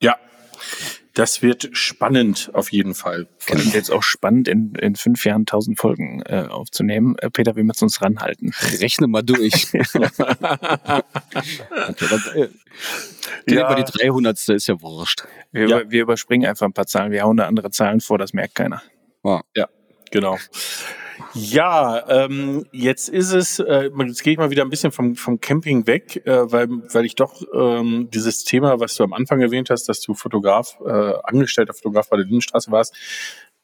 Ja, 0.00 0.16
das 1.14 1.42
wird 1.42 1.70
spannend 1.72 2.50
auf 2.52 2.72
jeden 2.72 2.94
Fall. 2.94 3.28
Vor 3.38 3.56
allem 3.56 3.70
jetzt 3.70 3.90
auch 3.90 4.02
spannend, 4.02 4.48
in, 4.48 4.74
in 4.74 4.96
fünf 4.96 5.24
Jahren 5.24 5.46
tausend 5.46 5.78
Folgen 5.78 6.22
äh, 6.22 6.46
aufzunehmen. 6.48 7.16
Äh, 7.18 7.30
Peter, 7.30 7.54
wir 7.56 7.64
müssen 7.64 7.84
uns 7.84 8.02
ranhalten. 8.02 8.52
Rechne 8.80 9.06
mal 9.06 9.22
durch. 9.22 9.68
okay, 9.72 10.08
äh, 12.34 12.48
ja. 13.46 13.70
Über 13.70 13.82
die 13.82 13.84
300. 13.84 14.48
ist 14.48 14.66
ja 14.66 14.80
wurscht. 14.80 15.24
Wir, 15.52 15.68
ja. 15.68 15.90
wir 15.90 16.02
überspringen 16.02 16.48
einfach 16.48 16.66
ein 16.66 16.72
paar 16.72 16.86
Zahlen. 16.86 17.12
Wir 17.12 17.22
hauen 17.22 17.36
da 17.36 17.46
andere 17.46 17.70
Zahlen 17.70 18.00
vor, 18.00 18.18
das 18.18 18.32
merkt 18.32 18.56
keiner. 18.56 18.82
Ja, 19.24 19.42
ja 19.54 19.68
genau. 20.10 20.38
Ja, 21.34 22.08
ähm, 22.08 22.66
jetzt 22.72 23.08
ist 23.08 23.32
es, 23.32 23.58
äh, 23.58 23.90
jetzt 24.06 24.22
gehe 24.22 24.32
ich 24.32 24.38
mal 24.38 24.50
wieder 24.50 24.62
ein 24.62 24.70
bisschen 24.70 24.92
vom, 24.92 25.16
vom 25.16 25.40
Camping 25.40 25.86
weg, 25.86 26.22
äh, 26.26 26.50
weil, 26.50 26.68
weil 26.68 27.04
ich 27.04 27.14
doch 27.14 27.42
ähm, 27.54 28.08
dieses 28.12 28.44
Thema, 28.44 28.80
was 28.80 28.96
du 28.96 29.04
am 29.04 29.12
Anfang 29.12 29.40
erwähnt 29.40 29.70
hast, 29.70 29.88
dass 29.88 30.00
du 30.00 30.14
Fotograf, 30.14 30.78
äh, 30.84 31.12
angestellter 31.22 31.74
Fotograf 31.74 32.08
bei 32.08 32.16
der 32.16 32.26
Lindenstraße 32.26 32.70
warst, 32.70 32.94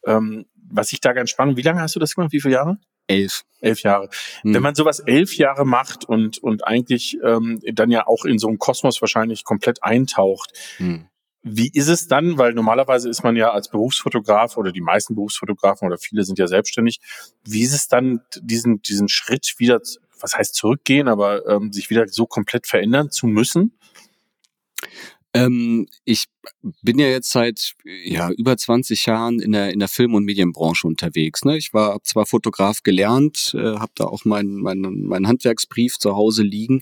ähm, 0.06 0.46
was 0.72 0.92
ich 0.92 1.00
da 1.00 1.12
ganz 1.12 1.30
spannend, 1.30 1.56
wie 1.56 1.62
lange 1.62 1.80
hast 1.80 1.96
du 1.96 2.00
das 2.00 2.14
gemacht? 2.14 2.32
Wie 2.32 2.40
viele 2.40 2.54
Jahre? 2.54 2.78
Elf. 3.06 3.42
Elf 3.60 3.82
Jahre. 3.82 4.08
Hm. 4.42 4.54
Wenn 4.54 4.62
man 4.62 4.74
sowas 4.74 5.00
elf 5.00 5.34
Jahre 5.34 5.66
macht 5.66 6.04
und, 6.04 6.38
und 6.38 6.66
eigentlich 6.66 7.18
ähm, 7.24 7.60
dann 7.72 7.90
ja 7.90 8.06
auch 8.06 8.24
in 8.24 8.38
so 8.38 8.48
einem 8.48 8.58
Kosmos 8.58 9.00
wahrscheinlich 9.00 9.44
komplett 9.44 9.82
eintaucht, 9.82 10.52
hm. 10.76 11.09
Wie 11.42 11.70
ist 11.72 11.88
es 11.88 12.06
dann? 12.06 12.36
Weil 12.36 12.52
normalerweise 12.52 13.08
ist 13.08 13.22
man 13.22 13.36
ja 13.36 13.50
als 13.50 13.70
Berufsfotograf 13.70 14.56
oder 14.56 14.72
die 14.72 14.82
meisten 14.82 15.14
Berufsfotografen 15.14 15.86
oder 15.86 15.96
viele 15.96 16.24
sind 16.24 16.38
ja 16.38 16.46
selbstständig. 16.46 17.00
Wie 17.44 17.62
ist 17.62 17.72
es 17.72 17.88
dann, 17.88 18.20
diesen, 18.42 18.82
diesen 18.82 19.08
Schritt 19.08 19.54
wieder, 19.58 19.80
was 20.20 20.34
heißt 20.34 20.54
zurückgehen, 20.54 21.08
aber 21.08 21.46
ähm, 21.46 21.72
sich 21.72 21.88
wieder 21.88 22.06
so 22.08 22.26
komplett 22.26 22.66
verändern 22.66 23.10
zu 23.10 23.26
müssen? 23.26 23.72
Ähm, 25.32 25.86
ich 26.04 26.24
bin 26.82 26.98
ja 26.98 27.06
jetzt 27.06 27.30
seit 27.30 27.74
ja 27.84 28.30
über 28.32 28.56
20 28.56 29.06
Jahren 29.06 29.38
in 29.40 29.52
der 29.52 29.72
in 29.72 29.78
der 29.78 29.88
Film- 29.88 30.14
und 30.14 30.24
Medienbranche 30.24 30.88
unterwegs. 30.88 31.44
Ne? 31.44 31.56
Ich 31.56 31.72
war 31.72 32.02
zwar 32.02 32.26
Fotograf 32.26 32.82
gelernt, 32.82 33.54
äh, 33.54 33.76
habe 33.78 33.92
da 33.94 34.04
auch 34.04 34.24
meinen 34.24 34.60
mein, 34.60 34.80
mein 34.80 35.28
Handwerksbrief 35.28 35.98
zu 35.98 36.16
Hause 36.16 36.42
liegen, 36.42 36.80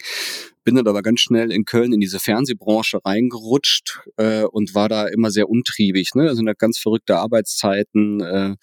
bin 0.69 0.75
dann 0.75 0.87
aber 0.87 1.01
ganz 1.01 1.21
schnell 1.21 1.51
in 1.51 1.65
Köln 1.65 1.95
in 1.95 2.01
diese 2.01 2.21
Fernsehbranche 2.21 2.99
reingerutscht 3.03 4.01
äh, 4.19 4.43
und 4.43 4.75
war 4.75 4.91
da 4.91 5.07
immer 5.07 5.31
sehr 5.31 5.49
untriebig. 5.49 6.11
Ne? 6.15 6.29
Also 6.29 6.43
ganz 6.59 6.77
verrückte 6.77 7.17
Arbeitszeiten, 7.17 8.21
äh, 8.21 8.57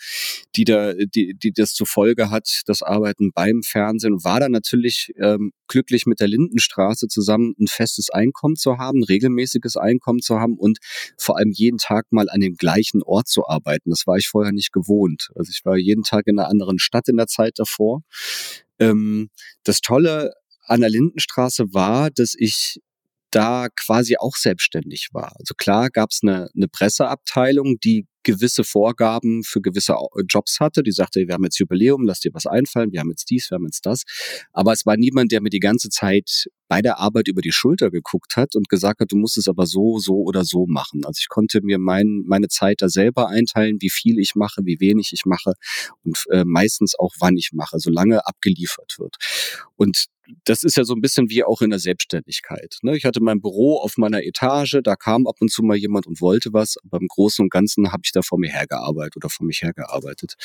die 0.55 0.65
da, 0.65 0.93
die, 0.93 1.33
die 1.33 1.51
das 1.51 1.73
zur 1.73 1.87
Folge 1.87 2.29
hat, 2.29 2.61
das 2.67 2.83
Arbeiten 2.83 3.31
beim 3.33 3.63
Fernsehen. 3.63 4.23
War 4.23 4.39
da 4.39 4.49
natürlich 4.49 5.13
ähm, 5.19 5.51
glücklich 5.67 6.05
mit 6.05 6.19
der 6.19 6.27
Lindenstraße 6.27 7.07
zusammen 7.07 7.55
ein 7.59 7.65
festes 7.65 8.11
Einkommen 8.11 8.55
zu 8.55 8.77
haben, 8.77 9.03
regelmäßiges 9.03 9.75
Einkommen 9.75 10.21
zu 10.21 10.39
haben 10.39 10.59
und 10.59 10.77
vor 11.17 11.39
allem 11.39 11.53
jeden 11.55 11.79
Tag 11.79 12.05
mal 12.11 12.29
an 12.29 12.39
dem 12.39 12.53
gleichen 12.53 13.01
Ort 13.01 13.29
zu 13.29 13.47
arbeiten. 13.47 13.89
Das 13.89 14.05
war 14.05 14.17
ich 14.17 14.27
vorher 14.27 14.53
nicht 14.53 14.71
gewohnt. 14.71 15.29
Also 15.33 15.49
ich 15.49 15.65
war 15.65 15.75
jeden 15.75 16.03
Tag 16.03 16.27
in 16.27 16.37
einer 16.37 16.49
anderen 16.49 16.77
Stadt 16.77 17.07
in 17.07 17.17
der 17.17 17.25
Zeit 17.25 17.53
davor. 17.57 18.03
Ähm, 18.77 19.29
das 19.63 19.81
Tolle 19.81 20.33
an 20.67 20.81
der 20.81 20.89
Lindenstraße 20.89 21.73
war, 21.73 22.11
dass 22.11 22.33
ich 22.37 22.79
da 23.35 23.67
quasi 23.75 24.15
auch 24.17 24.35
selbstständig 24.35 25.09
war. 25.11 25.35
Also 25.37 25.55
klar 25.57 25.89
gab 25.89 26.11
es 26.11 26.19
eine, 26.23 26.49
eine 26.55 26.69
Presseabteilung, 26.69 27.79
die 27.83 28.07
gewisse 28.23 28.63
Vorgaben 28.63 29.43
für 29.43 29.61
gewisse 29.61 29.95
Jobs 30.29 30.59
hatte. 30.61 30.83
Die 30.83 30.91
sagte, 30.91 31.27
wir 31.27 31.33
haben 31.33 31.43
jetzt 31.43 31.59
Jubiläum, 31.59 32.05
lass 32.05 32.21
dir 32.21 32.33
was 32.33 32.45
einfallen, 32.45 32.93
wir 32.93 33.01
haben 33.01 33.09
jetzt 33.09 33.29
dies, 33.29 33.51
wir 33.51 33.55
haben 33.55 33.65
jetzt 33.65 33.85
das. 33.85 34.03
Aber 34.53 34.71
es 34.71 34.85
war 34.85 34.95
niemand, 34.95 35.33
der 35.33 35.41
mir 35.41 35.49
die 35.49 35.59
ganze 35.59 35.89
Zeit 35.89 36.47
bei 36.67 36.81
der 36.81 36.97
Arbeit 36.97 37.27
über 37.27 37.41
die 37.41 37.51
Schulter 37.51 37.91
geguckt 37.91 38.37
hat 38.37 38.55
und 38.55 38.69
gesagt 38.69 39.01
hat, 39.01 39.11
du 39.11 39.17
musst 39.17 39.37
es 39.37 39.49
aber 39.49 39.67
so, 39.67 39.99
so 39.99 40.15
oder 40.15 40.45
so 40.45 40.65
machen. 40.65 41.05
Also 41.05 41.19
ich 41.19 41.27
konnte 41.27 41.61
mir 41.61 41.77
mein, 41.77 42.23
meine 42.25 42.47
Zeit 42.47 42.77
da 42.79 42.89
selber 42.89 43.27
einteilen, 43.27 43.77
wie 43.81 43.91
viel 43.91 44.17
ich 44.17 44.33
mache, 44.35 44.61
wie 44.63 44.79
wenig 44.79 45.11
ich 45.11 45.25
mache 45.25 45.53
und 46.03 46.17
äh, 46.31 46.45
meistens 46.45 46.97
auch 46.97 47.13
wann 47.19 47.37
ich 47.37 47.51
mache, 47.53 47.79
solange 47.79 48.25
abgeliefert 48.25 48.95
wird. 48.97 49.17
Und 49.75 50.05
das 50.45 50.63
ist 50.63 50.77
ja 50.77 50.83
so 50.83 50.93
ein 50.93 51.01
bisschen 51.01 51.29
wie 51.29 51.43
auch 51.43 51.61
in 51.61 51.69
der 51.69 51.79
Selbstständigkeit. 51.79 52.77
Ne? 52.81 52.95
Ich 52.97 53.05
hatte 53.05 53.21
mein 53.21 53.41
Büro 53.41 53.77
auf 53.77 53.97
meiner 53.97 54.23
Etage, 54.23 54.79
da 54.83 54.95
kam 54.95 55.27
ab 55.27 55.35
und 55.39 55.51
zu 55.51 55.63
mal 55.63 55.77
jemand 55.77 56.07
und 56.07 56.21
wollte 56.21 56.53
was, 56.53 56.75
aber 56.83 56.99
im 56.99 57.07
Großen 57.07 57.43
und 57.43 57.49
Ganzen 57.51 57.91
habe 57.91 58.01
ich 58.05 58.11
da 58.11 58.21
vor 58.21 58.39
mir 58.39 58.49
hergearbeitet 58.49 59.17
oder 59.17 59.29
vor 59.29 59.45
mich 59.45 59.61
hergearbeitet. 59.61 60.35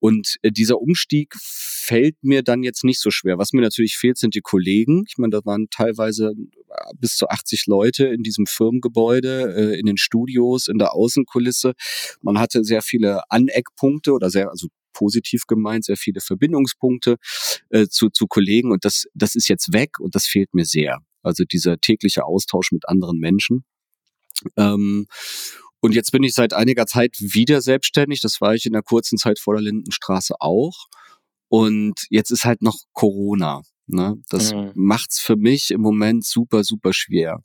Und 0.00 0.36
äh, 0.42 0.50
dieser 0.50 0.80
Umstieg 0.80 1.34
fällt 1.40 2.16
mir 2.22 2.42
dann 2.42 2.62
jetzt 2.62 2.84
nicht 2.84 3.00
so 3.00 3.10
schwer. 3.10 3.38
Was 3.38 3.52
mir 3.52 3.62
natürlich 3.62 3.96
fehlt, 3.96 4.18
sind 4.18 4.34
die 4.34 4.40
Kollegen. 4.40 5.04
Ich 5.08 5.18
meine, 5.18 5.30
da 5.30 5.40
waren 5.44 5.68
teilweise 5.70 6.32
äh, 6.32 6.94
bis 6.96 7.16
zu 7.16 7.28
80 7.28 7.66
Leute 7.66 8.06
in 8.06 8.22
diesem 8.22 8.46
Firmengebäude, 8.46 9.54
äh, 9.56 9.78
in 9.78 9.86
den 9.86 9.96
Studios, 9.96 10.68
in 10.68 10.78
der 10.78 10.94
Außenkulisse. 10.94 11.74
Man 12.20 12.38
hatte 12.38 12.64
sehr 12.64 12.82
viele 12.82 13.22
Aneckpunkte 13.30 14.12
oder 14.12 14.30
sehr, 14.30 14.50
also 14.50 14.68
positiv 14.92 15.46
gemeint, 15.46 15.84
sehr 15.84 15.96
viele 15.96 16.20
Verbindungspunkte 16.20 17.16
äh, 17.70 17.86
zu, 17.88 18.10
zu 18.10 18.26
Kollegen 18.26 18.72
und 18.72 18.84
das, 18.84 19.06
das 19.14 19.34
ist 19.34 19.48
jetzt 19.48 19.72
weg 19.72 19.98
und 20.00 20.14
das 20.14 20.26
fehlt 20.26 20.54
mir 20.54 20.64
sehr. 20.64 21.00
Also 21.22 21.44
dieser 21.44 21.78
tägliche 21.78 22.24
Austausch 22.24 22.72
mit 22.72 22.88
anderen 22.88 23.18
Menschen. 23.18 23.64
Ähm, 24.56 25.06
und 25.80 25.94
jetzt 25.94 26.12
bin 26.12 26.22
ich 26.22 26.34
seit 26.34 26.52
einiger 26.52 26.86
Zeit 26.86 27.16
wieder 27.18 27.60
selbstständig. 27.60 28.20
Das 28.20 28.40
war 28.40 28.54
ich 28.54 28.66
in 28.66 28.72
der 28.72 28.82
kurzen 28.82 29.18
Zeit 29.18 29.38
vor 29.38 29.54
der 29.54 29.62
Lindenstraße 29.62 30.34
auch. 30.38 30.86
Und 31.48 32.06
jetzt 32.08 32.30
ist 32.30 32.44
halt 32.44 32.62
noch 32.62 32.78
Corona. 32.92 33.62
Ne? 33.86 34.16
Das 34.28 34.52
mhm. 34.52 34.72
macht's 34.74 35.20
für 35.20 35.36
mich 35.36 35.70
im 35.70 35.80
Moment 35.80 36.24
super, 36.24 36.64
super 36.64 36.92
schwer. 36.92 37.42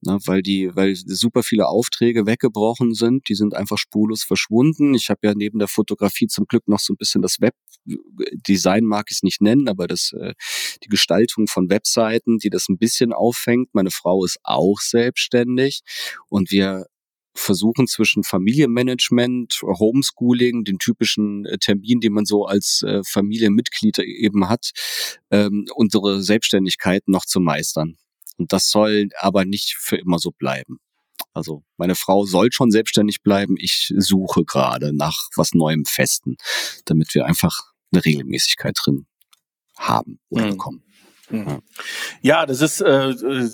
Ne? 0.00 0.18
Weil 0.26 0.42
die, 0.42 0.70
weil 0.74 0.94
super 0.96 1.42
viele 1.42 1.68
Aufträge 1.68 2.26
weggebrochen 2.26 2.94
sind, 2.94 3.28
die 3.28 3.34
sind 3.34 3.54
einfach 3.54 3.78
spurlos 3.78 4.24
verschwunden. 4.24 4.94
Ich 4.94 5.10
habe 5.10 5.20
ja 5.22 5.34
neben 5.34 5.58
der 5.58 5.68
Fotografie 5.68 6.26
zum 6.26 6.46
Glück 6.46 6.66
noch 6.66 6.80
so 6.80 6.92
ein 6.92 6.96
bisschen 6.96 7.22
das 7.22 7.38
Webdesign 7.40 8.84
mag 8.84 9.06
ich 9.10 9.18
es 9.18 9.22
nicht 9.22 9.40
nennen, 9.40 9.68
aber 9.68 9.86
das 9.86 10.12
äh, 10.18 10.34
die 10.82 10.88
Gestaltung 10.88 11.46
von 11.46 11.70
Webseiten, 11.70 12.38
die 12.38 12.50
das 12.50 12.68
ein 12.68 12.78
bisschen 12.78 13.12
auffängt. 13.12 13.68
Meine 13.74 13.90
Frau 13.90 14.24
ist 14.24 14.38
auch 14.42 14.80
selbstständig 14.80 15.82
und 16.28 16.50
wir 16.50 16.86
versuchen 17.34 17.86
zwischen 17.86 18.24
Familienmanagement, 18.24 19.60
Homeschooling, 19.62 20.64
den 20.64 20.78
typischen 20.78 21.46
äh, 21.46 21.58
Termin, 21.58 22.00
den 22.00 22.12
man 22.12 22.24
so 22.26 22.46
als 22.46 22.82
äh, 22.82 23.02
Familienmitglied 23.04 23.98
eben 23.98 24.48
hat, 24.48 24.70
ähm, 25.30 25.66
unsere 25.74 26.22
Selbstständigkeit 26.22 27.02
noch 27.06 27.24
zu 27.24 27.40
meistern. 27.40 27.96
Und 28.38 28.52
das 28.52 28.70
soll 28.70 29.08
aber 29.18 29.44
nicht 29.44 29.76
für 29.78 29.96
immer 29.96 30.18
so 30.18 30.30
bleiben. 30.30 30.78
Also 31.34 31.64
meine 31.76 31.94
Frau 31.94 32.24
soll 32.24 32.52
schon 32.52 32.70
selbstständig 32.70 33.22
bleiben. 33.22 33.56
Ich 33.58 33.92
suche 33.96 34.44
gerade 34.44 34.94
nach 34.94 35.28
was 35.36 35.54
Neuem 35.54 35.84
Festen, 35.84 36.36
damit 36.84 37.14
wir 37.14 37.26
einfach 37.26 37.72
eine 37.92 38.04
Regelmäßigkeit 38.04 38.76
drin 38.84 39.06
haben 39.78 40.18
oder 40.28 40.46
mhm. 40.46 40.50
bekommen. 40.50 40.84
Mhm. 41.32 41.62
Ja, 42.20 42.44
das 42.44 42.60
ist 42.60 42.82
äh, 42.82 43.10
äh, 43.10 43.50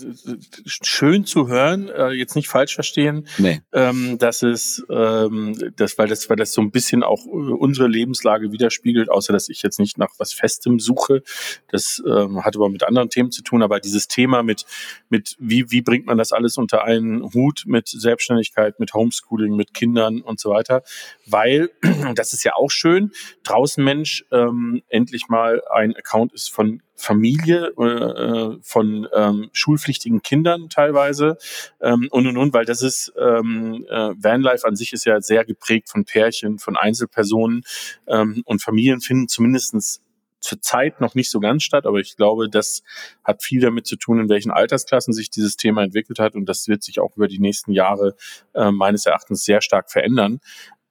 schön 0.65 1.25
zu 1.25 1.47
hören, 1.47 1.87
äh, 1.87 2.09
jetzt 2.09 2.35
nicht 2.35 2.49
falsch 2.49 2.75
verstehen, 2.75 3.25
nee. 3.37 3.61
ähm, 3.71 4.17
dass 4.17 4.43
es, 4.43 4.85
ähm, 4.89 5.57
das, 5.77 5.97
weil 5.97 6.09
das, 6.09 6.29
weil 6.29 6.35
das 6.35 6.51
so 6.51 6.61
ein 6.61 6.71
bisschen 6.71 7.03
auch 7.03 7.25
äh, 7.25 7.29
unsere 7.29 7.87
Lebenslage 7.87 8.51
widerspiegelt, 8.51 9.09
außer 9.09 9.31
dass 9.31 9.47
ich 9.47 9.61
jetzt 9.63 9.79
nicht 9.79 9.97
nach 9.97 10.09
was 10.17 10.33
Festem 10.33 10.79
suche. 10.79 11.23
Das 11.69 12.03
ähm, 12.05 12.43
hat 12.43 12.57
aber 12.57 12.67
mit 12.67 12.83
anderen 12.83 13.09
Themen 13.09 13.31
zu 13.31 13.43
tun, 13.43 13.63
aber 13.63 13.79
dieses 13.79 14.09
Thema 14.09 14.43
mit, 14.43 14.65
mit 15.09 15.37
wie, 15.39 15.71
wie 15.71 15.81
bringt 15.81 16.05
man 16.05 16.17
das 16.17 16.33
alles 16.33 16.57
unter 16.57 16.83
einen 16.83 17.33
Hut 17.33 17.63
mit 17.65 17.87
Selbstständigkeit, 17.87 18.79
mit 18.81 18.93
Homeschooling, 18.93 19.55
mit 19.55 19.73
Kindern 19.73 20.21
und 20.21 20.41
so 20.41 20.49
weiter, 20.49 20.83
weil, 21.25 21.69
das 22.15 22.33
ist 22.33 22.43
ja 22.43 22.55
auch 22.55 22.71
schön, 22.71 23.11
draußen 23.43 23.81
Mensch 23.81 24.25
ähm, 24.31 24.83
endlich 24.89 25.29
mal 25.29 25.63
ein 25.73 25.95
Account 25.95 26.33
ist 26.33 26.51
von 26.51 26.81
Familie 26.99 27.67
äh, 27.77 28.57
von 28.61 29.07
ähm, 29.13 29.49
schulpflichtigen 29.53 30.21
Kindern 30.21 30.69
teilweise 30.69 31.37
ähm, 31.81 32.07
und 32.11 32.27
und 32.27 32.37
und, 32.37 32.53
weil 32.53 32.65
das 32.65 32.81
ist 32.81 33.13
ähm, 33.17 33.85
äh, 33.89 34.11
Vanlife 34.17 34.67
an 34.67 34.75
sich 34.75 34.93
ist 34.93 35.05
ja 35.05 35.21
sehr 35.21 35.45
geprägt 35.45 35.89
von 35.89 36.03
Pärchen, 36.05 36.59
von 36.59 36.75
Einzelpersonen 36.75 37.63
ähm, 38.07 38.43
und 38.45 38.61
Familien 38.61 38.99
finden 38.99 39.27
zumindestens 39.27 40.01
zurzeit 40.41 41.01
noch 41.01 41.15
nicht 41.15 41.29
so 41.29 41.39
ganz 41.39 41.63
statt, 41.63 41.85
aber 41.85 41.99
ich 41.99 42.15
glaube, 42.15 42.49
das 42.49 42.83
hat 43.23 43.43
viel 43.43 43.61
damit 43.61 43.87
zu 43.87 43.97
tun, 43.97 44.19
in 44.19 44.29
welchen 44.29 44.51
Altersklassen 44.51 45.13
sich 45.13 45.29
dieses 45.29 45.57
Thema 45.57 45.83
entwickelt 45.83 46.19
hat 46.19 46.35
und 46.35 46.47
das 46.47 46.67
wird 46.67 46.83
sich 46.83 46.99
auch 46.99 47.15
über 47.15 47.27
die 47.27 47.39
nächsten 47.39 47.71
Jahre 47.71 48.15
äh, 48.53 48.71
meines 48.71 49.05
Erachtens 49.05 49.43
sehr 49.43 49.61
stark 49.61 49.91
verändern. 49.91 50.39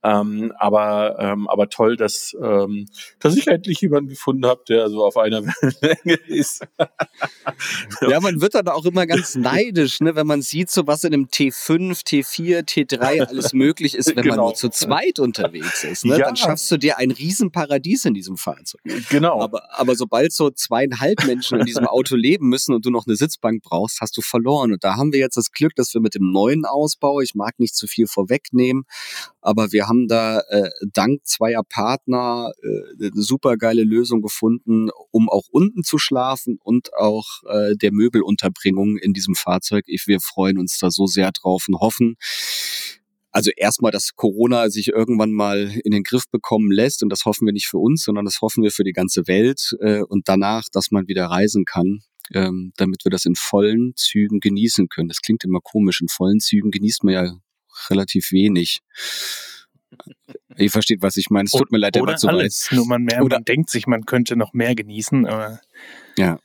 Ähm, 0.05 0.53
aber, 0.59 1.17
ähm, 1.19 1.49
aber 1.49 1.69
toll, 1.69 1.97
dass, 1.97 2.37
ähm, 2.41 2.87
dass 3.19 3.37
ich 3.37 3.49
endlich 3.49 3.81
jemanden 3.81 4.11
gefunden 4.11 4.47
habe, 4.47 4.63
der 4.69 4.89
so 4.91 5.05
auf 5.05 5.17
einer 5.17 5.45
Wellenlänge 5.47 6.15
ist. 6.27 6.65
ja, 8.09 8.21
man 8.21 8.41
wird 8.41 8.55
dann 8.55 8.69
auch 8.69 8.85
immer 8.85 9.07
ganz 9.07 9.35
neidisch, 9.35 10.01
ne, 10.01 10.15
wenn 10.15 10.27
man 10.27 10.41
sieht, 10.43 10.71
so 10.71 10.87
was 10.87 11.03
in 11.03 11.13
einem 11.13 11.25
T5, 11.25 12.05
T4, 12.05 12.61
T3 12.63 13.27
alles 13.27 13.53
möglich 13.53 13.97
ist, 13.97 14.15
wenn 14.15 14.23
genau. 14.23 14.37
man 14.37 14.45
nur 14.45 14.55
zu 14.55 14.69
zweit 14.69 15.19
unterwegs 15.19 15.83
ist. 15.83 16.05
Ne? 16.05 16.19
Ja. 16.19 16.27
Dann 16.27 16.37
schaffst 16.37 16.71
du 16.71 16.77
dir 16.77 16.99
ein 16.99 17.11
Riesenparadies 17.11 18.05
in 18.05 18.15
diesem 18.15 18.37
Fahrzeug. 18.37 18.81
Genau. 19.11 19.41
Aber, 19.41 19.63
aber 19.77 19.97
sobald 19.97 20.33
so 20.33 20.51
zweieinhalb 20.51 21.27
Menschen 21.27 21.59
in 21.59 21.67
diesem 21.67 21.87
Auto 21.87 22.15
leben 22.15 22.49
müssen 22.49 22.73
und 22.73 22.87
du 22.87 22.91
noch 22.91 23.07
eine 23.07 23.17
Sitzbank 23.17 23.63
brauchst, 23.63 24.01
hast 24.01 24.17
du 24.17 24.21
verloren. 24.21 24.73
Und 24.73 24.85
da 24.85 24.97
haben 24.97 25.13
wir 25.13 25.19
jetzt 25.19 25.37
das 25.37 25.51
Glück, 25.51 25.75
dass 25.75 25.93
wir 25.93 26.01
mit 26.01 26.15
dem 26.15 26.31
neuen 26.31 26.65
Ausbau, 26.65 27.21
ich 27.21 27.35
mag 27.35 27.59
nicht 27.59 27.75
zu 27.75 27.89
viel 27.89 28.07
vorwegnehmen, 28.07 28.85
aber 29.41 29.73
wir 29.73 29.88
haben 29.89 30.07
da 30.09 30.41
äh, 30.49 30.71
dank 30.93 31.27
zweier 31.27 31.63
Partner 31.69 32.53
äh, 32.63 33.07
eine 33.07 33.23
super 33.23 33.57
geile 33.57 33.83
Lösung 33.83 34.23
gefunden, 34.23 34.91
um 35.11 35.29
auch 35.29 35.49
unten 35.51 35.83
zu 35.83 35.99
schlafen 35.99 36.59
und 36.63 36.95
auch 36.95 37.27
äh, 37.49 37.75
der 37.77 37.93
Möbelunterbringung 37.93 38.99
in 38.99 39.13
diesem 39.13 39.35
Fahrzeug. 39.35 39.85
Ich, 39.87 40.07
wir 40.07 40.21
freuen 40.21 40.59
uns 40.59 40.79
da 40.79 40.91
so 40.91 41.07
sehr 41.07 41.33
drauf 41.33 41.65
und 41.69 41.81
hoffen, 41.81 42.17
also 43.31 43.51
erstmal, 43.57 43.93
dass 43.93 44.17
Corona 44.17 44.71
sich 44.71 44.89
irgendwann 44.89 45.33
mal 45.33 45.71
in 45.85 45.93
den 45.93 46.03
Griff 46.03 46.25
bekommen 46.31 46.73
lässt 46.73 47.03
und 47.03 47.11
das 47.11 47.25
hoffen 47.25 47.47
wir 47.47 47.53
nicht 47.53 47.69
für 47.69 47.79
uns, 47.79 48.03
sondern 48.03 48.25
das 48.25 48.41
hoffen 48.41 48.65
wir 48.65 48.71
für 48.71 48.85
die 48.85 48.93
ganze 48.93 49.29
Welt 49.29 49.77
äh, 49.81 50.01
und 50.01 50.29
danach, 50.29 50.65
dass 50.73 50.91
man 50.91 51.09
wieder 51.09 51.27
reisen 51.27 51.65
kann, 51.65 52.01
ähm, 52.33 52.73
damit 52.77 53.05
wir 53.05 53.11
das 53.11 53.27
in 53.27 53.35
vollen 53.37 53.93
Zügen 53.97 54.41
genießen 54.41 54.89
können. 54.89 55.09
Das 55.09 55.21
klingt 55.21 55.45
immer 55.45 55.61
komisch, 55.63 56.01
in 56.01 56.09
vollen 56.09 56.41
Zügen 56.41 56.71
genießt 56.71 57.05
man 57.05 57.15
ja 57.15 57.37
relativ 57.91 58.33
wenig. 58.33 58.81
Ihr 60.57 60.71
versteht, 60.71 61.03
was 61.03 61.17
ich 61.17 61.31
meine. 61.31 61.47
Es 61.47 61.53
tut 61.53 61.71
mir 61.73 61.79
leid, 61.79 61.95
der 61.95 62.03
war 62.03 62.17
zu 62.17 62.29
alles. 62.29 62.69
weit. 62.71 62.77
Nur 62.77 62.87
man, 62.87 63.03
mehr, 63.05 63.23
Oder- 63.23 63.37
man 63.37 63.45
denkt 63.45 63.71
sich, 63.71 63.87
man 63.87 64.05
könnte 64.05 64.37
noch 64.37 64.53
mehr 64.53 64.75
genießen, 64.75 65.27
aber, 65.27 65.61
Ja. 66.17 66.39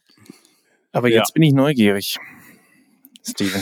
aber 0.92 1.10
Ja. 1.10 1.20
jetzt 1.20 1.34
bin 1.34 1.44
ich 1.44 1.54
neugierig. 1.54 2.18
Steven, 3.26 3.62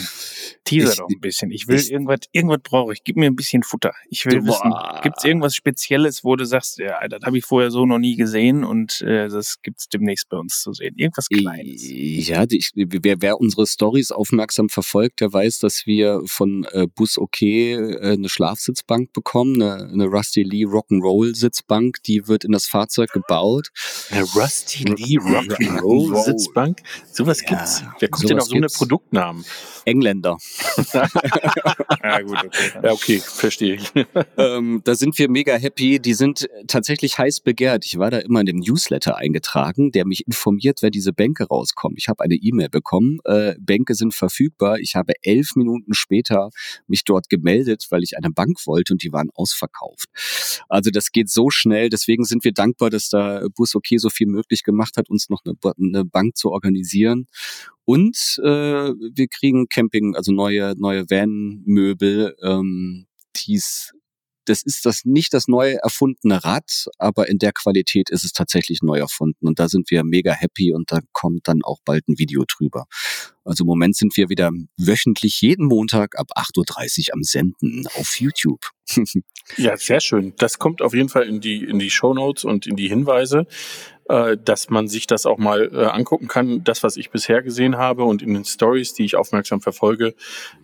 teaser 0.71 0.91
Ich- 0.91 0.97
doch 0.97 1.07
ein 1.09 1.19
bisschen. 1.19 1.51
Ich 1.51 1.67
will 1.67 1.75
ich- 1.79 1.91
irgendwas, 1.91 2.19
irgendwas 2.31 2.59
brauche 2.63 2.93
ich. 2.93 3.03
Gib 3.03 3.17
mir 3.17 3.27
ein 3.27 3.35
bisschen 3.35 3.63
Futter. 3.63 3.93
Ich 4.09 4.25
will 4.25 4.41
Boah. 4.41 4.47
wissen, 4.47 5.01
gibt 5.03 5.17
es 5.19 5.23
irgendwas 5.23 5.55
Spezielles, 5.55 6.23
wo 6.23 6.35
du 6.35 6.45
sagst, 6.45 6.77
ja, 6.79 7.07
das 7.07 7.21
habe 7.23 7.37
ich 7.37 7.45
vorher 7.45 7.71
so 7.71 7.85
noch 7.85 7.99
nie 7.99 8.15
gesehen 8.15 8.63
und 8.63 9.01
äh, 9.01 9.27
das 9.29 9.61
gibt's 9.61 9.87
demnächst 9.89 10.29
bei 10.29 10.37
uns 10.37 10.61
zu 10.61 10.73
sehen. 10.73 10.95
Irgendwas 10.97 11.27
Kleines. 11.27 11.83
Ja, 12.27 12.45
die- 12.45 12.57
ich, 12.57 12.71
wer, 12.75 13.21
wer 13.21 13.39
unsere 13.39 13.67
Stories 13.67 14.11
aufmerksam 14.11 14.69
verfolgt, 14.69 15.21
der 15.21 15.31
weiß, 15.33 15.59
dass 15.59 15.85
wir 15.85 16.21
von 16.25 16.65
äh, 16.71 16.87
Bus 16.87 17.17
OK 17.17 17.41
äh, 17.41 17.99
eine 18.01 18.29
Schlafsitzbank 18.29 19.13
bekommen, 19.13 19.61
eine, 19.61 19.89
eine 19.91 20.05
Rusty 20.05 20.43
Lee 20.43 20.65
Rock'n'Roll 20.65 21.35
Sitzbank, 21.35 22.03
die 22.03 22.27
wird 22.27 22.43
in 22.43 22.51
das 22.51 22.65
Fahrzeug 22.65 23.11
gebaut. 23.11 23.69
Eine 24.09 24.23
Rusty 24.23 24.83
Lee 24.83 25.17
Rock'n'Roll. 25.19 26.23
Sitzbank. 26.23 26.79
Sowas 27.11 27.41
Ja, 27.41 27.47
gibt's. 27.49 27.83
Wer 27.99 28.09
kommt 28.09 28.29
denn 28.29 28.39
auf 28.39 28.45
so 28.47 28.55
eine. 28.55 28.67
Produktnamen? 28.67 29.43
Engländer. 29.85 30.37
Ja, 32.03 32.21
gut, 32.21 32.37
okay. 32.43 32.71
Ja, 32.83 32.91
okay, 32.91 33.19
verstehe 33.19 33.75
ich. 33.75 33.91
ähm, 34.37 34.81
da 34.83 34.95
sind 34.95 35.17
wir 35.19 35.29
mega 35.29 35.55
happy. 35.55 35.99
Die 35.99 36.13
sind 36.13 36.49
tatsächlich 36.67 37.17
heiß 37.17 37.41
begehrt. 37.41 37.85
Ich 37.85 37.99
war 37.99 38.09
da 38.09 38.19
immer 38.19 38.39
in 38.39 38.47
dem 38.47 38.57
Newsletter 38.57 39.17
eingetragen, 39.17 39.91
der 39.91 40.05
mich 40.05 40.25
informiert, 40.25 40.79
wer 40.81 40.89
diese 40.89 41.13
Bänke 41.13 41.45
rauskommen. 41.47 41.95
Ich 41.97 42.07
habe 42.07 42.23
eine 42.23 42.35
E-Mail 42.35 42.69
bekommen. 42.69 43.19
Äh, 43.25 43.55
Bänke 43.59 43.93
sind 43.93 44.13
verfügbar. 44.13 44.79
Ich 44.79 44.95
habe 44.95 45.13
elf 45.21 45.55
Minuten 45.55 45.93
später 45.93 46.49
mich 46.87 47.03
dort 47.03 47.29
gemeldet, 47.29 47.85
weil 47.91 48.03
ich 48.03 48.17
eine 48.17 48.31
Bank 48.31 48.65
wollte 48.65 48.93
und 48.93 49.03
die 49.03 49.13
waren 49.13 49.29
ausverkauft. 49.35 50.09
Also 50.67 50.89
das 50.89 51.11
geht 51.11 51.29
so 51.29 51.49
schnell. 51.49 51.89
Deswegen 51.89 52.23
sind 52.25 52.43
wir 52.43 52.51
dankbar, 52.51 52.89
dass 52.89 53.09
da 53.09 53.45
Bus 53.55 53.75
OK 53.75 53.87
so 53.97 54.09
viel 54.09 54.27
möglich 54.27 54.63
gemacht 54.63 54.97
hat, 54.97 55.09
uns 55.09 55.29
noch 55.29 55.41
eine, 55.45 55.55
eine 55.77 56.05
Bank 56.05 56.35
zu 56.35 56.51
organisieren. 56.51 57.27
Und 57.91 58.39
äh, 58.41 58.47
wir 58.93 59.27
kriegen 59.27 59.67
Camping, 59.67 60.15
also 60.15 60.31
neue 60.31 60.75
neue 60.77 61.09
Van-Möbel, 61.09 62.37
ähm, 62.41 63.05
die's 63.35 63.91
das 64.45 64.63
ist 64.63 64.85
das 64.85 65.01
nicht 65.03 65.33
das 65.33 65.49
neu 65.49 65.73
erfundene 65.83 66.41
Rad, 66.41 66.85
aber 66.99 67.27
in 67.27 67.37
der 67.37 67.51
Qualität 67.51 68.09
ist 68.09 68.23
es 68.23 68.31
tatsächlich 68.31 68.79
neu 68.81 68.99
erfunden 68.99 69.45
und 69.45 69.59
da 69.59 69.67
sind 69.67 69.91
wir 69.91 70.05
mega 70.05 70.31
happy 70.31 70.73
und 70.73 70.89
da 70.89 70.99
kommt 71.11 71.49
dann 71.49 71.63
auch 71.63 71.79
bald 71.83 72.07
ein 72.07 72.17
Video 72.17 72.45
drüber. 72.47 72.85
Also 73.43 73.63
im 73.63 73.67
Moment 73.67 73.95
sind 73.95 74.15
wir 74.17 74.29
wieder 74.29 74.51
wöchentlich 74.77 75.41
jeden 75.41 75.67
Montag 75.67 76.17
ab 76.17 76.27
8.30 76.35 77.09
Uhr 77.09 77.15
am 77.15 77.23
Senden 77.23 77.87
auf 77.97 78.19
YouTube. 78.19 78.61
Ja, 79.57 79.75
sehr 79.75 79.99
schön. 79.99 80.33
Das 80.37 80.59
kommt 80.59 80.81
auf 80.81 80.93
jeden 80.93 81.09
Fall 81.09 81.23
in 81.23 81.41
die, 81.41 81.63
in 81.63 81.79
die 81.79 81.89
Shownotes 81.89 82.45
und 82.45 82.67
in 82.67 82.75
die 82.75 82.87
Hinweise, 82.87 83.47
äh, 84.07 84.37
dass 84.37 84.69
man 84.69 84.87
sich 84.87 85.07
das 85.07 85.25
auch 85.25 85.37
mal 85.37 85.69
äh, 85.73 85.85
angucken 85.85 86.27
kann. 86.27 86.63
Das, 86.63 86.83
was 86.83 86.95
ich 86.95 87.09
bisher 87.09 87.41
gesehen 87.41 87.77
habe 87.77 88.03
und 88.03 88.21
in 88.21 88.33
den 88.33 88.45
Stories, 88.45 88.93
die 88.93 89.03
ich 89.03 89.15
aufmerksam 89.15 89.59
verfolge, 89.59 90.13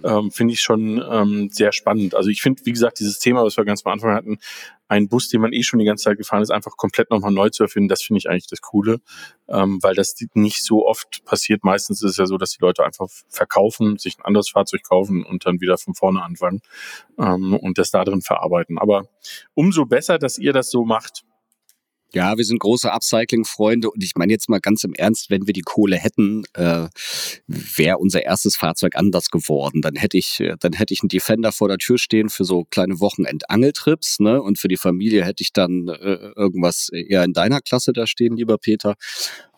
ähm, 0.03 0.31
finde 0.31 0.53
ich 0.53 0.61
schon 0.61 1.03
ähm, 1.09 1.49
sehr 1.51 1.73
spannend. 1.73 2.15
Also 2.15 2.29
ich 2.29 2.41
finde, 2.41 2.65
wie 2.65 2.71
gesagt, 2.71 2.99
dieses 2.99 3.19
Thema, 3.19 3.43
was 3.43 3.57
wir 3.57 3.65
ganz 3.65 3.85
am 3.85 3.93
Anfang 3.93 4.13
hatten, 4.13 4.37
einen 4.87 5.09
Bus, 5.09 5.29
den 5.29 5.41
man 5.41 5.53
eh 5.53 5.63
schon 5.63 5.79
die 5.79 5.85
ganze 5.85 6.05
Zeit 6.05 6.17
gefahren 6.17 6.41
ist, 6.41 6.51
einfach 6.51 6.77
komplett 6.77 7.09
nochmal 7.09 7.31
neu 7.31 7.49
zu 7.49 7.63
erfinden, 7.63 7.89
das 7.89 8.01
finde 8.01 8.19
ich 8.19 8.29
eigentlich 8.29 8.47
das 8.47 8.61
Coole, 8.61 8.99
ähm, 9.47 9.79
weil 9.81 9.95
das 9.95 10.15
nicht 10.33 10.63
so 10.63 10.85
oft 10.85 11.23
passiert. 11.25 11.63
Meistens 11.63 12.01
ist 12.01 12.11
es 12.11 12.17
ja 12.17 12.25
so, 12.25 12.37
dass 12.37 12.51
die 12.51 12.61
Leute 12.61 12.85
einfach 12.85 13.07
verkaufen, 13.29 13.97
sich 13.97 14.17
ein 14.17 14.25
anderes 14.25 14.49
Fahrzeug 14.49 14.83
kaufen 14.83 15.23
und 15.25 15.45
dann 15.45 15.61
wieder 15.61 15.77
von 15.77 15.93
vorne 15.93 16.23
anfangen 16.23 16.61
ähm, 17.19 17.55
und 17.55 17.77
das 17.77 17.91
da 17.91 18.03
drin 18.03 18.21
verarbeiten. 18.21 18.77
Aber 18.77 19.07
umso 19.53 19.85
besser, 19.85 20.17
dass 20.17 20.37
ihr 20.37 20.53
das 20.53 20.69
so 20.69 20.85
macht. 20.85 21.23
Ja, 22.13 22.37
wir 22.37 22.45
sind 22.45 22.59
große 22.59 22.91
Upcycling-Freunde 22.91 23.91
und 23.91 24.01
ich 24.01 24.15
meine 24.15 24.31
jetzt 24.31 24.47
mal 24.47 24.59
ganz 24.59 24.83
im 24.85 24.93
Ernst, 24.93 25.29
wenn 25.29 25.45
wir 25.45 25.53
die 25.53 25.61
Kohle 25.61 25.97
hätten, 25.97 26.43
äh, 26.53 26.87
wäre 27.47 27.97
unser 27.97 28.23
erstes 28.23 28.55
Fahrzeug 28.55 28.95
anders 28.95 29.29
geworden. 29.29 29.81
Dann 29.81 29.95
hätte 29.95 30.17
ich, 30.17 30.39
äh, 30.39 30.55
dann 30.59 30.71
hätte 30.71 30.93
ich 30.93 31.01
einen 31.01 31.09
Defender 31.09 31.51
vor 31.51 31.67
der 31.67 31.77
Tür 31.77 31.97
stehen 31.97 32.29
für 32.29 32.45
so 32.45 32.63
kleine 32.69 33.01
Wochenend-Angeltrips, 33.01 34.19
ne? 34.19 34.41
Und 34.41 34.57
für 34.57 34.69
die 34.69 34.77
Familie 34.77 35.25
hätte 35.25 35.43
ich 35.43 35.51
dann 35.51 35.89
äh, 35.89 36.31
irgendwas 36.35 36.89
eher 36.93 37.23
in 37.25 37.33
deiner 37.33 37.59
Klasse 37.59 37.91
da 37.91 38.07
stehen, 38.07 38.37
lieber 38.37 38.57
Peter. 38.57 38.95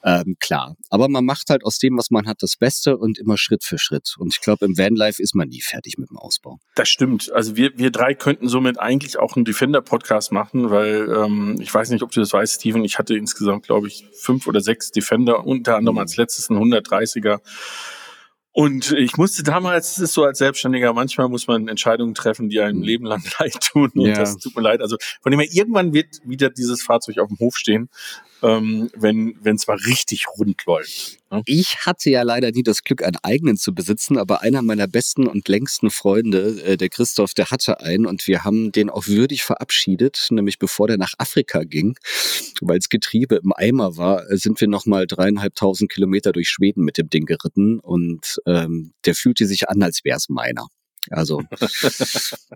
Ähm, 0.03 0.37
klar. 0.39 0.75
Aber 0.89 1.09
man 1.09 1.25
macht 1.25 1.49
halt 1.49 1.63
aus 1.65 1.77
dem, 1.77 1.97
was 1.97 2.09
man 2.09 2.25
hat, 2.27 2.37
das 2.41 2.55
Beste 2.55 2.97
und 2.97 3.17
immer 3.19 3.37
Schritt 3.37 3.63
für 3.63 3.77
Schritt. 3.77 4.15
Und 4.17 4.33
ich 4.33 4.41
glaube, 4.41 4.65
im 4.65 4.77
Vanlife 4.77 5.21
ist 5.21 5.35
man 5.35 5.49
nie 5.49 5.61
fertig 5.61 5.97
mit 5.97 6.09
dem 6.09 6.17
Ausbau. 6.17 6.59
Das 6.75 6.87
stimmt. 6.89 7.31
Also 7.33 7.55
wir, 7.57 7.77
wir 7.77 7.91
drei 7.91 8.13
könnten 8.13 8.47
somit 8.47 8.79
eigentlich 8.79 9.19
auch 9.19 9.35
einen 9.35 9.45
Defender-Podcast 9.45 10.31
machen, 10.31 10.69
weil 10.69 11.09
ähm, 11.13 11.57
ich 11.59 11.73
weiß 11.73 11.89
nicht, 11.89 12.01
ob 12.03 12.11
du 12.11 12.21
das 12.21 12.31
weißt, 12.31 12.55
Steven. 12.55 12.83
Ich 12.85 12.97
hatte 12.97 13.15
insgesamt, 13.15 13.65
glaube 13.65 13.87
ich, 13.87 14.05
fünf 14.13 14.47
oder 14.47 14.61
sechs 14.61 14.91
Defender, 14.91 15.45
unter 15.45 15.75
anderem 15.75 15.97
als 15.97 16.15
letztes 16.15 16.49
ein 16.49 16.57
130er. 16.57 17.39
Und 18.51 18.91
ich 18.93 19.15
musste 19.15 19.43
damals, 19.43 19.91
es 19.91 19.99
ist 19.99 20.13
so 20.13 20.23
als 20.23 20.39
Selbstständiger, 20.39 20.91
manchmal 20.93 21.29
muss 21.29 21.47
man 21.47 21.67
Entscheidungen 21.67 22.13
treffen, 22.15 22.49
die 22.49 22.59
einem 22.59 22.81
Leben 22.81 23.05
lang 23.05 23.23
leid 23.39 23.55
tun. 23.71 23.91
Und 23.95 24.07
Ja. 24.07 24.15
das 24.15 24.37
tut 24.37 24.55
mir 24.55 24.61
leid. 24.61 24.81
Also 24.81 24.97
von 25.21 25.31
dem 25.31 25.39
her, 25.39 25.49
irgendwann 25.51 25.93
wird 25.93 26.17
wieder 26.25 26.49
dieses 26.49 26.81
Fahrzeug 26.81 27.19
auf 27.19 27.27
dem 27.27 27.37
Hof 27.39 27.55
stehen, 27.57 27.89
ähm, 28.41 28.89
wenn 28.95 29.37
es 29.43 29.67
mal 29.67 29.77
richtig 29.77 30.25
rund 30.37 30.65
läuft. 30.65 31.19
ne? 31.31 31.41
Ich 31.45 31.85
hatte 31.85 32.09
ja 32.09 32.23
leider 32.23 32.51
nie 32.51 32.63
das 32.63 32.83
Glück, 32.83 33.03
einen 33.03 33.17
eigenen 33.23 33.57
zu 33.57 33.73
besitzen, 33.73 34.17
aber 34.17 34.41
einer 34.41 34.61
meiner 34.61 34.87
besten 34.87 35.27
und 35.27 35.47
längsten 35.47 35.89
Freunde, 35.91 36.61
äh, 36.63 36.77
der 36.77 36.89
Christoph, 36.89 37.33
der 37.33 37.51
hatte 37.51 37.81
einen 37.81 38.05
und 38.05 38.27
wir 38.27 38.43
haben 38.43 38.71
den 38.71 38.89
auch 38.89 39.07
würdig 39.07 39.43
verabschiedet, 39.43 40.27
nämlich 40.31 40.59
bevor 40.59 40.87
der 40.87 40.97
nach 40.97 41.13
Afrika 41.17 41.63
ging, 41.63 41.97
weil 42.61 42.79
das 42.79 42.89
Getriebe 42.89 43.35
im 43.35 43.53
Eimer 43.53 43.97
war, 43.97 44.25
sind 44.29 44.59
wir 44.61 44.67
nochmal 44.67 45.07
dreieinhalbtausend 45.07 45.91
Kilometer 45.91 46.31
durch 46.31 46.49
Schweden 46.49 46.83
mit 46.83 46.97
dem 46.97 47.09
Ding 47.09 47.25
geritten 47.25 47.79
und 47.79 48.39
ähm, 48.45 48.93
der 49.05 49.15
fühlte 49.15 49.45
sich 49.45 49.69
an, 49.69 49.81
als 49.83 50.03
wäre 50.03 50.17
es 50.17 50.29
meiner. 50.29 50.67
Also, 51.11 51.41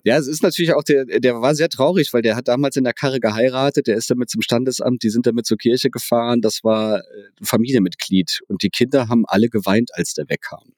ja, 0.03 0.17
es 0.17 0.27
ist 0.27 0.43
natürlich 0.43 0.73
auch, 0.73 0.83
der, 0.83 1.05
der 1.05 1.41
war 1.41 1.55
sehr 1.55 1.69
traurig, 1.69 2.13
weil 2.13 2.21
der 2.21 2.35
hat 2.35 2.47
damals 2.47 2.75
in 2.75 2.83
der 2.83 2.93
Karre 2.93 3.19
geheiratet, 3.19 3.87
der 3.87 3.95
ist 3.95 4.09
damit 4.09 4.29
zum 4.29 4.41
Standesamt, 4.41 5.03
die 5.03 5.09
sind 5.09 5.25
damit 5.25 5.45
zur 5.45 5.57
Kirche 5.57 5.89
gefahren, 5.89 6.41
das 6.41 6.63
war 6.63 6.99
äh, 6.99 7.01
ein 7.39 7.45
Familienmitglied 7.45 8.41
und 8.47 8.63
die 8.63 8.69
Kinder 8.69 9.07
haben 9.07 9.25
alle 9.27 9.49
geweint, 9.49 9.91
als 9.93 10.13
der 10.13 10.29
wegkam. 10.29 10.73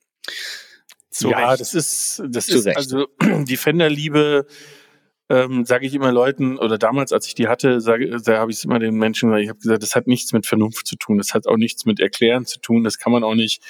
Zu 1.09 1.29
ja, 1.29 1.49
Recht. 1.49 1.61
das 1.61 1.73
ist, 1.73 2.21
das 2.29 2.47
Zu 2.47 2.57
ist 2.57 2.65
Recht. 2.65 2.77
also 2.77 3.07
Defender-Liebe, 3.21 4.45
ähm, 5.29 5.65
sage 5.65 5.87
ich 5.87 5.93
immer 5.95 6.11
Leuten, 6.11 6.57
oder 6.59 6.77
damals, 6.77 7.11
als 7.11 7.27
ich 7.27 7.35
die 7.35 7.47
hatte, 7.47 7.81
sage, 7.81 8.17
da 8.23 8.37
habe 8.37 8.51
ich 8.51 8.57
es 8.57 8.63
immer 8.63 8.77
den 8.79 8.95
Menschen 8.95 9.29
gesagt, 9.29 9.43
ich 9.43 9.49
habe 9.49 9.59
gesagt, 9.59 9.83
das 9.83 9.95
hat 9.95 10.07
nichts 10.07 10.33
mit 10.33 10.45
Vernunft 10.45 10.85
zu 10.85 10.95
tun, 10.97 11.17
das 11.17 11.33
hat 11.33 11.47
auch 11.47 11.57
nichts 11.57 11.85
mit 11.85 11.99
Erklären 11.99 12.45
zu 12.45 12.59
tun, 12.59 12.83
das 12.83 12.99
kann 12.99 13.11
man 13.11 13.23
auch 13.23 13.33
nicht, 13.33 13.63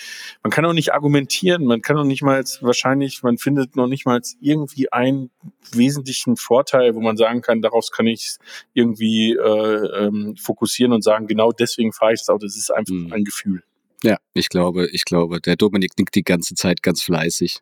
man 0.43 0.51
kann 0.51 0.65
auch 0.65 0.73
nicht 0.73 0.93
argumentieren, 0.93 1.65
man 1.65 1.81
kann 1.81 1.97
auch 1.97 2.03
nicht 2.03 2.23
mal 2.23 2.43
wahrscheinlich, 2.61 3.23
man 3.23 3.37
findet 3.37 3.75
noch 3.75 3.87
nicht 3.87 4.05
mal 4.05 4.19
irgendwie 4.41 4.91
einen 4.91 5.29
wesentlichen 5.71 6.35
Vorteil, 6.35 6.95
wo 6.95 7.01
man 7.01 7.15
sagen 7.17 7.41
kann, 7.41 7.61
daraus 7.61 7.91
kann 7.91 8.07
ich 8.07 8.35
irgendwie 8.73 9.33
äh, 9.33 10.05
ähm, 10.05 10.35
fokussieren 10.37 10.91
und 10.93 11.03
sagen, 11.03 11.27
genau 11.27 11.51
deswegen 11.51 11.93
fahre 11.93 12.13
ich 12.13 12.19
das 12.19 12.29
Auto, 12.29 12.45
das 12.45 12.57
ist 12.57 12.71
einfach 12.71 12.93
Mhm. 12.93 13.13
ein 13.13 13.23
Gefühl. 13.23 13.63
Ja, 14.03 14.17
ich 14.33 14.49
glaube, 14.49 14.87
ich 14.91 15.05
glaube, 15.05 15.39
der 15.41 15.55
Dominik 15.55 15.97
nickt 15.97 16.15
die 16.15 16.23
ganze 16.23 16.53
Zeit 16.53 16.83
ganz 16.83 17.01
fleißig. 17.01 17.59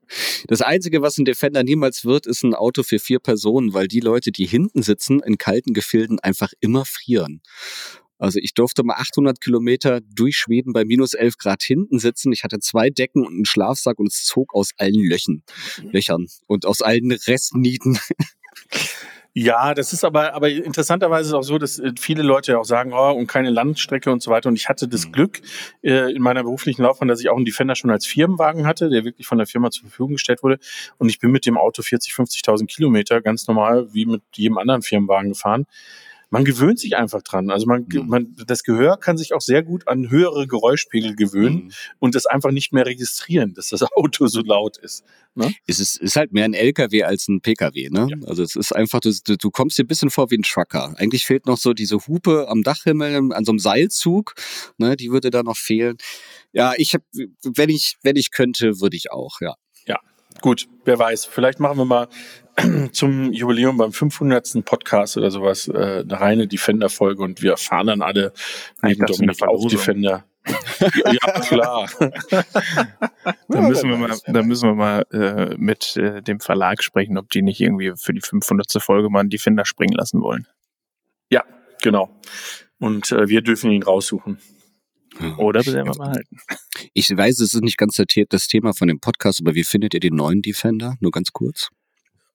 Das 0.47 0.61
Einzige, 0.61 1.01
was 1.01 1.17
ein 1.17 1.25
Defender 1.25 1.63
niemals 1.63 2.05
wird, 2.05 2.25
ist 2.25 2.43
ein 2.43 2.55
Auto 2.55 2.83
für 2.83 2.99
vier 2.99 3.19
Personen, 3.19 3.73
weil 3.73 3.87
die 3.87 3.99
Leute, 3.99 4.31
die 4.31 4.45
hinten 4.45 4.81
sitzen, 4.81 5.21
in 5.21 5.37
kalten 5.37 5.73
Gefilden 5.73 6.19
einfach 6.19 6.51
immer 6.59 6.85
frieren. 6.85 7.41
Also 8.17 8.39
ich 8.41 8.53
durfte 8.53 8.83
mal 8.83 8.95
800 8.95 9.41
Kilometer 9.41 9.99
durch 10.01 10.37
Schweden 10.37 10.71
bei 10.71 10.85
minus 10.85 11.13
11 11.13 11.37
Grad 11.37 11.61
hinten 11.61 11.99
sitzen. 11.99 12.31
Ich 12.31 12.43
hatte 12.43 12.59
zwei 12.59 12.89
Decken 12.89 13.25
und 13.25 13.33
einen 13.33 13.45
Schlafsack 13.45 13.99
und 13.99 14.07
es 14.07 14.23
zog 14.23 14.53
aus 14.53 14.69
allen 14.77 15.03
Löchen, 15.03 15.43
Löchern 15.91 16.27
und 16.47 16.65
aus 16.65 16.81
allen 16.81 17.11
Restnieten. 17.11 17.99
Ja, 19.35 19.73
das 19.73 19.93
ist 19.93 20.03
aber, 20.03 20.35
aber 20.35 20.49
interessanterweise 20.49 21.29
ist 21.29 21.33
auch 21.33 21.41
so, 21.41 21.57
dass 21.57 21.79
äh, 21.79 21.93
viele 21.99 22.21
Leute 22.21 22.51
ja 22.51 22.59
auch 22.59 22.65
sagen, 22.65 22.93
oh, 22.93 23.11
und 23.13 23.25
keine 23.25 23.49
Landstrecke 23.49 24.11
und 24.11 24.21
so 24.21 24.29
weiter. 24.29 24.47
Und 24.47 24.55
ich 24.55 24.69
hatte 24.69 24.87
das 24.87 25.11
Glück 25.11 25.41
äh, 25.81 26.13
in 26.13 26.21
meiner 26.21 26.43
beruflichen 26.43 26.83
Laufbahn, 26.83 27.07
dass 27.07 27.19
ich 27.19 27.29
auch 27.29 27.35
einen 27.35 27.45
Defender 27.45 27.75
schon 27.75 27.89
als 27.89 28.05
Firmenwagen 28.05 28.67
hatte, 28.67 28.89
der 28.89 29.05
wirklich 29.05 29.25
von 29.25 29.39
der 29.39 29.47
Firma 29.47 29.71
zur 29.71 29.89
Verfügung 29.89 30.13
gestellt 30.13 30.43
wurde. 30.43 30.59
Und 30.99 31.09
ich 31.09 31.17
bin 31.17 31.31
mit 31.31 31.47
dem 31.47 31.57
Auto 31.57 31.81
40, 31.81 32.13
50.000 32.13 32.67
Kilometer 32.67 33.21
ganz 33.21 33.47
normal 33.47 33.91
wie 33.91 34.05
mit 34.05 34.21
jedem 34.35 34.59
anderen 34.59 34.83
Firmenwagen 34.83 35.29
gefahren. 35.29 35.65
Man 36.33 36.45
gewöhnt 36.45 36.79
sich 36.79 36.97
einfach 36.97 37.21
dran. 37.21 37.51
Also 37.51 37.67
man, 37.67 37.85
Mhm. 37.87 38.07
man, 38.07 38.35
das 38.47 38.63
Gehör 38.63 38.97
kann 38.97 39.17
sich 39.17 39.33
auch 39.33 39.41
sehr 39.41 39.61
gut 39.61 39.87
an 39.87 40.09
höhere 40.09 40.47
Geräuschpegel 40.47 41.15
gewöhnen 41.15 41.65
Mhm. 41.65 41.71
und 41.99 42.15
das 42.15 42.25
einfach 42.25 42.49
nicht 42.51 42.73
mehr 42.73 42.85
registrieren, 42.87 43.53
dass 43.53 43.69
das 43.69 43.83
Auto 43.95 44.25
so 44.27 44.41
laut 44.41 44.77
ist. 44.77 45.03
Es 45.67 45.79
ist, 45.79 45.97
ist 45.97 46.15
halt 46.15 46.33
mehr 46.33 46.45
ein 46.45 46.53
LKW 46.55 47.03
als 47.03 47.27
ein 47.27 47.41
PKW, 47.41 47.89
ne? 47.89 48.07
Ja. 48.09 48.17
Also 48.27 48.41
es 48.43 48.55
ist 48.55 48.75
einfach, 48.75 48.99
du, 48.99 49.11
du 49.37 49.51
kommst 49.51 49.77
dir 49.77 49.83
ein 49.83 49.87
bisschen 49.87 50.09
vor 50.09 50.31
wie 50.31 50.37
ein 50.37 50.43
Trucker. 50.43 50.93
Eigentlich 50.97 51.25
fehlt 51.25 51.45
noch 51.45 51.57
so 51.57 51.73
diese 51.73 51.97
Hupe 52.07 52.47
am 52.49 52.63
Dachhimmel, 52.63 53.15
an 53.33 53.45
so 53.45 53.51
einem 53.51 53.59
Seilzug, 53.59 54.33
ne? 54.77 54.95
Die 54.97 55.11
würde 55.11 55.29
da 55.29 55.43
noch 55.43 55.57
fehlen. 55.57 55.97
Ja, 56.51 56.73
ich 56.77 56.93
hab, 56.95 57.03
wenn 57.43 57.69
ich, 57.69 57.97
wenn 58.01 58.15
ich 58.15 58.31
könnte, 58.31 58.81
würde 58.81 58.97
ich 58.97 59.11
auch, 59.11 59.39
ja. 59.39 59.55
Gut, 60.41 60.67
wer 60.83 60.97
weiß, 60.97 61.25
vielleicht 61.25 61.59
machen 61.59 61.77
wir 61.77 61.85
mal 61.85 62.07
zum 62.91 63.31
Jubiläum 63.31 63.77
beim 63.77 63.91
500. 63.91 64.63
Podcast 64.65 65.17
oder 65.17 65.31
sowas 65.31 65.67
äh, 65.67 66.01
eine 66.01 66.19
reine 66.19 66.47
Defender-Folge 66.47 67.23
und 67.23 67.41
wir 67.41 67.51
erfahren 67.51 67.87
dann 67.87 68.01
alle 68.01 68.33
neben 68.81 69.05
Dominik 69.05 69.41
auch. 69.43 69.67
Defender. 69.67 70.25
ja, 70.79 71.39
klar. 71.41 71.89
Da 73.47 73.61
müssen 73.61 73.89
wir 73.89 73.97
mal, 73.97 74.17
da 74.27 74.43
müssen 74.43 74.69
wir 74.69 74.75
mal 74.75 75.05
äh, 75.11 75.55
mit 75.57 75.95
äh, 75.95 76.21
dem 76.21 76.39
Verlag 76.39 76.83
sprechen, 76.83 77.17
ob 77.17 77.29
die 77.29 77.41
nicht 77.41 77.61
irgendwie 77.61 77.93
für 77.95 78.13
die 78.13 78.21
500. 78.21 78.71
Folge 78.83 79.09
mal 79.09 79.21
einen 79.21 79.29
Defender 79.29 79.65
springen 79.65 79.95
lassen 79.95 80.21
wollen. 80.21 80.47
Ja, 81.29 81.43
genau. 81.81 82.09
Und 82.79 83.11
äh, 83.13 83.29
wir 83.29 83.41
dürfen 83.41 83.71
ihn 83.71 83.83
raussuchen. 83.83 84.39
Oder 85.37 85.61
selber 85.61 85.91
behalten. 85.91 86.37
Ich 86.93 87.09
weiß, 87.15 87.39
es 87.39 87.53
ist 87.53 87.61
nicht 87.61 87.77
ganz 87.77 88.01
das 88.29 88.47
Thema 88.47 88.73
von 88.73 88.87
dem 88.87 88.99
Podcast, 88.99 89.41
aber 89.41 89.53
wie 89.53 89.63
findet 89.63 89.93
ihr 89.93 89.99
den 89.99 90.15
neuen 90.15 90.41
Defender? 90.41 90.95
Nur 90.99 91.11
ganz 91.11 91.31
kurz. 91.31 91.69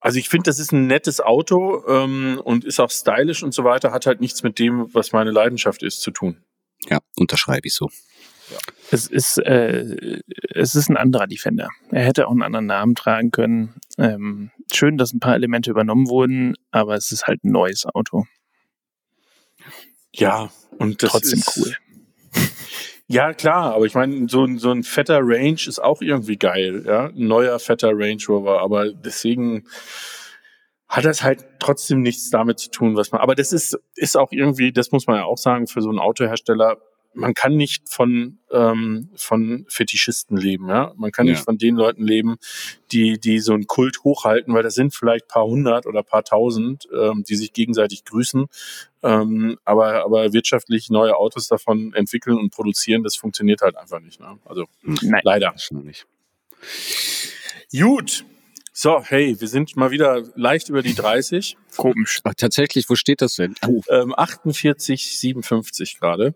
Also 0.01 0.19
ich 0.19 0.29
finde, 0.29 0.45
das 0.45 0.59
ist 0.59 0.73
ein 0.73 0.87
nettes 0.87 1.21
Auto 1.21 1.85
ähm, 1.89 2.41
und 2.45 2.65
ist 2.65 2.79
auch 2.79 2.91
stylisch 2.91 3.43
und 3.43 3.53
so 3.53 3.65
weiter, 3.65 3.93
hat 3.93 4.07
halt 4.07 4.21
nichts 4.21 4.43
mit 4.43 4.59
dem, 4.59 4.93
was 4.95 5.13
meine 5.13 5.33
Leidenschaft 5.33 5.83
ist, 5.83 6.01
zu 6.03 6.11
tun. 6.11 6.45
Ja, 6.89 6.99
unterschreibe 7.17 7.67
ich 7.67 7.75
so. 7.75 7.89
Es 8.91 9.07
ist, 9.07 9.39
äh, 9.39 10.21
es 10.55 10.75
ist 10.75 10.89
ein 10.89 10.97
anderer 10.97 11.27
Defender. 11.27 11.69
Er 11.91 12.05
hätte 12.05 12.27
auch 12.27 12.31
einen 12.31 12.43
anderen 12.43 12.67
Namen 12.67 12.95
tragen 12.95 13.31
können. 13.31 13.75
Ähm, 13.99 14.51
schön, 14.73 14.97
dass 14.97 15.13
ein 15.13 15.21
paar 15.21 15.35
Elemente 15.35 15.71
übernommen 15.71 16.09
wurden, 16.09 16.55
aber 16.71 16.95
es 16.95 17.13
ist 17.13 17.27
halt 17.27 17.45
ein 17.45 17.51
neues 17.51 17.85
Auto. 17.85 18.25
Ja, 20.15 20.51
und 20.79 21.03
das 21.03 21.11
Trotzdem 21.11 21.41
ist, 21.41 21.57
cool. 21.59 21.77
Ja, 23.11 23.33
klar, 23.33 23.75
aber 23.75 23.87
ich 23.87 23.95
meine, 23.95 24.29
so, 24.29 24.45
ein 24.45 24.59
so 24.59 24.71
ein 24.71 24.83
fetter 24.83 25.21
Range 25.23 25.59
ist 25.67 25.79
auch 25.83 26.03
irgendwie 26.03 26.37
geil, 26.37 26.85
ja. 26.87 27.07
Ein 27.07 27.27
neuer 27.27 27.59
fetter 27.59 27.93
Range 27.95 28.23
Rover, 28.29 28.61
aber 28.61 28.93
deswegen 28.93 29.65
hat 30.89 31.05
das 31.07 31.23
halt 31.23 31.45
trotzdem 31.59 32.03
nichts 32.03 32.29
damit 32.31 32.59
zu 32.59 32.71
tun, 32.71 32.97
was 32.97 33.11
man. 33.13 33.21
Aber 33.23 33.35
das 33.35 33.53
ist, 33.53 33.79
ist 33.95 34.17
auch 34.17 34.31
irgendwie, 34.33 34.73
das 34.73 34.93
muss 34.93 35.07
man 35.07 35.17
ja 35.17 35.25
auch 35.25 35.39
sagen, 35.39 35.67
für 35.67 35.81
so 35.81 35.89
einen 35.89 35.99
Autohersteller, 35.99 36.79
man 37.15 37.33
kann 37.35 37.57
nicht 37.57 37.89
von, 37.89 38.39
ähm, 38.53 39.09
von 39.17 39.65
Fetischisten 39.69 40.37
leben, 40.37 40.69
ja. 40.69 40.93
Man 40.97 41.11
kann 41.11 41.27
Ja. 41.27 41.33
nicht 41.33 41.45
von 41.45 41.57
den 41.57 41.77
Leuten 41.77 42.05
leben, 42.05 42.37
die, 42.93 43.19
die 43.19 43.39
so 43.41 43.55
einen 43.55 43.67
Kult 43.67 44.05
hochhalten, 44.05 44.53
weil 44.55 44.63
das 44.63 44.75
sind 44.75 44.95
vielleicht 44.95 45.29
paar 45.29 45.45
hundert 45.47 45.87
oder 45.87 46.03
paar 46.03 46.25
tausend, 46.25 46.87
ähm, 46.95 47.25
die 47.27 47.37
sich 47.37 47.55
gegenseitig 47.55 48.05
grüßen. 48.05 48.47
Ähm, 49.03 49.59
aber, 49.65 50.05
aber 50.05 50.33
wirtschaftlich 50.33 50.91
neue 50.91 51.17
Autos 51.17 51.49
davon 51.49 51.93
entwickeln 51.95 52.37
und 52.37 52.51
produzieren, 52.51 53.03
das 53.03 53.17
funktioniert 53.17 53.61
halt 53.61 53.77
einfach 53.77 54.01
nicht. 54.01 54.21
Ne? 54.21 54.39
Also 54.45 54.67
Nein. 54.83 55.21
leider. 55.25 55.49
Wahrscheinlich. 55.49 56.05
Gut. 57.73 58.25
So, 58.73 59.03
hey, 59.03 59.41
wir 59.41 59.49
sind 59.49 59.77
mal 59.77 59.91
wieder 59.91 60.23
leicht 60.37 60.69
über 60.69 60.83
die 60.83 60.95
30. 60.95 61.57
Komisch. 61.77 62.21
Ach, 62.23 62.35
tatsächlich, 62.37 62.89
wo 62.89 62.95
steht 62.95 63.23
das 63.23 63.35
denn? 63.35 63.57
Oh, 63.67 63.83
Ähm, 63.91 64.15
48, 64.17 65.19
57 65.19 65.99
gerade. 65.99 66.35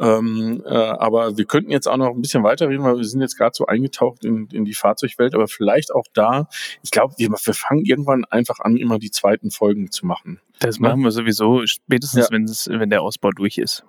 Ähm, 0.00 0.62
äh, 0.64 0.70
aber 0.74 1.36
wir 1.36 1.44
könnten 1.44 1.70
jetzt 1.70 1.86
auch 1.86 1.98
noch 1.98 2.14
ein 2.14 2.22
bisschen 2.22 2.42
weiterreden, 2.42 2.82
weil 2.84 2.96
wir 2.96 3.04
sind 3.04 3.20
jetzt 3.20 3.36
gerade 3.36 3.52
so 3.54 3.66
eingetaucht 3.66 4.24
in, 4.24 4.46
in 4.50 4.64
die 4.64 4.72
Fahrzeugwelt, 4.74 5.34
aber 5.34 5.46
vielleicht 5.46 5.94
auch 5.94 6.06
da, 6.14 6.48
ich 6.82 6.90
glaube, 6.90 7.14
wir, 7.18 7.28
wir 7.28 7.54
fangen 7.54 7.84
irgendwann 7.84 8.24
einfach 8.24 8.60
an, 8.60 8.76
immer 8.78 8.98
die 8.98 9.10
zweiten 9.10 9.50
Folgen 9.50 9.90
zu 9.90 10.06
machen. 10.06 10.40
Das 10.58 10.80
Ne? 10.80 10.88
machen 10.88 11.02
wir 11.04 11.10
sowieso 11.10 11.66
spätestens, 11.66 12.26
Ja. 12.28 12.32
wenn 12.32 12.44
es, 12.44 12.68
wenn 12.68 12.88
der 12.90 13.02
Ausbau 13.02 13.30
durch 13.30 13.58
ist. 13.58 13.84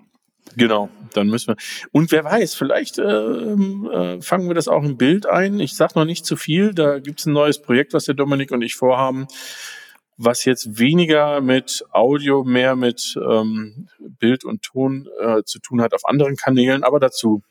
Genau, 0.58 0.90
dann 1.14 1.28
müssen 1.28 1.50
wir. 1.50 1.56
Und 1.94 2.12
wer 2.12 2.26
weiß, 2.26 2.56
vielleicht 2.56 2.98
ähm, 2.98 3.90
äh, 3.94 4.22
fangen 4.22 4.48
wir 4.50 4.54
das 4.56 4.68
auch 4.68 4.84
im 4.84 4.98
Bild 4.98 5.26
ein. 5.26 5.60
Ich 5.62 5.76
sage 5.76 5.94
noch 5.96 6.04
nicht 6.04 6.26
zu 6.26 6.36
viel. 6.36 6.74
Da 6.74 7.00
gibt's 7.00 7.26
ein 7.26 7.32
neues 7.32 7.62
Projekt, 7.62 7.94
was 7.94 8.04
der 8.06 8.16
Dominik 8.16 8.52
und 8.52 8.62
ich 8.62 8.76
vorhaben, 8.76 9.28
was 10.24 10.46
jetzt 10.46 10.78
weniger 10.78 11.42
mit 11.42 11.84
Audio, 11.92 12.44
mehr 12.44 12.76
mit 12.76 13.16
ähm, 13.18 13.88
Bild 14.00 14.44
und 14.46 14.62
Ton 14.62 15.08
äh, 15.20 15.44
zu 15.44 15.60
tun 15.60 15.82
hat 15.82 15.94
auf 15.94 16.06
anderen 16.06 16.36
Kanälen, 16.36 16.84
aber 16.84 17.00
dazu 17.00 17.42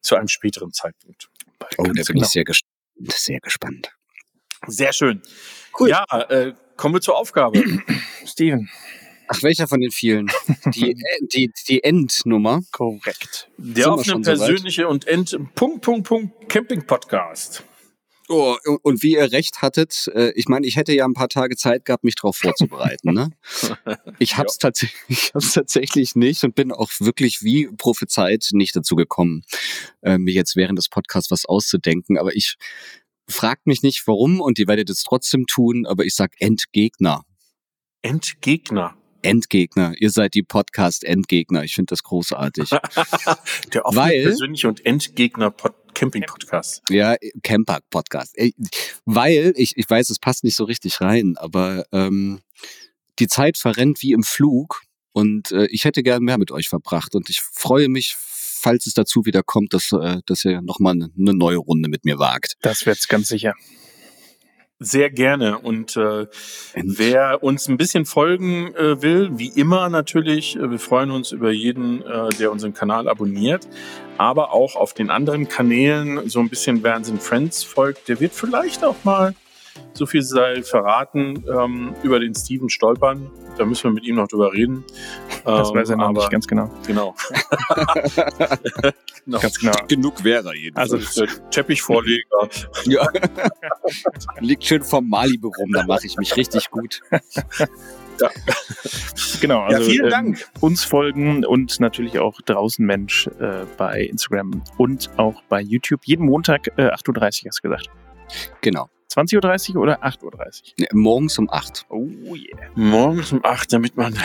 zu 0.00 0.16
einem 0.16 0.28
späteren 0.28 0.72
Zeitpunkt. 0.72 1.28
oh 1.78 1.82
da 1.82 1.92
bin 1.92 2.04
genau. 2.04 2.22
ich 2.22 2.28
sehr, 2.28 2.44
ges 2.44 2.60
sehr 3.08 3.40
gespannt. 3.40 3.90
Sehr 4.66 4.92
schön. 4.92 5.22
Ja, 5.80 6.04
äh, 6.28 6.54
kommen 6.76 6.94
wir 6.94 7.00
zur 7.00 7.16
Aufgabe. 7.16 7.62
Steven. 8.26 8.70
Ach, 9.28 9.42
welcher 9.42 9.66
von 9.66 9.80
den 9.80 9.90
vielen? 9.90 10.30
Die, 10.66 10.94
die, 11.32 11.50
die 11.66 11.82
Endnummer. 11.82 12.60
Korrekt. 12.72 13.48
Der 13.56 13.90
offene, 13.90 14.04
schon 14.04 14.24
soweit? 14.24 14.38
persönliche 14.38 14.86
und 14.86 15.06
End 15.06 15.36
Punkt, 15.54 15.80
Punkt, 15.80 16.06
Punkt 16.06 16.48
Camping 16.50 16.86
Podcast. 16.86 17.64
Oh, 18.28 18.56
und 18.82 19.02
wie 19.02 19.12
ihr 19.12 19.32
recht 19.32 19.60
hattet, 19.60 20.10
äh, 20.14 20.32
ich 20.34 20.48
meine, 20.48 20.66
ich 20.66 20.76
hätte 20.76 20.94
ja 20.94 21.04
ein 21.04 21.12
paar 21.12 21.28
Tage 21.28 21.56
Zeit 21.56 21.84
gehabt, 21.84 22.04
mich 22.04 22.14
darauf 22.14 22.36
vorzubereiten. 22.36 23.12
Ne? 23.12 23.30
Ich 24.18 24.38
habe 24.38 24.48
es 24.48 24.58
ich 25.08 25.32
hab's 25.34 25.52
tatsächlich 25.52 26.14
nicht 26.14 26.42
und 26.44 26.54
bin 26.54 26.72
auch 26.72 26.90
wirklich 27.00 27.42
wie 27.42 27.66
prophezeit 27.66 28.48
nicht 28.52 28.74
dazu 28.74 28.96
gekommen, 28.96 29.42
äh, 30.02 30.16
mir 30.16 30.32
jetzt 30.32 30.56
während 30.56 30.78
des 30.78 30.88
Podcasts 30.88 31.30
was 31.30 31.44
auszudenken. 31.44 32.16
Aber 32.16 32.34
ich 32.34 32.56
fragt 33.28 33.66
mich 33.66 33.82
nicht, 33.82 34.06
warum 34.06 34.40
und 34.40 34.58
ihr 34.58 34.68
werdet 34.68 34.88
es 34.88 35.02
trotzdem 35.02 35.46
tun. 35.46 35.86
Aber 35.86 36.04
ich 36.04 36.14
sag 36.14 36.32
Endgegner. 36.38 37.24
Endgegner. 38.02 38.96
Endgegner. 39.24 39.94
Ihr 39.98 40.10
seid 40.10 40.34
die 40.34 40.42
Podcast-Endgegner. 40.42 41.64
Ich 41.64 41.74
finde 41.74 41.90
das 41.90 42.02
großartig. 42.02 42.70
Der 43.72 43.86
offene, 43.86 44.02
Weil- 44.02 44.22
persönliche 44.24 44.68
und 44.68 44.84
Endgegner 44.84 45.48
-Pod 45.48 45.74
Camping 45.94 46.24
Podcast. 46.26 46.82
Ja, 46.90 47.14
Camper-Podcast. 47.44 48.36
Weil, 49.04 49.52
ich, 49.56 49.76
ich 49.76 49.88
weiß, 49.88 50.10
es 50.10 50.18
passt 50.18 50.42
nicht 50.42 50.56
so 50.56 50.64
richtig 50.64 51.00
rein, 51.00 51.36
aber 51.36 51.86
ähm, 51.92 52.40
die 53.20 53.28
Zeit 53.28 53.56
verrennt 53.56 54.02
wie 54.02 54.10
im 54.12 54.24
Flug 54.24 54.82
und 55.12 55.52
äh, 55.52 55.66
ich 55.66 55.84
hätte 55.84 56.02
gern 56.02 56.24
mehr 56.24 56.36
mit 56.36 56.50
euch 56.50 56.68
verbracht 56.68 57.14
und 57.14 57.30
ich 57.30 57.40
freue 57.40 57.88
mich, 57.88 58.16
falls 58.18 58.86
es 58.86 58.94
dazu 58.94 59.24
wieder 59.24 59.44
kommt, 59.44 59.72
dass, 59.72 59.92
äh, 59.92 60.18
dass 60.26 60.44
ihr 60.44 60.62
nochmal 60.62 60.94
eine, 60.94 61.10
eine 61.16 61.34
neue 61.34 61.58
Runde 61.58 61.88
mit 61.88 62.04
mir 62.04 62.18
wagt. 62.18 62.54
Das 62.60 62.84
wird's 62.86 63.06
ganz 63.06 63.28
sicher. 63.28 63.54
Sehr 64.84 65.08
gerne. 65.08 65.58
Und 65.58 65.96
äh, 65.96 66.26
wer 66.74 67.42
uns 67.42 67.68
ein 67.68 67.78
bisschen 67.78 68.04
folgen 68.04 68.74
äh, 68.74 69.00
will, 69.00 69.30
wie 69.38 69.48
immer 69.48 69.88
natürlich, 69.88 70.56
äh, 70.56 70.70
wir 70.70 70.78
freuen 70.78 71.10
uns 71.10 71.32
über 71.32 71.50
jeden, 71.50 72.02
äh, 72.02 72.28
der 72.38 72.52
unseren 72.52 72.74
Kanal 72.74 73.08
abonniert, 73.08 73.66
aber 74.18 74.52
auch 74.52 74.76
auf 74.76 74.92
den 74.92 75.08
anderen 75.08 75.48
Kanälen 75.48 76.28
so 76.28 76.40
ein 76.40 76.50
bisschen 76.50 76.82
and 77.08 77.22
Friends 77.22 77.64
folgt. 77.64 78.08
Der 78.08 78.20
wird 78.20 78.34
vielleicht 78.34 78.84
auch 78.84 78.96
mal, 79.04 79.34
so 79.92 80.06
viel 80.06 80.22
sei 80.22 80.62
verraten, 80.62 81.44
ähm, 81.48 81.94
über 82.02 82.18
den 82.20 82.34
Steven 82.34 82.68
stolpern. 82.68 83.30
Da 83.58 83.64
müssen 83.64 83.84
wir 83.84 83.92
mit 83.92 84.04
ihm 84.04 84.16
noch 84.16 84.28
drüber 84.28 84.52
reden. 84.52 84.84
Das 85.44 85.68
Ähm, 85.70 85.74
weiß 85.76 85.90
er 85.90 85.96
noch 85.96 86.08
aber, 86.08 86.20
nicht 86.20 86.30
ganz 86.30 86.46
genau. 86.46 86.70
Genau. 86.86 87.14
genau. 89.24 89.38
Ganz 89.38 89.58
genau. 89.60 89.72
Genug 89.86 90.24
wäre 90.24 90.48
er 90.48 90.54
jedenfalls. 90.56 90.92
Also 90.92 91.26
Teppichvorleger. 91.50 92.48
ja. 92.86 93.06
liegt 94.40 94.64
schön 94.64 94.82
vom 94.82 95.08
Malibu 95.08 95.48
rum, 95.48 95.72
da 95.72 95.84
mache 95.86 96.06
ich 96.06 96.16
mich 96.16 96.36
richtig 96.36 96.70
gut. 96.70 97.00
Genau, 99.40 99.68
Ja, 99.68 99.76
also 99.76 99.90
vielen 99.90 100.04
ähm, 100.04 100.10
Dank. 100.10 100.48
uns 100.60 100.84
folgen 100.84 101.44
und 101.44 101.80
natürlich 101.80 102.18
auch 102.18 102.40
draußen 102.42 102.84
Mensch 102.84 103.26
äh, 103.40 103.64
bei 103.76 104.02
Instagram 104.02 104.62
und 104.78 105.10
auch 105.16 105.42
bei 105.48 105.60
YouTube. 105.60 106.00
Jeden 106.04 106.26
Montag 106.26 106.68
äh, 106.78 106.90
8.30 106.90 107.44
Uhr 107.44 107.48
hast 107.48 107.58
du 107.62 107.68
gesagt. 107.68 107.90
Genau. 108.60 108.88
20.30 109.12 109.74
Uhr 109.76 109.82
oder 109.82 110.02
8.30 110.04 110.22
Uhr? 110.24 110.32
Ne, 110.78 110.86
Morgens 110.92 111.38
um 111.38 111.48
acht. 111.50 111.86
Oh 111.88 112.06
yeah. 112.34 112.58
Morgens 112.74 113.32
um 113.32 113.44
acht, 113.44 113.72
damit 113.72 113.96
man 113.96 114.16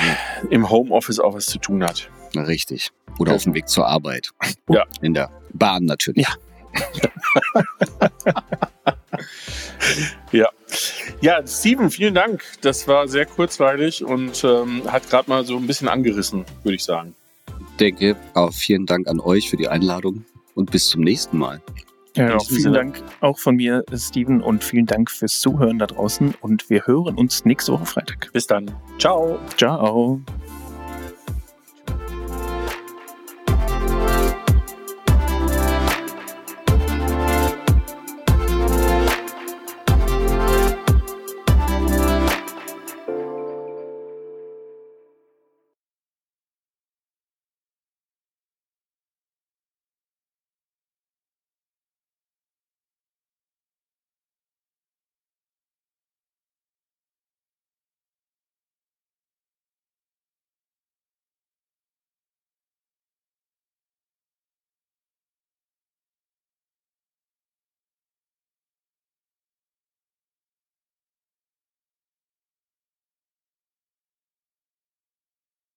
im 0.50 0.70
Homeoffice 0.70 1.20
auch 1.20 1.34
was 1.36 1.46
zu 1.46 1.60
tun 1.60 1.84
hat. 1.84 2.10
Richtig. 2.36 2.92
Oder 3.20 3.34
auf 3.36 3.44
dem 3.44 3.54
Weg 3.54 3.68
zur 3.68 3.88
Arbeit. 3.88 4.32
Ja. 4.70 4.86
In 5.02 5.14
der 5.14 5.30
Bahn 5.54 5.86
natürlich. 5.86 6.28
Ja. 6.28 6.36
Ja. 10.32 10.50
Ja, 11.22 11.46
Steven, 11.46 11.90
vielen 11.90 12.14
Dank. 12.14 12.44
Das 12.62 12.88
war 12.88 13.08
sehr 13.08 13.26
kurzweilig 13.26 14.04
und 14.04 14.44
ähm, 14.44 14.84
hat 14.90 15.10
gerade 15.10 15.30
mal 15.30 15.44
so 15.46 15.58
ein 15.58 15.68
bisschen 15.68 15.88
angerissen, 15.88 16.46
würde 16.64 16.76
ich 16.76 16.84
sagen. 16.84 17.16
denke, 17.80 18.16
auch 18.36 18.54
vielen 18.54 18.86
Dank 18.86 19.08
an 19.08 19.20
euch 19.20 19.50
für 19.50 19.58
die 19.58 19.68
Einladung 19.68 20.24
und 20.56 20.72
bis 20.72 20.88
zum 20.88 21.02
nächsten 21.02 21.38
Mal. 21.38 21.62
Ja, 22.16 22.36
auch 22.36 22.46
vielen 22.46 22.62
Sinne. 22.62 22.78
Dank 22.78 23.04
auch 23.22 23.38
von 23.38 23.56
mir, 23.56 23.84
Steven, 23.94 24.42
und 24.42 24.64
vielen 24.64 24.86
Dank 24.86 25.12
fürs 25.12 25.40
Zuhören 25.40 25.80
da 25.80 25.88
draußen. 25.88 26.34
Und 26.42 26.70
wir 26.70 26.88
hören 26.88 27.16
uns 27.16 27.46
nächste 27.46 27.74
Woche 27.74 27.86
Freitag. 27.86 28.32
Bis 28.34 28.48
dann. 28.48 28.72
Ciao. 28.98 29.40
Ciao. 29.58 30.20